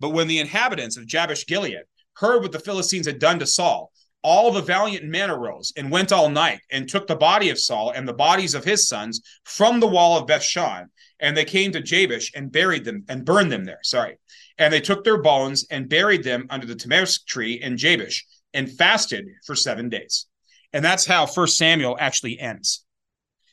But 0.00 0.10
when 0.10 0.28
the 0.28 0.38
inhabitants 0.38 0.96
of 0.96 1.06
Jabesh 1.06 1.46
Gilead 1.46 1.82
heard 2.14 2.42
what 2.42 2.52
the 2.52 2.58
Philistines 2.58 3.06
had 3.06 3.18
done 3.18 3.38
to 3.38 3.46
Saul, 3.46 3.92
all 4.22 4.52
the 4.52 4.62
valiant 4.62 5.04
men 5.04 5.30
arose 5.30 5.72
and 5.76 5.90
went 5.90 6.12
all 6.12 6.28
night 6.28 6.60
and 6.70 6.88
took 6.88 7.06
the 7.06 7.16
body 7.16 7.50
of 7.50 7.58
Saul 7.58 7.90
and 7.90 8.06
the 8.06 8.12
bodies 8.12 8.54
of 8.54 8.64
his 8.64 8.88
sons 8.88 9.20
from 9.44 9.80
the 9.80 9.88
wall 9.88 10.16
of 10.16 10.28
Bethshan. 10.28 10.86
And 11.18 11.36
they 11.36 11.44
came 11.44 11.72
to 11.72 11.82
Jabesh 11.82 12.32
and 12.34 12.52
buried 12.52 12.84
them 12.84 13.04
and 13.08 13.24
burned 13.24 13.50
them 13.50 13.64
there. 13.64 13.80
Sorry. 13.82 14.16
And 14.58 14.72
they 14.72 14.80
took 14.80 15.02
their 15.04 15.20
bones 15.20 15.66
and 15.70 15.88
buried 15.88 16.24
them 16.24 16.46
under 16.50 16.66
the 16.66 16.76
tamarisk 16.76 17.26
tree 17.26 17.54
in 17.54 17.76
Jabesh 17.76 18.24
and 18.54 18.70
fasted 18.70 19.26
for 19.44 19.54
seven 19.54 19.88
days. 19.88 20.26
And 20.72 20.84
that's 20.84 21.06
how 21.06 21.26
First 21.26 21.56
Samuel 21.56 21.96
actually 21.98 22.38
ends. 22.38 22.84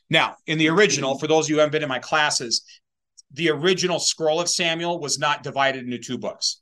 Now, 0.09 0.35
in 0.47 0.57
the 0.57 0.69
original, 0.69 1.17
for 1.17 1.27
those 1.27 1.45
of 1.45 1.49
you 1.49 1.55
who 1.55 1.59
haven't 1.59 1.73
been 1.73 1.83
in 1.83 1.89
my 1.89 1.99
classes, 1.99 2.63
the 3.31 3.49
original 3.49 3.99
scroll 3.99 4.41
of 4.41 4.49
Samuel 4.49 4.99
was 4.99 5.19
not 5.19 5.43
divided 5.43 5.83
into 5.83 5.99
two 5.99 6.17
books. 6.17 6.61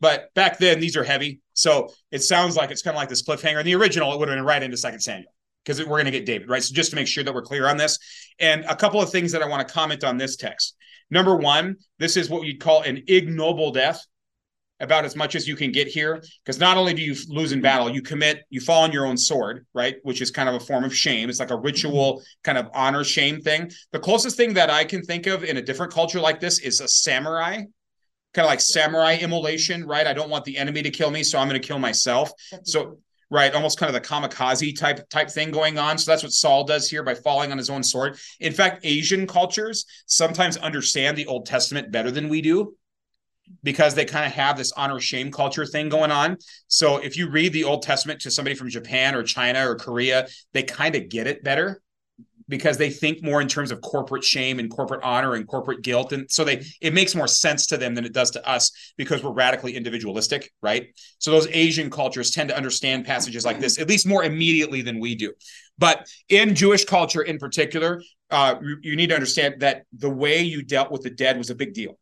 But 0.00 0.32
back 0.34 0.58
then, 0.58 0.80
these 0.80 0.96
are 0.96 1.04
heavy. 1.04 1.40
So 1.54 1.90
it 2.10 2.22
sounds 2.22 2.56
like 2.56 2.70
it's 2.70 2.82
kind 2.82 2.94
of 2.96 2.98
like 2.98 3.08
this 3.08 3.22
cliffhanger. 3.22 3.60
In 3.60 3.66
the 3.66 3.74
original, 3.74 4.12
it 4.12 4.18
would 4.18 4.28
have 4.28 4.36
been 4.36 4.44
right 4.44 4.62
into 4.62 4.76
Second 4.76 5.00
Samuel 5.00 5.32
because 5.64 5.78
we're 5.80 5.86
going 5.86 6.04
to 6.06 6.10
get 6.10 6.26
David, 6.26 6.48
right? 6.48 6.62
So 6.62 6.74
just 6.74 6.90
to 6.90 6.96
make 6.96 7.06
sure 7.06 7.24
that 7.24 7.34
we're 7.34 7.42
clear 7.42 7.66
on 7.68 7.76
this. 7.76 7.98
And 8.38 8.64
a 8.64 8.76
couple 8.76 9.02
of 9.02 9.10
things 9.10 9.32
that 9.32 9.42
I 9.42 9.48
want 9.48 9.66
to 9.66 9.72
comment 9.72 10.04
on 10.04 10.16
this 10.16 10.36
text. 10.36 10.76
Number 11.10 11.36
one, 11.36 11.76
this 11.98 12.16
is 12.16 12.30
what 12.30 12.46
you'd 12.46 12.60
call 12.60 12.82
an 12.82 13.02
ignoble 13.08 13.72
death, 13.72 14.04
about 14.80 15.04
as 15.04 15.16
much 15.16 15.34
as 15.34 15.48
you 15.48 15.56
can 15.56 15.72
get 15.72 15.88
here. 15.88 16.22
Because 16.44 16.60
not 16.60 16.76
only 16.76 16.94
do 16.94 17.02
you 17.02 17.16
lose 17.28 17.52
in 17.52 17.60
battle, 17.60 17.90
you 17.90 18.02
commit, 18.02 18.44
you 18.50 18.60
fall 18.60 18.84
on 18.84 18.92
your 18.92 19.06
own 19.06 19.16
sword, 19.16 19.66
right? 19.74 19.96
Which 20.02 20.22
is 20.22 20.30
kind 20.30 20.48
of 20.48 20.54
a 20.54 20.60
form 20.60 20.84
of 20.84 20.94
shame. 20.94 21.28
It's 21.28 21.40
like 21.40 21.50
a 21.50 21.56
ritual 21.56 22.22
kind 22.44 22.58
of 22.58 22.68
honor 22.72 23.04
shame 23.04 23.40
thing. 23.40 23.70
The 23.92 23.98
closest 23.98 24.36
thing 24.36 24.54
that 24.54 24.70
I 24.70 24.84
can 24.84 25.02
think 25.02 25.26
of 25.26 25.42
in 25.42 25.56
a 25.56 25.62
different 25.62 25.92
culture 25.92 26.20
like 26.20 26.40
this 26.40 26.60
is 26.60 26.80
a 26.80 26.88
samurai 26.88 27.64
kind 28.34 28.44
of 28.44 28.50
like 28.50 28.60
samurai 28.60 29.16
immolation, 29.16 29.86
right? 29.86 30.06
I 30.06 30.12
don't 30.12 30.30
want 30.30 30.44
the 30.44 30.56
enemy 30.58 30.82
to 30.82 30.90
kill 30.90 31.10
me, 31.10 31.22
so 31.22 31.38
I'm 31.38 31.48
going 31.48 31.60
to 31.60 31.66
kill 31.66 31.78
myself. 31.78 32.30
So 32.64 32.98
right 33.30 33.54
almost 33.54 33.78
kind 33.78 33.94
of 33.94 34.00
the 34.00 34.08
kamikaze 34.08 34.78
type 34.78 35.08
type 35.08 35.30
thing 35.30 35.50
going 35.50 35.78
on. 35.78 35.98
So 35.98 36.10
that's 36.10 36.22
what 36.22 36.32
saul 36.32 36.64
does 36.64 36.88
here 36.88 37.02
by 37.02 37.14
falling 37.14 37.52
on 37.52 37.58
his 37.58 37.70
own 37.70 37.82
sword. 37.82 38.18
In 38.40 38.52
fact 38.52 38.84
asian 38.84 39.26
cultures 39.26 39.84
sometimes 40.06 40.56
understand 40.56 41.16
the 41.16 41.26
old 41.26 41.46
testament 41.46 41.90
better 41.90 42.10
than 42.10 42.28
we 42.28 42.40
do 42.40 42.74
because 43.62 43.94
they 43.94 44.04
kind 44.04 44.26
of 44.26 44.32
have 44.32 44.56
this 44.56 44.72
honor 44.72 45.00
shame 45.00 45.30
culture 45.30 45.64
thing 45.64 45.88
going 45.88 46.10
on. 46.10 46.36
So 46.68 46.98
if 46.98 47.16
you 47.16 47.30
read 47.30 47.52
the 47.52 47.64
old 47.64 47.82
testament 47.82 48.20
to 48.22 48.30
somebody 48.30 48.54
from 48.54 48.70
japan 48.70 49.14
or 49.14 49.22
china 49.22 49.68
or 49.68 49.76
korea 49.76 50.28
they 50.52 50.62
kind 50.62 50.94
of 50.94 51.08
get 51.08 51.26
it 51.26 51.44
better 51.44 51.82
because 52.48 52.78
they 52.78 52.90
think 52.90 53.22
more 53.22 53.40
in 53.40 53.48
terms 53.48 53.70
of 53.70 53.80
corporate 53.80 54.24
shame 54.24 54.58
and 54.58 54.70
corporate 54.70 55.02
honor 55.02 55.34
and 55.34 55.46
corporate 55.46 55.82
guilt. 55.82 56.12
And 56.12 56.30
so 56.30 56.44
they 56.44 56.64
it 56.80 56.94
makes 56.94 57.14
more 57.14 57.28
sense 57.28 57.66
to 57.68 57.76
them 57.76 57.94
than 57.94 58.04
it 58.04 58.12
does 58.12 58.30
to 58.32 58.48
us 58.48 58.92
because 58.96 59.22
we're 59.22 59.32
radically 59.32 59.76
individualistic 59.76 60.52
right? 60.62 60.88
So 61.18 61.30
those 61.30 61.46
asian 61.48 61.90
cultures 61.90 62.30
tend 62.30 62.48
to 62.48 62.56
understand 62.56 63.04
passages 63.04 63.44
like 63.44 63.60
this 63.60 63.78
at 63.78 63.88
least 63.88 64.06
more 64.06 64.24
immediately 64.24 64.82
than 64.82 64.98
we 65.00 65.14
do. 65.14 65.32
But 65.78 66.08
in 66.28 66.54
jewish 66.54 66.84
culture 66.84 67.22
in 67.22 67.38
particular 67.38 68.02
uh, 68.30 68.56
you, 68.82 68.96
need 68.96 69.08
to 69.08 69.14
understand 69.14 69.60
that 69.60 69.84
the 69.96 70.10
way 70.10 70.42
you 70.42 70.62
dealt 70.62 70.90
with 70.90 71.02
the 71.02 71.10
dead 71.10 71.38
was 71.38 71.50
a 71.50 71.54
big 71.54 71.72
deal. 71.72 71.98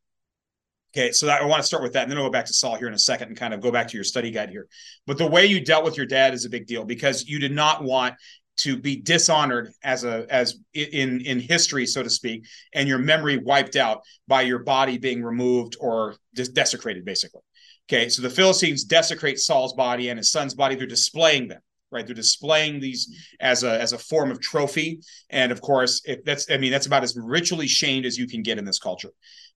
Okay, 0.96 1.12
so 1.12 1.26
that, 1.26 1.42
I 1.42 1.44
want 1.44 1.60
to 1.60 1.66
start 1.66 1.82
with 1.82 1.92
that, 1.92 2.02
and 2.02 2.10
then 2.10 2.18
I'll 2.18 2.24
go 2.24 2.30
back 2.30 2.46
to 2.46 2.54
Saul 2.54 2.76
here 2.76 2.88
in 2.88 2.94
a 2.94 2.98
second 2.98 3.28
and 3.28 3.36
kind 3.36 3.52
of 3.52 3.60
go 3.60 3.70
back 3.70 3.88
to 3.88 3.96
your 3.96 4.04
study 4.04 4.30
guide 4.30 4.48
here. 4.48 4.66
But 5.06 5.18
the 5.18 5.26
way 5.26 5.46
you 5.46 5.62
dealt 5.62 5.84
with 5.84 5.96
your 5.96 6.06
dad 6.06 6.32
is 6.32 6.44
a 6.44 6.50
big 6.50 6.66
deal 6.66 6.84
because 6.84 7.26
you 7.26 7.38
did 7.38 7.52
not 7.52 7.84
want 7.84 8.14
to 8.56 8.76
be 8.76 8.96
dishonored 8.96 9.72
as 9.82 10.04
a 10.04 10.26
as 10.30 10.58
in 10.74 11.20
in 11.20 11.40
history 11.40 11.86
so 11.86 12.02
to 12.02 12.10
speak 12.10 12.46
and 12.72 12.88
your 12.88 12.98
memory 12.98 13.36
wiped 13.36 13.76
out 13.76 14.02
by 14.26 14.42
your 14.42 14.60
body 14.60 14.98
being 14.98 15.22
removed 15.22 15.76
or 15.80 16.16
just 16.34 16.54
desecrated 16.54 17.04
basically. 17.04 17.42
Okay 17.88 18.08
so 18.08 18.22
the 18.22 18.30
philistines 18.30 18.84
desecrate 18.84 19.38
saul's 19.38 19.74
body 19.74 20.08
and 20.08 20.18
his 20.18 20.30
son's 20.30 20.54
body. 20.54 20.74
They're 20.74 20.86
displaying 20.86 21.48
them 21.48 21.60
right? 21.90 22.04
They're 22.04 22.14
displaying 22.14 22.80
these 22.80 23.14
as 23.40 23.62
a 23.62 23.80
as 23.80 23.92
a 23.92 23.98
form 23.98 24.30
of 24.30 24.40
trophy. 24.40 25.00
And 25.30 25.52
of 25.52 25.60
course 25.60 26.02
if 26.04 26.24
that's 26.24 26.50
i 26.50 26.56
mean 26.56 26.70
that's 26.70 26.86
about 26.86 27.02
as 27.02 27.16
ritually 27.16 27.66
shamed 27.66 28.06
as 28.06 28.18
you 28.18 28.26
can 28.26 28.42
get 28.42 28.58
in 28.58 28.64
this 28.64 28.78
culture. 28.78 29.10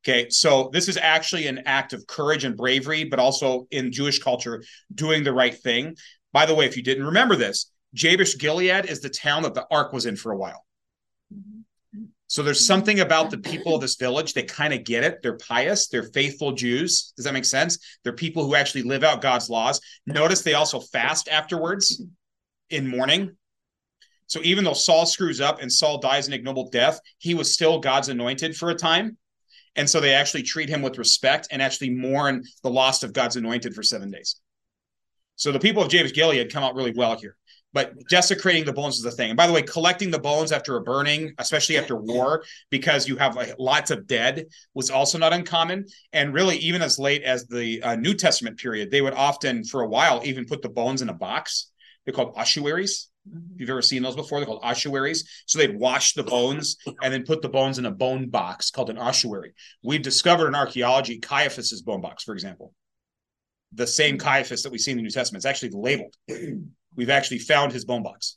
Okay 0.04 0.28
so 0.30 0.70
this 0.72 0.88
is 0.88 0.96
actually 0.96 1.46
an 1.46 1.62
act 1.66 1.92
of 1.92 2.06
courage 2.06 2.44
and 2.44 2.56
bravery 2.56 3.04
but 3.04 3.18
also 3.18 3.66
in 3.70 3.92
jewish 3.92 4.18
culture 4.18 4.62
doing 4.94 5.24
the 5.24 5.32
right 5.32 5.54
thing. 5.54 5.96
By 6.32 6.46
the 6.46 6.54
way 6.54 6.66
if 6.66 6.76
you 6.76 6.82
didn't 6.82 7.06
remember 7.06 7.36
this 7.36 7.70
Jabesh 7.94 8.38
Gilead 8.38 8.87
is 8.87 9.00
the 9.00 9.11
town 9.11 9.42
that 9.42 9.55
the 9.55 9.66
ark 9.70 9.92
was 9.92 10.07
in 10.07 10.16
for 10.16 10.33
a 10.33 10.37
while. 10.37 10.64
Mm-hmm. 11.35 11.61
So 12.31 12.44
there's 12.44 12.64
something 12.64 13.00
about 13.00 13.31
the 13.31 13.38
people 13.38 13.74
of 13.74 13.81
this 13.81 13.96
village. 13.96 14.35
They 14.35 14.44
kind 14.44 14.72
of 14.72 14.85
get 14.85 15.03
it. 15.03 15.20
They're 15.20 15.37
pious. 15.37 15.88
They're 15.88 16.05
faithful 16.05 16.53
Jews. 16.53 17.12
Does 17.16 17.24
that 17.24 17.35
make 17.35 17.44
sense? 17.44 17.79
They're 18.05 18.12
people 18.12 18.46
who 18.46 18.55
actually 18.55 18.85
live 18.85 19.03
out 19.03 19.20
God's 19.20 19.50
laws. 19.50 19.81
Notice 20.07 20.42
they 20.42 20.55
also 20.55 20.79
fast 20.79 21.29
afterwards 21.29 22.00
in 22.68 22.87
mourning. 22.87 23.37
So 24.29 24.40
even 24.44 24.62
though 24.62 24.74
Saul 24.74 25.07
screws 25.07 25.40
up 25.40 25.61
and 25.61 25.72
Saul 25.72 25.98
dies 25.98 26.29
an 26.29 26.33
ignoble 26.33 26.68
death, 26.70 27.00
he 27.18 27.35
was 27.35 27.53
still 27.53 27.81
God's 27.81 28.11
anointed 28.11 28.57
for 28.57 28.70
a 28.70 28.76
time. 28.76 29.18
And 29.74 29.90
so 29.90 29.98
they 29.98 30.14
actually 30.14 30.44
treat 30.44 30.68
him 30.68 30.83
with 30.83 30.98
respect 30.98 31.48
and 31.50 31.61
actually 31.61 31.90
mourn 31.90 32.44
the 32.62 32.70
loss 32.70 33.03
of 33.03 33.12
God's 33.12 33.35
anointed 33.35 33.74
for 33.74 33.83
seven 33.83 34.09
days. 34.09 34.40
So 35.35 35.50
the 35.50 35.59
people 35.59 35.83
of 35.83 35.88
Jabesh 35.88 36.14
Gilead 36.14 36.53
come 36.53 36.62
out 36.62 36.76
really 36.76 36.92
well 36.94 37.18
here 37.18 37.37
but 37.72 37.94
desecrating 38.09 38.64
the 38.64 38.72
bones 38.72 38.96
is 38.96 39.02
the 39.02 39.11
thing. 39.11 39.30
And 39.30 39.37
by 39.37 39.46
the 39.46 39.52
way, 39.52 39.62
collecting 39.62 40.11
the 40.11 40.18
bones 40.18 40.52
after 40.52 40.76
a 40.76 40.83
burning, 40.83 41.33
especially 41.38 41.78
after 41.78 41.96
war, 41.96 42.44
because 42.70 43.09
you 43.09 43.16
have 43.16 43.37
like 43.37 43.54
lots 43.59 43.90
of 43.90 44.06
dead, 44.06 44.46
was 44.74 44.90
also 44.90 45.18
not 45.18 45.33
uncommon. 45.33 45.87
And 46.12 46.35
really, 46.35 46.56
even 46.59 46.83
as 46.83 46.98
late 46.98 47.22
as 47.22 47.46
the 47.46 47.83
uh, 47.83 47.96
New 47.96 48.14
Testament 48.14 48.59
period, 48.59 48.90
they 48.90 49.02
would 49.02 49.14
often, 49.14 49.64
for 49.64 49.83
a 49.83 49.88
while, 49.88 50.20
even 50.24 50.46
put 50.46 50.62
the 50.62 50.68
bones 50.68 51.02
in 51.02 51.09
a 51.09 51.14
box. 51.14 51.70
They're 52.05 52.14
called 52.14 52.34
ossuaries. 52.36 53.09
Mm-hmm. 53.28 53.55
If 53.55 53.61
you've 53.61 53.70
ever 53.70 53.82
seen 53.82 54.03
those 54.03 54.16
before, 54.16 54.38
they're 54.38 54.47
called 54.47 54.64
ossuaries. 54.64 55.28
So 55.47 55.59
they'd 55.59 55.78
wash 55.78 56.14
the 56.14 56.24
bones 56.24 56.76
and 57.03 57.12
then 57.12 57.24
put 57.24 57.42
the 57.42 57.49
bones 57.49 57.78
in 57.78 57.86
a 57.86 57.90
bone 57.90 58.30
box 58.30 58.70
called 58.70 58.90
an 58.90 58.99
ossuary. 58.99 59.53
We've 59.82 60.03
discovered 60.03 60.49
in 60.49 60.55
archaeology 60.55 61.18
Caiaphas's 61.18 61.82
bone 61.82 62.01
box, 62.01 62.24
for 62.24 62.32
example. 62.32 62.74
The 63.73 63.87
same 63.87 64.18
Caiaphas 64.18 64.62
that 64.62 64.73
we 64.73 64.79
see 64.79 64.91
in 64.91 64.97
the 64.97 65.03
New 65.03 65.11
Testament. 65.11 65.41
It's 65.41 65.47
actually 65.47 65.71
labeled 65.71 66.16
we've 66.97 67.11
actually 67.11 67.39
found 67.39 67.73
his 67.73 67.85
bone 67.85 68.03
box. 68.03 68.37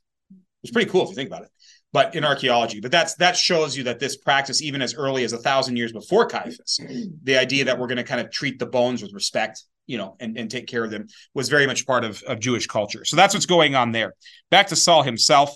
It's 0.64 0.72
pretty 0.72 0.90
cool 0.90 1.04
if 1.04 1.10
you 1.10 1.16
think 1.16 1.28
about 1.28 1.44
it. 1.44 1.50
But 1.92 2.16
in 2.16 2.24
archaeology, 2.26 2.80
but 2.80 2.92
that's 2.92 3.16
that 3.16 3.38
shows 3.38 3.78
you 3.78 3.84
that 3.84 4.00
this 4.00 4.18
practice, 4.18 4.64
even 4.64 4.82
as 4.82 4.96
early 4.96 5.24
as 5.24 5.34
a 5.34 5.38
thousand 5.38 5.78
years 5.78 5.92
before 5.92 6.26
Caiaphas, 6.26 6.80
the 7.24 7.38
idea 7.38 7.66
that 7.66 7.78
we're 7.78 7.88
going 7.88 7.98
to 7.98 8.04
kind 8.04 8.20
of 8.20 8.32
treat 8.32 8.58
the 8.58 8.66
bones 8.66 9.04
with 9.04 9.14
respect, 9.14 9.64
you 9.86 9.98
know, 10.00 10.16
and, 10.20 10.36
and 10.38 10.50
take 10.50 10.66
care 10.66 10.84
of 10.84 10.90
them 10.90 11.08
was 11.36 11.50
very 11.50 11.68
much 11.68 11.86
part 11.86 12.04
of, 12.04 12.24
of 12.24 12.40
Jewish 12.40 12.66
culture. 12.66 13.06
So 13.06 13.16
that's 13.16 13.34
what's 13.34 13.46
going 13.46 13.76
on 13.76 13.92
there. 13.92 14.14
Back 14.50 14.68
to 14.68 14.76
Saul 14.76 15.04
himself. 15.04 15.56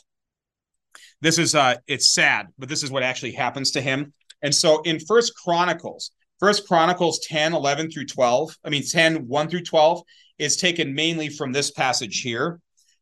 This 1.22 1.40
is 1.40 1.56
uh 1.56 1.76
it's 1.88 2.14
sad, 2.14 2.48
but 2.60 2.70
this 2.70 2.84
is 2.84 2.92
what 2.92 3.02
actually 3.02 3.32
happens 3.32 3.72
to 3.72 3.82
him. 3.82 4.14
And 4.44 4.54
so 4.54 4.82
in 4.84 5.00
First 5.00 5.34
Chronicles, 5.36 6.12
First 6.40 6.68
Chronicles 6.68 7.20
10, 7.20 7.54
11 7.54 7.92
through 7.92 8.06
12, 8.06 8.58
I 8.64 8.70
mean 8.70 8.84
10, 8.88 9.28
1 9.28 9.50
through 9.50 9.64
12, 9.64 10.02
is 10.38 10.58
taken 10.58 10.94
mainly 10.94 11.30
from 11.30 11.52
this 11.52 11.72
passage 11.72 12.22
here. 12.22 12.60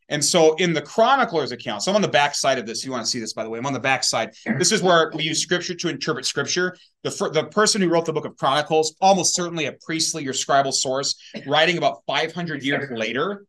And 0.07 0.23
so 0.23 0.53
in 0.55 0.73
the 0.73 0.81
chronicler's 0.81 1.51
account, 1.51 1.81
so 1.81 1.91
I'm 1.91 1.95
on 1.95 2.01
the 2.01 2.07
back 2.07 2.35
side 2.35 2.59
of 2.59 2.67
this. 2.67 2.85
You 2.85 2.91
want 2.91 3.03
to 3.03 3.09
see 3.09 3.19
this, 3.19 3.33
by 3.33 3.43
the 3.43 3.49
way. 3.49 3.57
I'm 3.57 3.65
on 3.65 3.73
the 3.73 3.79
back 3.79 4.03
side. 4.03 4.31
This 4.59 4.71
is 4.71 4.83
where 4.83 5.11
we 5.15 5.23
use 5.23 5.41
scripture 5.41 5.73
to 5.73 5.89
interpret 5.89 6.25
scripture. 6.25 6.77
The, 7.03 7.09
the 7.33 7.45
person 7.45 7.81
who 7.81 7.89
wrote 7.89 8.05
the 8.05 8.13
book 8.13 8.25
of 8.25 8.37
Chronicles, 8.37 8.95
almost 9.01 9.35
certainly 9.35 9.65
a 9.65 9.73
priestly 9.83 10.27
or 10.27 10.33
scribal 10.33 10.71
source, 10.71 11.15
writing 11.47 11.77
about 11.77 12.03
500 12.05 12.63
years 12.63 12.89
later. 12.91 13.45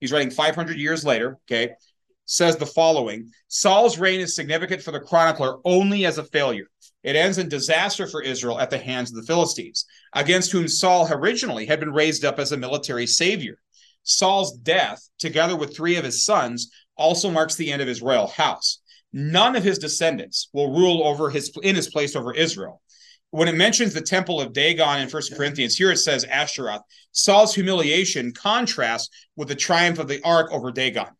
He's 0.00 0.12
writing 0.12 0.30
500 0.30 0.76
years 0.76 1.04
later, 1.06 1.38
okay, 1.50 1.72
says 2.26 2.56
the 2.56 2.66
following 2.66 3.30
Saul's 3.48 3.98
reign 3.98 4.20
is 4.20 4.34
significant 4.34 4.82
for 4.82 4.90
the 4.90 5.00
chronicler 5.00 5.58
only 5.64 6.06
as 6.06 6.18
a 6.18 6.24
failure. 6.24 6.66
It 7.02 7.16
ends 7.16 7.36
in 7.36 7.48
disaster 7.48 8.06
for 8.06 8.22
Israel 8.22 8.58
at 8.58 8.70
the 8.70 8.78
hands 8.78 9.10
of 9.10 9.16
the 9.16 9.26
Philistines, 9.26 9.84
against 10.14 10.50
whom 10.50 10.68
Saul 10.68 11.06
originally 11.10 11.66
had 11.66 11.80
been 11.80 11.92
raised 11.92 12.24
up 12.24 12.38
as 12.38 12.52
a 12.52 12.56
military 12.56 13.06
savior. 13.06 13.58
Saul's 14.04 14.56
death, 14.58 15.06
together 15.18 15.56
with 15.56 15.76
three 15.76 15.96
of 15.96 16.04
his 16.04 16.24
sons, 16.24 16.70
also 16.96 17.30
marks 17.30 17.56
the 17.56 17.70
end 17.70 17.82
of 17.82 17.88
his 17.88 18.02
royal 18.02 18.26
house. 18.26 18.80
None 19.12 19.54
of 19.54 19.62
his 19.62 19.78
descendants 19.78 20.48
will 20.52 20.72
rule 20.72 21.06
over 21.06 21.30
his 21.30 21.52
in 21.62 21.76
his 21.76 21.88
place 21.88 22.16
over 22.16 22.34
Israel. 22.34 22.80
When 23.30 23.48
it 23.48 23.54
mentions 23.54 23.92
the 23.92 24.00
temple 24.00 24.40
of 24.40 24.52
Dagon 24.52 25.00
in 25.00 25.08
First 25.08 25.34
Corinthians, 25.36 25.76
here 25.76 25.90
it 25.90 25.98
says 25.98 26.24
Ashtaroth. 26.24 26.82
Saul's 27.12 27.54
humiliation 27.54 28.32
contrasts 28.32 29.08
with 29.36 29.48
the 29.48 29.54
triumph 29.54 29.98
of 29.98 30.08
the 30.08 30.22
ark 30.22 30.52
over 30.52 30.70
Dagon. 30.70 31.10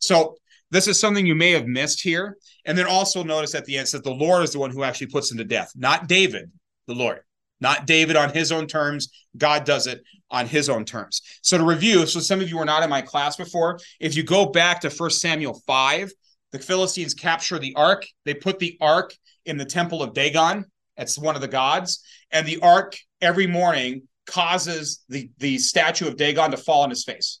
So 0.00 0.36
this 0.70 0.86
is 0.86 1.00
something 1.00 1.26
you 1.26 1.34
may 1.34 1.52
have 1.52 1.66
missed 1.66 2.02
here. 2.02 2.36
And 2.64 2.76
then 2.76 2.86
also 2.86 3.22
notice 3.22 3.54
at 3.54 3.64
the 3.64 3.78
end 3.78 3.88
that 3.88 4.04
the 4.04 4.10
Lord 4.10 4.44
is 4.44 4.52
the 4.52 4.58
one 4.58 4.70
who 4.70 4.82
actually 4.82 5.08
puts 5.08 5.30
him 5.30 5.38
to 5.38 5.44
death, 5.44 5.72
not 5.74 6.08
David, 6.08 6.50
the 6.86 6.94
Lord, 6.94 7.20
not 7.60 7.86
David 7.86 8.16
on 8.16 8.32
his 8.32 8.52
own 8.52 8.66
terms. 8.66 9.08
God 9.36 9.64
does 9.64 9.86
it 9.86 10.02
on 10.30 10.46
his 10.46 10.68
own 10.68 10.84
terms. 10.84 11.22
So 11.42 11.56
to 11.58 11.64
review, 11.64 12.06
so 12.06 12.20
some 12.20 12.40
of 12.40 12.50
you 12.50 12.58
were 12.58 12.64
not 12.64 12.82
in 12.82 12.90
my 12.90 13.00
class 13.00 13.36
before. 13.36 13.78
If 13.98 14.14
you 14.16 14.22
go 14.22 14.46
back 14.46 14.80
to 14.82 14.90
First 14.90 15.20
Samuel 15.20 15.60
5, 15.66 16.12
the 16.52 16.58
Philistines 16.58 17.14
capture 17.14 17.58
the 17.58 17.74
ark. 17.74 18.06
They 18.24 18.34
put 18.34 18.58
the 18.58 18.76
ark 18.80 19.14
in 19.46 19.56
the 19.56 19.64
temple 19.64 20.02
of 20.02 20.12
Dagon. 20.12 20.64
That's 20.96 21.18
one 21.18 21.34
of 21.34 21.40
the 21.40 21.48
gods. 21.48 22.02
And 22.30 22.46
the 22.46 22.60
ark 22.60 22.96
every 23.20 23.46
morning 23.46 24.02
causes 24.26 25.02
the, 25.08 25.30
the 25.38 25.58
statue 25.58 26.06
of 26.06 26.16
Dagon 26.16 26.50
to 26.50 26.56
fall 26.56 26.82
on 26.82 26.90
his 26.90 27.04
face. 27.04 27.40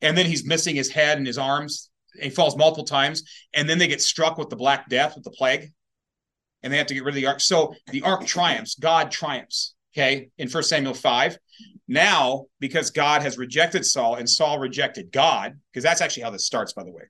And 0.00 0.18
then 0.18 0.26
he's 0.26 0.44
missing 0.44 0.74
his 0.74 0.90
head 0.90 1.18
and 1.18 1.26
his 1.26 1.38
arms 1.38 1.90
he 2.20 2.30
falls 2.30 2.56
multiple 2.56 2.84
times, 2.84 3.22
and 3.54 3.68
then 3.68 3.78
they 3.78 3.88
get 3.88 4.02
struck 4.02 4.38
with 4.38 4.48
the 4.48 4.56
Black 4.56 4.88
Death, 4.88 5.14
with 5.14 5.24
the 5.24 5.30
plague, 5.30 5.72
and 6.62 6.72
they 6.72 6.78
have 6.78 6.86
to 6.88 6.94
get 6.94 7.04
rid 7.04 7.14
of 7.14 7.20
the 7.20 7.26
ark. 7.26 7.40
So 7.40 7.74
the 7.88 8.02
ark 8.02 8.26
triumphs, 8.26 8.76
God 8.76 9.10
triumphs. 9.10 9.74
Okay, 9.94 10.30
in 10.38 10.48
First 10.48 10.70
Samuel 10.70 10.94
5. 10.94 11.36
Now, 11.86 12.46
because 12.60 12.90
God 12.90 13.20
has 13.20 13.36
rejected 13.36 13.84
Saul 13.84 14.14
and 14.14 14.26
Saul 14.26 14.58
rejected 14.58 15.12
God, 15.12 15.52
because 15.70 15.84
that's 15.84 16.00
actually 16.00 16.22
how 16.22 16.30
this 16.30 16.46
starts, 16.46 16.72
by 16.72 16.82
the 16.82 16.90
way. 16.90 17.02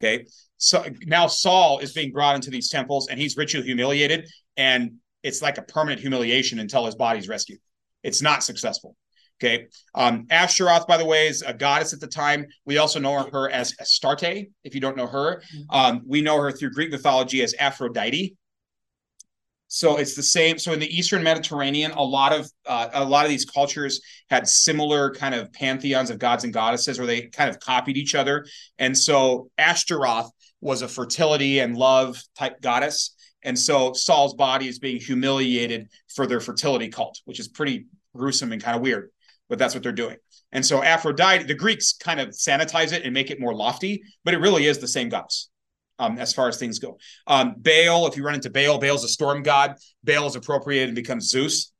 Okay, 0.00 0.26
so 0.56 0.84
now 1.06 1.26
Saul 1.26 1.80
is 1.80 1.92
being 1.92 2.12
brought 2.12 2.36
into 2.36 2.50
these 2.50 2.70
temples 2.70 3.08
and 3.08 3.18
he's 3.18 3.36
ritually 3.36 3.66
humiliated, 3.66 4.30
and 4.56 4.92
it's 5.24 5.42
like 5.42 5.58
a 5.58 5.62
permanent 5.62 6.00
humiliation 6.00 6.60
until 6.60 6.86
his 6.86 6.94
body's 6.94 7.28
rescued. 7.28 7.58
It's 8.04 8.22
not 8.22 8.44
successful. 8.44 8.94
Okay. 9.42 9.68
Um, 9.94 10.26
Ashtaroth, 10.30 10.86
by 10.86 10.98
the 10.98 11.04
way, 11.04 11.26
is 11.26 11.42
a 11.42 11.54
goddess 11.54 11.94
at 11.94 12.00
the 12.00 12.06
time. 12.06 12.46
We 12.66 12.76
also 12.76 13.00
know 13.00 13.26
her 13.32 13.48
as 13.48 13.74
Astarte, 13.80 14.48
if 14.64 14.74
you 14.74 14.80
don't 14.82 14.98
know 14.98 15.06
her. 15.06 15.42
Mm-hmm. 15.54 15.62
Um, 15.70 16.02
we 16.06 16.20
know 16.20 16.38
her 16.38 16.52
through 16.52 16.72
Greek 16.72 16.90
mythology 16.90 17.42
as 17.42 17.54
Aphrodite. 17.58 18.36
So 19.68 19.96
it's 19.96 20.14
the 20.14 20.22
same. 20.22 20.58
So 20.58 20.72
in 20.72 20.80
the 20.80 20.94
Eastern 20.94 21.22
Mediterranean, 21.22 21.92
a 21.92 22.02
lot 22.02 22.32
of 22.32 22.50
uh, 22.66 22.88
a 22.92 23.04
lot 23.04 23.24
of 23.24 23.30
these 23.30 23.44
cultures 23.44 24.00
had 24.28 24.46
similar 24.46 25.14
kind 25.14 25.34
of 25.34 25.50
pantheons 25.52 26.10
of 26.10 26.18
gods 26.18 26.44
and 26.44 26.52
goddesses, 26.52 26.98
where 26.98 27.06
they 27.06 27.28
kind 27.28 27.48
of 27.48 27.60
copied 27.60 27.96
each 27.96 28.14
other. 28.14 28.44
And 28.78 28.98
so 28.98 29.48
Ashtaroth 29.56 30.28
was 30.60 30.82
a 30.82 30.88
fertility 30.88 31.60
and 31.60 31.76
love 31.76 32.20
type 32.36 32.60
goddess. 32.60 33.14
And 33.42 33.58
so 33.58 33.94
Saul's 33.94 34.34
body 34.34 34.68
is 34.68 34.78
being 34.80 35.00
humiliated 35.00 35.88
for 36.08 36.26
their 36.26 36.40
fertility 36.40 36.88
cult, 36.88 37.20
which 37.24 37.40
is 37.40 37.48
pretty 37.48 37.86
gruesome 38.14 38.52
and 38.52 38.62
kind 38.62 38.76
of 38.76 38.82
weird 38.82 39.10
but 39.50 39.58
that's 39.58 39.74
what 39.74 39.82
they're 39.82 39.92
doing. 39.92 40.16
And 40.52 40.64
so 40.64 40.82
Aphrodite, 40.82 41.44
the 41.44 41.54
Greeks 41.54 41.92
kind 41.92 42.20
of 42.20 42.28
sanitize 42.28 42.92
it 42.92 43.04
and 43.04 43.12
make 43.12 43.30
it 43.30 43.38
more 43.38 43.54
lofty, 43.54 44.02
but 44.24 44.32
it 44.32 44.38
really 44.38 44.66
is 44.66 44.78
the 44.78 44.88
same 44.88 45.10
goddess 45.10 45.50
um, 46.00 46.18
as 46.18 46.32
far 46.32 46.48
as 46.48 46.56
things 46.56 46.78
go. 46.78 46.98
Um, 47.26 47.54
Baal, 47.58 48.06
if 48.06 48.16
you 48.16 48.24
run 48.24 48.34
into 48.34 48.50
Baal, 48.50 48.78
Baal's 48.78 49.04
a 49.04 49.08
storm 49.08 49.42
god. 49.42 49.76
Baal 50.02 50.26
is 50.26 50.34
appropriated 50.34 50.88
and 50.88 50.96
becomes 50.96 51.28
Zeus. 51.28 51.72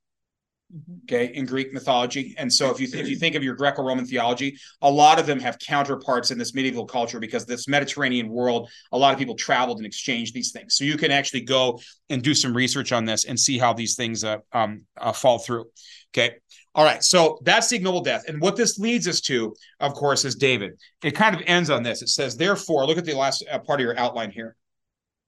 Mm-hmm. 0.72 0.98
Okay, 1.02 1.34
in 1.34 1.46
Greek 1.46 1.72
mythology, 1.72 2.36
and 2.38 2.52
so 2.52 2.70
if 2.70 2.78
you 2.78 2.86
th- 2.86 3.02
if 3.02 3.10
you 3.10 3.16
think 3.18 3.34
of 3.34 3.42
your 3.42 3.56
Greco-Roman 3.56 4.06
theology, 4.06 4.56
a 4.82 4.90
lot 4.90 5.18
of 5.18 5.26
them 5.26 5.40
have 5.40 5.58
counterparts 5.58 6.30
in 6.30 6.38
this 6.38 6.54
medieval 6.54 6.86
culture 6.86 7.18
because 7.18 7.44
this 7.44 7.66
Mediterranean 7.66 8.28
world, 8.28 8.70
a 8.92 8.98
lot 8.98 9.12
of 9.12 9.18
people 9.18 9.34
traveled 9.34 9.78
and 9.78 9.86
exchanged 9.86 10.32
these 10.32 10.52
things. 10.52 10.76
So 10.76 10.84
you 10.84 10.96
can 10.96 11.10
actually 11.10 11.40
go 11.40 11.80
and 12.08 12.22
do 12.22 12.36
some 12.36 12.54
research 12.54 12.92
on 12.92 13.04
this 13.04 13.24
and 13.24 13.40
see 13.40 13.58
how 13.58 13.72
these 13.72 13.96
things 13.96 14.22
uh, 14.22 14.36
um, 14.52 14.82
uh, 14.96 15.10
fall 15.10 15.40
through. 15.40 15.64
Okay, 16.12 16.36
all 16.74 16.84
right, 16.84 17.02
so 17.02 17.38
that's 17.42 17.68
the 17.68 17.76
ignoble 17.76 18.00
death. 18.00 18.24
And 18.26 18.40
what 18.40 18.56
this 18.56 18.78
leads 18.78 19.06
us 19.06 19.20
to, 19.22 19.54
of 19.78 19.94
course, 19.94 20.24
is 20.24 20.34
David. 20.34 20.72
It 21.04 21.12
kind 21.12 21.36
of 21.36 21.42
ends 21.46 21.70
on 21.70 21.82
this. 21.82 22.02
It 22.02 22.08
says, 22.08 22.36
therefore, 22.36 22.86
look 22.86 22.98
at 22.98 23.04
the 23.04 23.14
last 23.14 23.44
uh, 23.50 23.58
part 23.60 23.80
of 23.80 23.84
your 23.84 23.98
outline 23.98 24.30
here. 24.30 24.56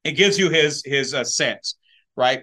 It 0.05 0.13
gives 0.13 0.39
you 0.39 0.51
his 0.51 0.83
his 0.85 1.15
uh, 1.15 1.25
sense, 1.25 1.77
right? 2.17 2.43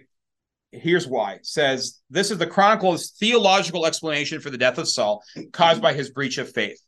Here's 0.72 1.08
why. 1.08 1.34
It 1.34 1.46
says 1.46 2.00
this 2.10 2.32
is 2.32 2.38
the 2.38 2.48
chronicle's 2.48 3.12
theological 3.20 3.86
explanation 3.86 4.40
for 4.40 4.50
the 4.50 4.58
death 4.58 4.78
of 4.78 4.88
Saul 4.88 5.24
caused 5.52 5.82
by 5.82 5.94
his 5.94 6.12
breach 6.12 6.38
of 6.38 6.52
faith, 6.52 6.80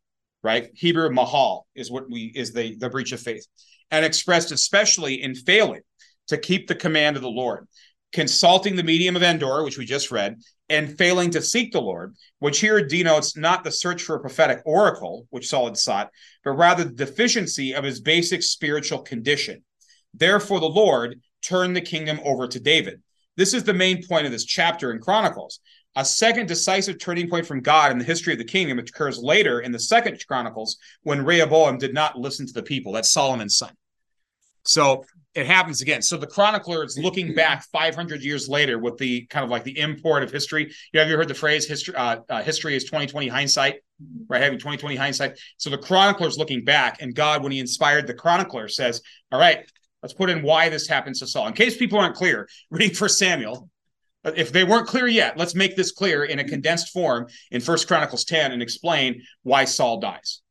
right? 0.43 0.69
Hebrew 0.73 1.09
mahal 1.11 1.67
is 1.75 1.91
what 1.91 2.09
we 2.09 2.31
is 2.33 2.53
the 2.53 2.75
the 2.77 2.89
breach 2.89 3.11
of 3.11 3.19
faith, 3.19 3.45
and 3.89 4.05
expressed 4.05 4.51
especially 4.51 5.21
in 5.21 5.35
failing 5.35 5.81
to 6.27 6.37
keep 6.37 6.67
the 6.67 6.75
command 6.75 7.17
of 7.17 7.21
the 7.21 7.29
Lord 7.29 7.67
consulting 8.11 8.75
the 8.75 8.83
medium 8.83 9.15
of 9.15 9.23
Endor, 9.23 9.63
which 9.63 9.77
we 9.77 9.85
just 9.85 10.11
read, 10.11 10.41
and 10.69 10.97
failing 10.97 11.31
to 11.31 11.41
seek 11.41 11.71
the 11.71 11.81
Lord, 11.81 12.15
which 12.39 12.59
here 12.59 12.85
denotes 12.85 13.35
not 13.35 13.63
the 13.63 13.71
search 13.71 14.03
for 14.03 14.15
a 14.15 14.19
prophetic 14.21 14.61
oracle, 14.65 15.27
which 15.29 15.49
Saul 15.49 15.73
sought, 15.75 16.09
but 16.43 16.51
rather 16.51 16.83
the 16.83 16.91
deficiency 16.91 17.73
of 17.73 17.83
his 17.83 17.99
basic 17.99 18.41
spiritual 18.41 18.99
condition. 18.99 19.63
Therefore, 20.13 20.59
the 20.59 20.67
Lord 20.67 21.19
turned 21.41 21.75
the 21.75 21.81
kingdom 21.81 22.19
over 22.23 22.47
to 22.47 22.59
David. 22.59 23.01
This 23.37 23.53
is 23.53 23.63
the 23.63 23.73
main 23.73 24.05
point 24.07 24.25
of 24.25 24.31
this 24.31 24.45
chapter 24.45 24.91
in 24.91 24.99
Chronicles. 24.99 25.59
A 25.95 26.05
second 26.05 26.47
decisive 26.47 26.99
turning 26.99 27.29
point 27.29 27.45
from 27.45 27.61
God 27.61 27.91
in 27.91 27.97
the 27.97 28.05
history 28.05 28.31
of 28.31 28.39
the 28.39 28.45
kingdom, 28.45 28.77
which 28.77 28.91
occurs 28.91 29.17
later 29.17 29.59
in 29.59 29.73
the 29.73 29.79
second 29.79 30.23
Chronicles 30.25 30.77
when 31.03 31.25
Rehoboam 31.25 31.77
did 31.77 31.93
not 31.93 32.17
listen 32.17 32.47
to 32.47 32.53
the 32.53 32.63
people. 32.63 32.93
That's 32.93 33.11
Solomon's 33.11 33.57
son. 33.57 33.71
So 34.65 35.05
it 35.33 35.45
happens 35.45 35.81
again. 35.81 36.01
So 36.01 36.17
the 36.17 36.27
chronicler 36.27 36.83
is 36.83 36.97
looking 36.97 37.33
back 37.33 37.63
500 37.71 38.21
years 38.21 38.49
later 38.49 38.77
with 38.77 38.97
the 38.97 39.25
kind 39.27 39.43
of 39.43 39.49
like 39.49 39.63
the 39.63 39.79
import 39.79 40.23
of 40.23 40.31
history. 40.31 40.71
You 40.91 40.99
have 40.99 41.09
you 41.09 41.15
heard 41.15 41.29
the 41.29 41.33
phrase 41.33 41.67
history? 41.67 41.95
Uh, 41.95 42.17
uh, 42.29 42.43
history 42.43 42.75
is 42.75 42.83
2020 42.83 43.27
hindsight, 43.29 43.75
right? 44.27 44.41
Having 44.41 44.59
2020 44.59 44.95
hindsight. 44.95 45.39
So 45.57 45.69
the 45.69 45.77
chronicler 45.77 46.27
is 46.27 46.37
looking 46.37 46.65
back, 46.65 47.01
and 47.01 47.15
God, 47.15 47.43
when 47.43 47.51
He 47.51 47.59
inspired 47.59 48.07
the 48.07 48.13
chronicler, 48.13 48.67
says, 48.67 49.01
"All 49.31 49.39
right, 49.39 49.65
let's 50.03 50.13
put 50.13 50.29
in 50.29 50.41
why 50.43 50.67
this 50.67 50.87
happens 50.87 51.19
to 51.19 51.27
Saul." 51.27 51.47
In 51.47 51.53
case 51.53 51.77
people 51.77 51.99
aren't 51.99 52.15
clear, 52.15 52.47
reading 52.69 52.93
First 52.93 53.17
Samuel. 53.17 53.69
If 54.23 54.51
they 54.51 54.63
weren't 54.63 54.87
clear 54.87 55.07
yet, 55.07 55.35
let's 55.35 55.55
make 55.55 55.75
this 55.75 55.91
clear 55.91 56.25
in 56.25 56.37
a 56.37 56.43
condensed 56.43 56.89
form 56.89 57.27
in 57.49 57.59
First 57.59 57.87
Chronicles 57.87 58.23
10 58.23 58.51
and 58.51 58.61
explain 58.61 59.23
why 59.41 59.65
Saul 59.65 59.99
dies. 59.99 60.41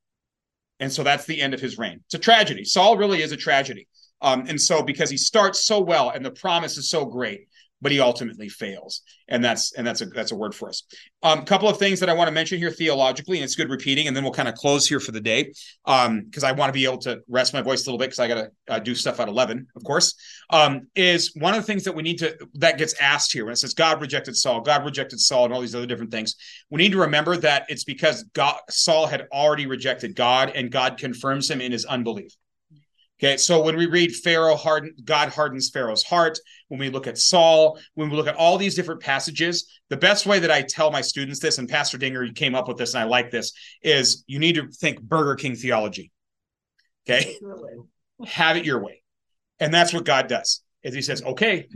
And 0.80 0.90
so 0.92 1.04
that's 1.04 1.24
the 1.24 1.40
end 1.40 1.54
of 1.54 1.61
his 1.61 1.78
reign. 1.78 2.00
It's 2.06 2.14
a 2.14 2.18
tragedy. 2.18 2.64
Saul 2.64 2.96
really 2.96 3.22
is 3.22 3.30
a 3.30 3.36
tragedy. 3.36 3.86
Um, 4.22 4.46
and 4.48 4.60
so 4.60 4.82
because 4.82 5.10
he 5.10 5.16
starts 5.16 5.64
so 5.64 5.80
well 5.80 6.10
and 6.10 6.24
the 6.24 6.30
promise 6.30 6.76
is 6.76 6.90
so 6.90 7.04
great, 7.04 7.48
but 7.82 7.92
he 7.92 8.00
ultimately 8.00 8.48
fails. 8.48 9.02
And 9.28 9.44
that's 9.44 9.72
and 9.72 9.86
that's 9.86 10.00
a 10.00 10.06
that's 10.06 10.32
a 10.32 10.36
word 10.36 10.54
for 10.54 10.68
us. 10.68 10.82
A 11.22 11.28
um, 11.28 11.44
couple 11.44 11.68
of 11.68 11.78
things 11.78 12.00
that 12.00 12.08
I 12.08 12.12
want 12.12 12.28
to 12.28 12.32
mention 12.32 12.58
here 12.58 12.70
theologically, 12.70 13.38
and 13.38 13.44
it's 13.44 13.54
good 13.54 13.70
repeating, 13.70 14.06
and 14.08 14.16
then 14.16 14.24
we'll 14.24 14.32
kind 14.32 14.48
of 14.48 14.54
close 14.54 14.88
here 14.88 15.00
for 15.00 15.12
the 15.12 15.20
day 15.20 15.44
because 15.84 16.06
um, 16.06 16.44
I 16.44 16.52
want 16.52 16.68
to 16.68 16.72
be 16.72 16.84
able 16.84 16.98
to 16.98 17.20
rest 17.28 17.54
my 17.54 17.62
voice 17.62 17.82
a 17.82 17.86
little 17.86 17.98
bit 17.98 18.06
because 18.06 18.18
I 18.18 18.28
got 18.28 18.34
to 18.34 18.50
uh, 18.68 18.78
do 18.80 18.94
stuff 18.94 19.20
at 19.20 19.28
eleven, 19.28 19.66
of 19.76 19.84
course. 19.84 20.14
Um, 20.50 20.88
is 20.96 21.32
one 21.36 21.54
of 21.54 21.60
the 21.60 21.66
things 21.66 21.84
that 21.84 21.94
we 21.94 22.02
need 22.02 22.18
to 22.18 22.36
that 22.54 22.76
gets 22.76 23.00
asked 23.00 23.32
here 23.32 23.44
when 23.44 23.52
it 23.52 23.56
says 23.56 23.72
God 23.72 24.00
rejected 24.00 24.36
Saul, 24.36 24.60
God 24.60 24.84
rejected 24.84 25.20
Saul, 25.20 25.44
and 25.44 25.54
all 25.54 25.60
these 25.60 25.74
other 25.74 25.86
different 25.86 26.10
things. 26.10 26.34
We 26.70 26.78
need 26.78 26.92
to 26.92 26.98
remember 26.98 27.36
that 27.38 27.66
it's 27.68 27.84
because 27.84 28.24
God 28.34 28.58
Saul 28.68 29.06
had 29.06 29.28
already 29.32 29.66
rejected 29.66 30.16
God, 30.16 30.52
and 30.54 30.70
God 30.70 30.98
confirms 30.98 31.48
him 31.48 31.60
in 31.60 31.72
his 31.72 31.84
unbelief. 31.84 32.32
Okay, 33.22 33.36
so 33.36 33.62
when 33.62 33.76
we 33.76 33.84
read 33.84 34.16
Pharaoh 34.16 34.56
harden, 34.56 34.94
God 35.04 35.28
hardens 35.28 35.68
Pharaoh's 35.68 36.02
heart. 36.02 36.38
When 36.68 36.80
we 36.80 36.88
look 36.88 37.06
at 37.06 37.18
Saul, 37.18 37.78
when 37.92 38.08
we 38.08 38.16
look 38.16 38.26
at 38.26 38.36
all 38.36 38.56
these 38.56 38.74
different 38.74 39.02
passages, 39.02 39.68
the 39.90 39.96
best 39.98 40.24
way 40.24 40.38
that 40.38 40.50
I 40.50 40.62
tell 40.62 40.90
my 40.90 41.02
students 41.02 41.38
this, 41.38 41.58
and 41.58 41.68
Pastor 41.68 41.98
Dinger 41.98 42.32
came 42.32 42.54
up 42.54 42.66
with 42.66 42.78
this, 42.78 42.94
and 42.94 43.02
I 43.02 43.06
like 43.06 43.30
this, 43.30 43.52
is 43.82 44.24
you 44.26 44.38
need 44.38 44.54
to 44.54 44.68
think 44.68 45.02
Burger 45.02 45.34
King 45.34 45.54
theology. 45.54 46.12
Okay, 47.06 47.36
have 48.26 48.56
it 48.56 48.64
your 48.64 48.82
way, 48.82 49.02
and 49.58 49.74
that's 49.74 49.92
what 49.92 50.04
God 50.04 50.26
does. 50.26 50.62
Is 50.82 50.94
He 50.94 51.02
says, 51.02 51.22
"Okay, 51.22 51.68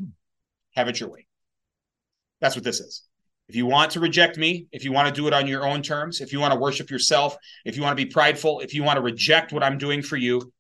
have 0.75 0.89
it 0.89 0.99
your 0.99 1.11
way." 1.11 1.27
That's 2.41 2.55
what 2.55 2.65
this 2.65 2.81
is. 2.81 3.03
If 3.49 3.57
you 3.57 3.67
want 3.67 3.91
to 3.93 4.01
reject 4.01 4.39
me, 4.39 4.67
if 4.73 4.83
you 4.83 4.93
want 4.93 5.15
to 5.15 5.21
do 5.21 5.27
it 5.27 5.35
on 5.35 5.47
your 5.47 5.67
own 5.67 5.83
terms, 5.83 6.23
if 6.23 6.33
you 6.33 6.41
want 6.41 6.55
to 6.55 6.59
worship 6.59 6.91
yourself, 6.91 7.37
if 7.67 7.77
you 7.77 7.83
want 7.83 7.99
to 7.99 8.03
be 8.03 8.11
prideful, 8.11 8.61
if 8.61 8.73
you 8.73 8.83
want 8.83 8.97
to 8.97 9.03
reject 9.03 9.53
what 9.53 9.63
I'm 9.63 9.77
doing 9.77 10.01
for 10.01 10.17
you, 10.17 10.51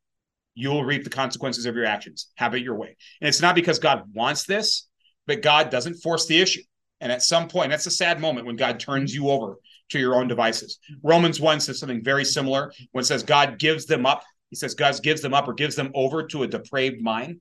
you 0.54 0.70
will 0.70 0.84
reap 0.84 1.04
the 1.04 1.10
consequences 1.10 1.66
of 1.66 1.74
your 1.74 1.84
actions. 1.84 2.28
Have 2.36 2.54
it 2.54 2.62
your 2.62 2.76
way. 2.76 2.96
And 3.20 3.28
it's 3.28 3.42
not 3.42 3.54
because 3.54 3.78
God 3.78 4.04
wants 4.14 4.44
this, 4.44 4.88
but 5.26 5.42
God 5.42 5.70
doesn't 5.70 5.94
force 5.94 6.26
the 6.26 6.40
issue. 6.40 6.62
And 7.00 7.10
at 7.10 7.22
some 7.22 7.48
point, 7.48 7.70
that's 7.70 7.86
a 7.86 7.90
sad 7.90 8.20
moment 8.20 8.46
when 8.46 8.56
God 8.56 8.80
turns 8.80 9.14
you 9.14 9.28
over 9.28 9.56
to 9.90 9.98
your 9.98 10.14
own 10.14 10.28
devices. 10.28 10.78
Romans 11.02 11.40
1 11.40 11.60
says 11.60 11.78
something 11.78 12.02
very 12.02 12.24
similar 12.24 12.72
when 12.92 13.02
it 13.02 13.06
says 13.06 13.22
God 13.22 13.58
gives 13.58 13.86
them 13.86 14.06
up. 14.06 14.22
He 14.50 14.56
says 14.56 14.74
God 14.74 14.94
gives 15.02 15.20
them 15.20 15.34
up 15.34 15.48
or 15.48 15.52
gives 15.52 15.76
them 15.76 15.90
over 15.94 16.26
to 16.28 16.44
a 16.44 16.46
depraved 16.46 17.02
mind. 17.02 17.40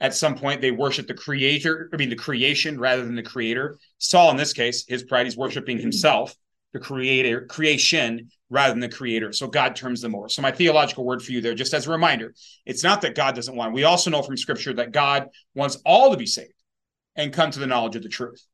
At 0.00 0.14
some 0.14 0.36
point, 0.36 0.60
they 0.60 0.72
worship 0.72 1.06
the 1.06 1.14
creator, 1.14 1.88
I 1.92 1.96
mean, 1.96 2.10
the 2.10 2.16
creation 2.16 2.78
rather 2.78 3.04
than 3.04 3.14
the 3.14 3.22
creator. 3.22 3.78
Saul, 3.98 4.30
in 4.30 4.36
this 4.36 4.52
case, 4.52 4.84
his 4.86 5.02
pride, 5.02 5.24
he's 5.24 5.36
worshiping 5.36 5.78
himself, 5.78 6.34
the 6.72 6.80
creator, 6.80 7.46
creation 7.46 8.30
rather 8.48 8.72
than 8.72 8.80
the 8.80 8.88
creator. 8.88 9.32
So 9.32 9.48
God 9.48 9.74
turns 9.76 10.00
them 10.00 10.14
over. 10.14 10.28
So, 10.28 10.42
my 10.42 10.52
theological 10.52 11.04
word 11.04 11.22
for 11.22 11.32
you 11.32 11.40
there, 11.40 11.54
just 11.54 11.74
as 11.74 11.86
a 11.86 11.90
reminder, 11.90 12.34
it's 12.64 12.82
not 12.82 13.02
that 13.02 13.14
God 13.14 13.34
doesn't 13.34 13.56
want. 13.56 13.72
We 13.72 13.84
also 13.84 14.10
know 14.10 14.22
from 14.22 14.36
scripture 14.36 14.74
that 14.74 14.92
God 14.92 15.28
wants 15.54 15.78
all 15.84 16.10
to 16.10 16.16
be 16.16 16.26
saved 16.26 16.52
and 17.16 17.32
come 17.32 17.50
to 17.50 17.58
the 17.58 17.66
knowledge 17.66 17.96
of 17.96 18.02
the 18.02 18.08
truth. 18.08 18.44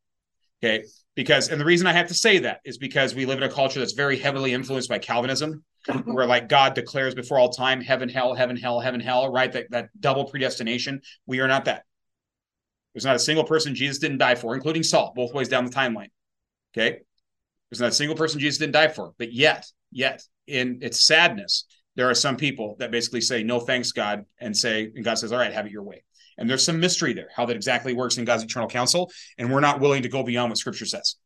Okay. 0.63 0.85
Because, 1.15 1.51
and 1.51 1.61
the 1.61 1.65
reason 1.65 1.87
I 1.87 1.93
have 1.93 2.09
to 2.09 2.15
say 2.15 2.39
that 2.39 2.61
is 2.65 2.79
because 2.79 3.15
we 3.15 3.27
live 3.27 3.39
in 3.39 3.45
a 3.45 3.53
culture 3.53 3.81
that's 3.81 3.93
very 3.93 4.17
heavily 4.17 4.55
influenced 4.55 4.89
by 4.89 4.99
Calvinism, 4.99 5.65
where 6.05 6.27
like 6.27 6.49
God 6.49 6.75
declares 6.75 7.15
before 7.15 7.39
all 7.39 7.51
time, 7.51 7.81
heaven, 7.81 8.09
hell, 8.09 8.35
heaven, 8.35 8.57
hell, 8.57 8.81
heaven, 8.81 9.01
hell, 9.01 9.31
right? 9.31 9.53
That, 9.53 9.71
that 9.71 9.89
double 9.99 10.25
predestination. 10.25 11.03
We 11.27 11.41
are 11.41 11.49
not 11.49 11.67
that. 11.67 11.85
There's 12.95 13.05
not 13.05 13.17
a 13.17 13.21
single 13.21 13.45
person 13.45 13.75
Jesus 13.75 13.99
didn't 13.99 14.19
die 14.19 14.35
for, 14.35 14.55
including 14.55 14.83
Saul, 14.83 15.13
both 15.15 15.35
ways 15.35 15.49
down 15.49 15.65
the 15.65 15.71
timeline. 15.71 16.11
Okay. 16.75 17.01
There's 17.71 17.81
not 17.81 17.91
a 17.91 17.95
single 17.95 18.17
person 18.17 18.39
Jesus 18.39 18.59
didn't 18.59 18.75
die 18.75 18.89
for. 18.89 19.13
But 19.19 19.33
yet, 19.33 19.67
yet, 19.93 20.23
in 20.47 20.79
its 20.83 21.07
sadness, 21.07 21.67
there 21.95 22.09
are 22.09 22.15
some 22.15 22.37
people 22.37 22.77
that 22.79 22.91
basically 22.91 23.21
say, 23.21 23.43
no 23.43 23.61
thanks, 23.61 23.93
God, 23.93 24.25
and 24.41 24.57
say, 24.57 24.91
and 24.95 25.05
God 25.05 25.19
says, 25.19 25.33
all 25.33 25.39
right, 25.39 25.53
have 25.53 25.67
it 25.67 25.73
your 25.73 25.83
way. 25.83 26.03
And 26.39 26.49
there's 26.49 26.65
some 26.65 26.81
mystery 26.81 27.13
there, 27.13 27.29
how 27.37 27.45
that 27.47 27.55
exactly 27.55 27.93
works 27.93 28.17
in 28.17 28.25
God's 28.25 28.43
eternal 28.43 28.69
counsel. 28.69 29.11
And 29.39 29.53
we're 29.53 29.61
not 29.61 29.81
willing 29.81 30.03
to 30.03 30.09
go 30.09 30.23
beyond 30.23 30.51
what 30.51 30.59
scripture 30.59 30.87
says 30.87 31.17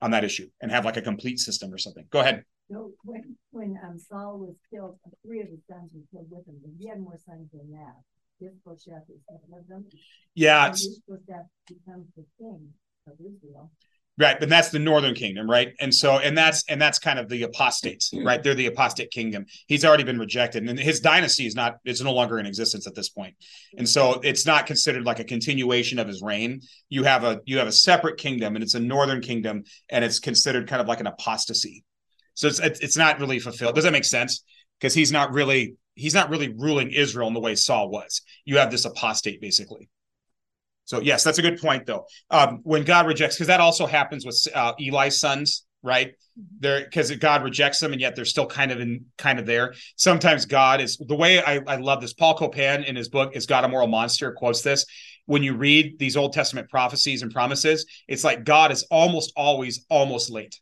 on 0.00 0.10
that 0.12 0.24
issue 0.24 0.48
and 0.60 0.70
have 0.72 0.84
like 0.84 0.96
a 0.96 1.02
complete 1.02 1.38
system 1.38 1.72
or 1.72 1.78
something. 1.78 2.06
Go 2.10 2.20
ahead. 2.20 2.42
So 2.70 2.92
when, 3.04 3.36
when 3.50 3.78
um, 3.84 3.98
Saul 3.98 4.38
was 4.38 4.56
killed, 4.72 4.98
three 5.24 5.42
of 5.42 5.48
his 5.48 5.60
sons 5.68 5.90
were 5.94 6.00
killed 6.10 6.28
with 6.30 6.48
him, 6.48 6.56
but 6.62 6.70
he 6.80 6.88
had 6.88 6.98
more 6.98 7.18
sons 7.26 7.48
than 7.52 7.70
that. 7.72 7.94
Ishbosheth 8.40 9.08
is 9.10 9.20
one 9.46 9.60
of 9.60 9.68
them. 9.68 9.84
Yeah. 10.34 10.66
And 10.66 10.74
Ishbosheth 10.74 11.46
becomes 11.68 12.06
the 12.16 12.24
king 12.38 12.70
of 13.06 13.14
Israel. 13.20 13.70
Right, 14.18 14.38
but 14.38 14.50
that's 14.50 14.68
the 14.68 14.78
northern 14.78 15.14
kingdom, 15.14 15.48
right? 15.48 15.72
And 15.80 15.92
so, 15.92 16.18
and 16.18 16.36
that's 16.36 16.64
and 16.68 16.80
that's 16.80 16.98
kind 16.98 17.18
of 17.18 17.30
the 17.30 17.44
apostates, 17.44 18.10
mm. 18.10 18.26
right? 18.26 18.42
They're 18.42 18.54
the 18.54 18.66
apostate 18.66 19.10
kingdom. 19.10 19.46
He's 19.68 19.86
already 19.86 20.04
been 20.04 20.18
rejected, 20.18 20.68
and 20.68 20.78
his 20.78 21.00
dynasty 21.00 21.46
is 21.46 21.54
not 21.54 21.78
it's 21.86 22.02
no 22.02 22.12
longer 22.12 22.38
in 22.38 22.44
existence 22.44 22.86
at 22.86 22.94
this 22.94 23.08
point. 23.08 23.34
And 23.78 23.88
so, 23.88 24.20
it's 24.22 24.44
not 24.44 24.66
considered 24.66 25.04
like 25.04 25.18
a 25.18 25.24
continuation 25.24 25.98
of 25.98 26.08
his 26.08 26.20
reign. 26.20 26.60
You 26.90 27.04
have 27.04 27.24
a 27.24 27.40
you 27.46 27.56
have 27.56 27.68
a 27.68 27.72
separate 27.72 28.18
kingdom, 28.18 28.54
and 28.54 28.62
it's 28.62 28.74
a 28.74 28.80
northern 28.80 29.22
kingdom, 29.22 29.64
and 29.88 30.04
it's 30.04 30.18
considered 30.18 30.68
kind 30.68 30.82
of 30.82 30.88
like 30.88 31.00
an 31.00 31.06
apostasy. 31.06 31.82
So 32.34 32.48
it's 32.48 32.60
it's 32.60 32.98
not 32.98 33.18
really 33.18 33.38
fulfilled. 33.38 33.76
Does 33.76 33.84
that 33.84 33.92
make 33.92 34.04
sense? 34.04 34.44
Because 34.78 34.92
he's 34.92 35.10
not 35.10 35.32
really 35.32 35.76
he's 35.94 36.14
not 36.14 36.28
really 36.28 36.54
ruling 36.58 36.90
Israel 36.90 37.28
in 37.28 37.34
the 37.34 37.40
way 37.40 37.54
Saul 37.54 37.88
was. 37.88 38.20
You 38.44 38.58
have 38.58 38.70
this 38.70 38.84
apostate 38.84 39.40
basically. 39.40 39.88
So 40.84 41.00
yes, 41.00 41.24
that's 41.24 41.38
a 41.38 41.42
good 41.42 41.60
point 41.60 41.86
though. 41.86 42.06
Um, 42.30 42.60
when 42.62 42.84
God 42.84 43.06
rejects, 43.06 43.36
because 43.36 43.46
that 43.46 43.60
also 43.60 43.86
happens 43.86 44.26
with 44.26 44.46
uh, 44.54 44.72
Eli's 44.78 45.18
sons, 45.18 45.64
right? 45.82 46.12
There, 46.60 46.82
because 46.84 47.10
God 47.16 47.42
rejects 47.42 47.78
them, 47.78 47.92
and 47.92 48.00
yet 48.00 48.16
they're 48.16 48.24
still 48.24 48.46
kind 48.46 48.72
of 48.72 48.80
in, 48.80 49.06
kind 49.18 49.38
of 49.38 49.46
there. 49.46 49.74
Sometimes 49.96 50.46
God 50.46 50.80
is 50.80 50.96
the 50.96 51.14
way 51.14 51.42
I, 51.42 51.60
I 51.66 51.76
love 51.76 52.00
this. 52.00 52.14
Paul 52.14 52.34
Copan 52.36 52.84
in 52.84 52.96
his 52.96 53.08
book 53.08 53.36
"Is 53.36 53.46
God 53.46 53.64
a 53.64 53.68
Moral 53.68 53.86
Monster?" 53.86 54.32
quotes 54.32 54.62
this. 54.62 54.86
When 55.26 55.42
you 55.42 55.54
read 55.54 55.98
these 55.98 56.16
Old 56.16 56.32
Testament 56.32 56.68
prophecies 56.68 57.22
and 57.22 57.30
promises, 57.30 57.86
it's 58.08 58.24
like 58.24 58.44
God 58.44 58.72
is 58.72 58.86
almost 58.90 59.32
always 59.36 59.84
almost 59.88 60.30
late. 60.30 60.58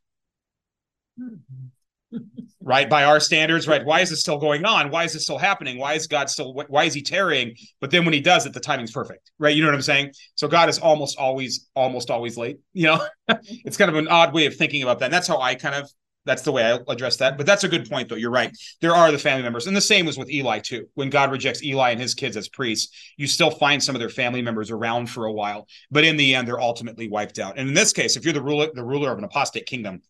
Right? 2.63 2.89
By 2.89 3.05
our 3.05 3.21
standards 3.21 3.67
right? 3.67 3.85
Why 3.85 4.01
is 4.01 4.11
this 4.11 4.21
still 4.21 4.39
going 4.39 4.65
on? 4.65 4.91
Why 4.91 5.05
is 5.05 5.13
this 5.13 5.25
still 5.25 5.39
happening? 5.39 5.79
Why 5.79 5.95
is 5.95 6.07
god 6.07 6.29
still 6.31 6.55
why 6.69 6.85
is 6.85 6.95
he 6.95 7.03
tarrying? 7.03 7.55
But 7.81 7.91
then 7.91 8.05
when 8.05 8.15
he 8.15 8.21
does 8.21 8.47
it 8.47 8.53
the 8.53 8.61
timing's 8.61 8.93
perfect 8.93 9.31
right? 9.39 9.55
You 9.55 9.63
know 9.63 9.69
what 9.69 9.75
i'm 9.75 9.83
saying? 9.83 10.13
So 10.35 10.49
god 10.49 10.69
is 10.69 10.79
almost 10.79 11.19
always 11.19 11.69
almost 11.75 12.11
always 12.11 12.37
late 12.37 12.59
you 12.73 12.87
know? 12.87 13.05
It's 13.65 13.77
kind 13.77 13.91
of 13.91 13.97
an 13.97 14.09
odd 14.09 14.35
way 14.35 14.47
of 14.47 14.57
thinking 14.57 14.83
about 14.83 14.99
that. 14.99 15.07
And 15.07 15.15
that's 15.15 15.29
how 15.29 15.41
i 15.41 15.55
kind 15.55 15.75
of 15.75 15.89
that's 16.27 16.43
the 16.43 16.53
way 16.53 16.65
i 16.65 16.79
address 16.89 17.17
that. 17.17 17.37
But 17.39 17.47
that's 17.47 17.65
a 17.65 17.69
good 17.69 17.89
point 17.89 18.09
though. 18.09 18.17
You're 18.17 18.31
right. 18.31 18.55
There 18.81 18.95
are 18.95 19.11
the 19.11 19.19
family 19.19 19.43
members. 19.43 19.67
And 19.67 19.77
the 19.77 19.81
same 19.81 20.05
was 20.05 20.19
with 20.19 20.31
eli 20.31 20.59
too. 20.59 20.87
When 20.95 21.11
god 21.11 21.31
rejects 21.31 21.63
eli 21.63 21.91
and 21.91 22.01
his 22.01 22.15
kids 22.15 22.37
as 22.37 22.49
priests 22.49 23.15
you 23.17 23.27
still 23.27 23.51
find 23.51 23.83
some 23.83 23.95
of 23.95 24.01
their 24.01 24.11
family 24.11 24.43
members 24.43 24.71
around 24.71 25.09
for 25.09 25.27
a 25.27 25.33
while. 25.33 25.67
But 25.91 26.05
in 26.05 26.17
the 26.17 26.35
end 26.35 26.47
they're 26.47 26.61
ultimately 26.61 27.09
wiped 27.09 27.39
out. 27.39 27.57
And 27.57 27.69
in 27.69 27.75
this 27.75 27.93
case 27.93 28.17
if 28.17 28.25
you're 28.25 28.35
the 28.35 28.43
ruler 28.43 28.69
the 28.75 28.85
ruler 28.85 29.11
of 29.11 29.19
an 29.19 29.25
apostate 29.25 29.67
kingdom 29.67 30.03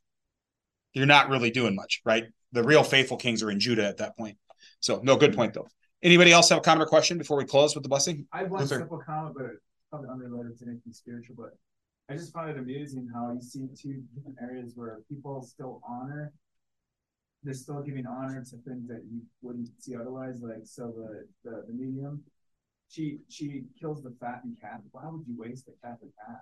you're 0.93 1.07
not 1.07 1.29
really 1.29 1.51
doing 1.51 1.75
much, 1.75 2.01
right? 2.05 2.25
The 2.53 2.63
real 2.63 2.83
faithful 2.83 3.17
kings 3.17 3.43
are 3.43 3.51
in 3.51 3.61
Judah 3.61 3.87
at 3.87 3.99
that 3.99 4.17
point. 4.17 4.37
So, 4.81 5.01
no, 5.03 5.17
good 5.17 5.35
point 5.35 5.55
though. 5.55 5.69
Anybody 6.03 6.33
else 6.33 6.49
have 6.49 6.59
a 6.59 6.63
comment 6.63 6.83
or 6.83 6.87
question 6.87 7.19
before 7.19 7.37
we 7.37 7.45
close 7.45 7.75
with 7.75 7.83
the 7.83 7.89
blessing? 7.89 8.27
I 8.33 8.39
have 8.39 8.51
one 8.51 8.63
Luther. 8.63 8.79
simple 8.79 9.03
comment, 9.05 9.35
but 9.37 9.47
it's 9.47 9.61
probably 9.91 10.09
unrelated 10.09 10.59
to 10.59 10.65
anything 10.65 10.93
spiritual. 10.93 11.37
But 11.39 11.51
I 12.09 12.17
just 12.17 12.33
find 12.33 12.51
it 12.51 12.59
amusing 12.59 13.09
how 13.15 13.33
you 13.33 13.41
see 13.41 13.69
two 13.81 14.03
different 14.15 14.39
areas 14.43 14.73
where 14.75 15.01
people 15.09 15.43
still 15.43 15.81
honor. 15.87 16.33
They're 17.43 17.55
still 17.55 17.83
giving 17.83 18.07
honor 18.07 18.43
to 18.43 18.57
things 18.67 18.89
that 18.89 19.03
you 19.11 19.23
wouldn't 19.43 19.69
see 19.79 19.95
otherwise. 19.95 20.41
Like 20.41 20.65
so, 20.65 20.93
the 20.97 21.27
the, 21.45 21.65
the 21.67 21.73
medium, 21.73 22.23
she 22.89 23.19
she 23.29 23.65
kills 23.79 24.03
the 24.03 24.15
fat 24.21 24.37
fattened 24.37 24.57
calf. 24.61 24.81
Why 24.93 25.03
would 25.05 25.27
you 25.27 25.37
waste 25.39 25.67
the 25.67 25.73
fattened 25.83 26.13
calf? 26.27 26.41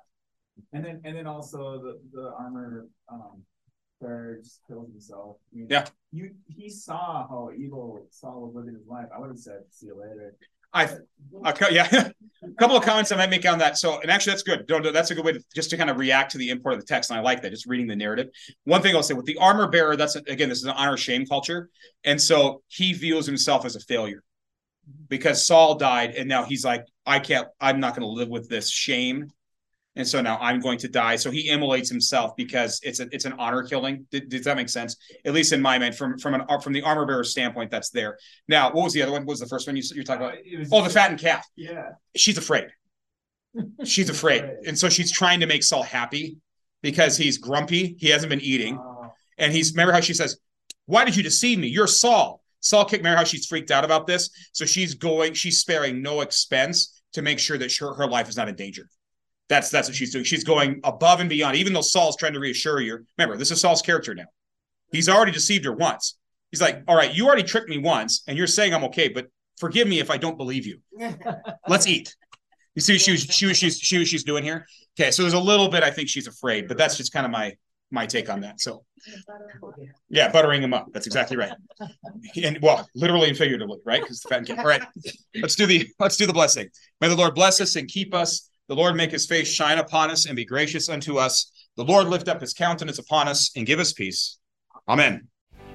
And 0.73 0.85
then 0.85 1.01
and 1.05 1.17
then 1.17 1.27
also 1.27 1.81
the 1.81 2.01
the 2.13 2.33
armor 2.39 2.87
um, 3.13 3.43
third 4.01 4.45
just 4.45 4.61
killed 4.67 4.89
himself. 4.91 5.37
I 5.53 5.59
mean, 5.59 5.67
yeah. 5.71 5.87
You 6.13 6.31
he 6.47 6.71
saw 6.71 7.27
how 7.29 7.51
evil 7.57 8.07
Saul 8.11 8.47
was 8.47 8.55
living 8.55 8.75
his 8.75 8.87
life. 8.87 9.07
I 9.15 9.19
would 9.19 9.29
have 9.29 9.39
said, 9.39 9.63
"See 9.71 9.87
you 9.87 10.01
later." 10.01 10.37
I, 10.73 10.89
okay, 11.47 11.69
yeah, 11.71 12.11
a 12.43 12.49
couple 12.59 12.77
of 12.77 12.85
comments 12.85 13.11
I 13.11 13.17
might 13.17 13.31
make 13.31 13.49
on 13.49 13.59
that. 13.59 13.79
So, 13.79 14.01
and 14.01 14.11
actually, 14.11 14.33
that's 14.33 14.43
good. 14.43 14.67
Don't, 14.67 14.93
that's 14.93 15.11
a 15.11 15.15
good 15.15 15.25
way 15.25 15.33
to 15.33 15.43
just 15.55 15.71
to 15.71 15.79
kind 15.79 15.89
of 15.89 15.97
react 15.97 16.33
to 16.33 16.39
the 16.39 16.51
import 16.51 16.75
of 16.75 16.81
the 16.81 16.87
text, 16.87 17.11
and 17.11 17.19
I 17.19 17.23
like 17.23 17.41
that. 17.43 17.51
Just 17.51 17.67
reading 17.67 17.87
the 17.87 17.97
narrative. 17.97 18.29
One 18.65 18.83
thing 18.83 18.95
I'll 18.95 19.03
say 19.03 19.15
with 19.15 19.25
the 19.25 19.39
armor 19.39 19.69
bearer, 19.69 19.97
that's 19.97 20.17
again, 20.17 20.49
this 20.49 20.59
is 20.59 20.65
an 20.65 20.71
honor 20.71 20.97
shame 20.97 21.27
culture, 21.27 21.71
and 22.05 22.21
so 22.21 22.63
he 22.69 22.93
views 22.93 23.27
himself 23.27 23.65
as 23.65 23.77
a 23.77 23.81
failure 23.81 24.23
because 25.09 25.47
Saul 25.47 25.77
died, 25.77 26.15
and 26.15 26.29
now 26.29 26.45
he's 26.45 26.65
like, 26.65 26.85
I 27.07 27.19
can't, 27.19 27.49
I'm 27.61 27.81
not 27.81 27.95
going 27.95 28.03
to 28.03 28.09
live 28.13 28.29
with 28.29 28.49
this 28.49 28.71
shame 28.71 29.31
and 29.99 30.07
so 30.07 30.23
now 30.23 30.39
I'm 30.41 30.61
going 30.61 30.79
to 30.79 30.89
die. 30.89 31.17
So 31.17 31.29
he 31.29 31.51
immolates 31.51 31.91
himself 31.91 32.37
because 32.37 32.81
it's 32.85 33.01
a 33.01 33.09
it's 33.11 33.25
an 33.25 33.35
honor 33.37 33.65
killing. 33.65 34.07
Did, 34.13 34.29
does 34.29 34.45
that 34.45 34.57
make 34.57 34.69
sense? 34.69 34.97
At 35.25 35.35
least 35.35 35.53
in 35.53 35.61
my 35.61 35.77
mind, 35.77 35.97
from 35.97 36.17
from 36.19 36.35
an 36.35 36.43
from 36.63 36.73
the 36.73 36.83
armor 36.83 37.05
bearer 37.05 37.25
standpoint, 37.25 37.73
that's 37.73 37.91
there. 37.91 38.17
Now, 38.47 38.73
what 38.73 38.85
was 38.85 38.93
the 38.93 39.03
other 39.03 39.11
one? 39.11 39.23
What 39.23 39.33
was 39.33 39.41
the 39.41 39.49
first 39.49 39.67
one 39.67 39.77
you 39.77 39.83
you're 39.95 40.05
talking 40.05 40.25
about? 40.25 40.39
Uh, 40.39 40.67
oh, 40.73 40.85
the 40.85 40.89
fattened 40.91 41.19
calf. 41.19 41.45
Yeah, 41.57 41.91
she's 42.17 42.39
afraid. 42.39 42.69
She's 43.85 44.11
afraid, 44.11 44.45
and 44.67 44.79
so 44.79 44.91
she's 44.91 45.11
trying 45.11 45.41
to 45.41 45.47
make 45.47 45.63
Saul 45.63 45.83
happy 45.83 46.37
because 46.83 47.17
he's 47.17 47.39
grumpy. 47.39 47.97
He 47.99 48.11
hasn't 48.11 48.29
been 48.29 48.43
eating, 48.43 48.79
and 49.39 49.53
he's 49.53 49.73
remember 49.73 49.93
how 49.93 50.01
she 50.01 50.13
says, 50.13 50.39
"Why 50.85 51.07
did 51.07 51.17
you 51.17 51.23
deceive 51.23 51.59
me? 51.59 51.67
You're 51.67 51.87
Saul." 51.87 52.43
Saul 52.61 52.85
kicked. 52.85 53.01
Remember 53.01 53.17
how 53.17 53.25
she's 53.25 53.47
freaked 53.47 53.71
out 53.71 53.85
about 53.85 54.07
this? 54.07 54.31
So 54.53 54.67
she's 54.67 54.95
going. 54.95 55.33
She's 55.33 55.61
sparing 55.61 56.03
no 56.03 56.21
expense 56.21 57.01
to 57.15 57.23
make 57.23 57.39
sure 57.39 57.57
that 57.57 57.75
her, 57.79 57.95
her 57.95 58.07
life 58.07 58.29
is 58.29 58.37
not 58.37 58.49
in 58.49 58.55
danger. 58.55 58.89
That's 59.49 59.71
that's 59.71 59.89
what 59.89 59.97
she's 59.97 60.13
doing. 60.13 60.25
She's 60.25 60.45
going 60.45 60.81
above 60.85 61.21
and 61.21 61.29
beyond, 61.29 61.57
even 61.57 61.73
though 61.73 61.81
Saul's 61.81 62.17
trying 62.17 62.35
to 62.35 62.41
reassure 62.41 62.81
you. 62.81 63.05
Remember, 63.17 63.37
this 63.37 63.51
is 63.51 63.61
Saul's 63.61 63.83
character 63.83 64.15
now. 64.15 64.27
He's 64.93 65.09
already 65.09 65.33
deceived 65.33 65.65
her 65.65 65.73
once. 65.73 66.19
He's 66.51 66.61
like, 66.61 66.83
all 66.89 66.97
right, 66.97 67.15
you 67.15 67.27
already 67.27 67.43
tricked 67.43 67.69
me 67.69 67.79
once, 67.79 68.23
and 68.27 68.37
you're 68.37 68.47
saying 68.47 68.75
I'm 68.75 68.85
okay, 68.85 69.09
but 69.09 69.27
forgive 69.59 69.89
me 69.89 70.01
if 70.01 70.11
I 70.11 70.17
don't 70.17 70.37
believe 70.37 70.67
you. 70.67 70.81
Let's 71.69 71.87
eat. 71.87 72.15
You 72.75 72.83
see 72.83 72.95
what 72.95 73.01
she 73.01 73.11
was 73.13 73.23
she 73.23 73.47
was 73.47 73.57
she's 73.57 73.79
she 73.79 73.99
was 73.99 74.09
she's 74.09 74.25
doing 74.25 74.45
here? 74.45 74.67
Okay, 74.99 75.11
so 75.11 75.23
there's 75.23 75.35
a 75.35 75.41
little 75.41 75.69
bit 75.69 75.83
I 75.83 75.91
think 75.91 76.09
she's 76.09 76.27
afraid, 76.27 76.69
but 76.69 76.77
that's 76.77 76.97
just 76.97 77.13
kind 77.13 77.27
of 77.27 77.33
my 77.33 77.57
my 77.91 78.07
take 78.07 78.31
on 78.31 78.41
that. 78.43 78.61
So 78.61 78.85
yeah, 80.09 80.31
buttering 80.31 80.63
him 80.63 80.75
up. 80.75 80.87
That's 80.93 81.07
exactly 81.07 81.37
right. 81.37 81.53
And 82.43 82.59
well, 82.63 82.89
literally 82.95 83.29
and 83.29 83.37
figuratively, 83.37 83.79
right? 83.85 84.01
Because 84.01 84.21
the 84.21 84.29
fat 84.29 84.47
cat. 84.47 84.59
All 84.59 84.65
right. 84.65 84.83
Let's 85.35 85.55
do 85.55 85.67
the 85.67 85.89
let's 85.99 86.17
do 86.17 86.27
the 86.27 86.33
blessing. 86.33 86.69
May 87.01 87.09
the 87.09 87.17
Lord 87.17 87.35
bless 87.35 87.61
us 87.61 87.77
and 87.77 87.89
keep 87.89 88.15
us. 88.15 88.48
The 88.69 88.77
Lord 88.77 88.97
make 88.97 89.11
his 89.11 89.27
face 89.27 89.49
shine 89.49 89.79
upon 89.79 90.11
us 90.11 90.27
and 90.27 90.37
be 90.37 90.45
gracious 90.45 90.89
unto 90.89 91.17
us. 91.17 91.51
The 91.77 91.85
Lord 91.85 92.09
lift 92.09 92.29
up 92.29 92.41
his 92.41 92.53
countenance 92.53 92.99
upon 92.99 93.27
us 93.27 93.51
and 93.57 93.67
give 93.67 93.79
us 93.79 93.95
peace. 93.95 94.39
Amen. 94.87 95.29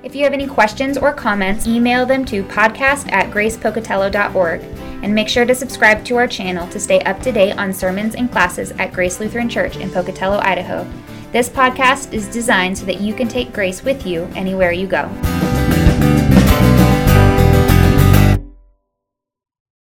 If 0.03 0.15
you 0.15 0.23
have 0.25 0.33
any 0.33 0.47
questions 0.47 0.97
or 0.97 1.13
comments, 1.13 1.65
email 1.65 2.05
them 2.05 2.23
to 2.25 2.43
podcast 2.43 3.11
at 3.11 3.31
gracepocatello.org. 3.31 4.61
And 5.01 5.15
make 5.15 5.27
sure 5.27 5.45
to 5.45 5.55
subscribe 5.55 6.05
to 6.05 6.17
our 6.17 6.27
channel 6.27 6.67
to 6.69 6.79
stay 6.79 6.99
up 7.01 7.21
to 7.23 7.31
date 7.31 7.57
on 7.57 7.73
sermons 7.73 8.15
and 8.15 8.31
classes 8.31 8.71
at 8.73 8.93
Grace 8.93 9.19
Lutheran 9.19 9.49
Church 9.49 9.77
in 9.77 9.89
Pocatello, 9.89 10.37
Idaho. 10.39 10.87
This 11.31 11.49
podcast 11.49 12.13
is 12.13 12.27
designed 12.27 12.77
so 12.77 12.85
that 12.85 13.01
you 13.01 13.13
can 13.13 13.27
take 13.27 13.53
grace 13.53 13.83
with 13.83 14.05
you 14.05 14.29
anywhere 14.35 14.71
you 14.71 14.85
go. 14.87 15.09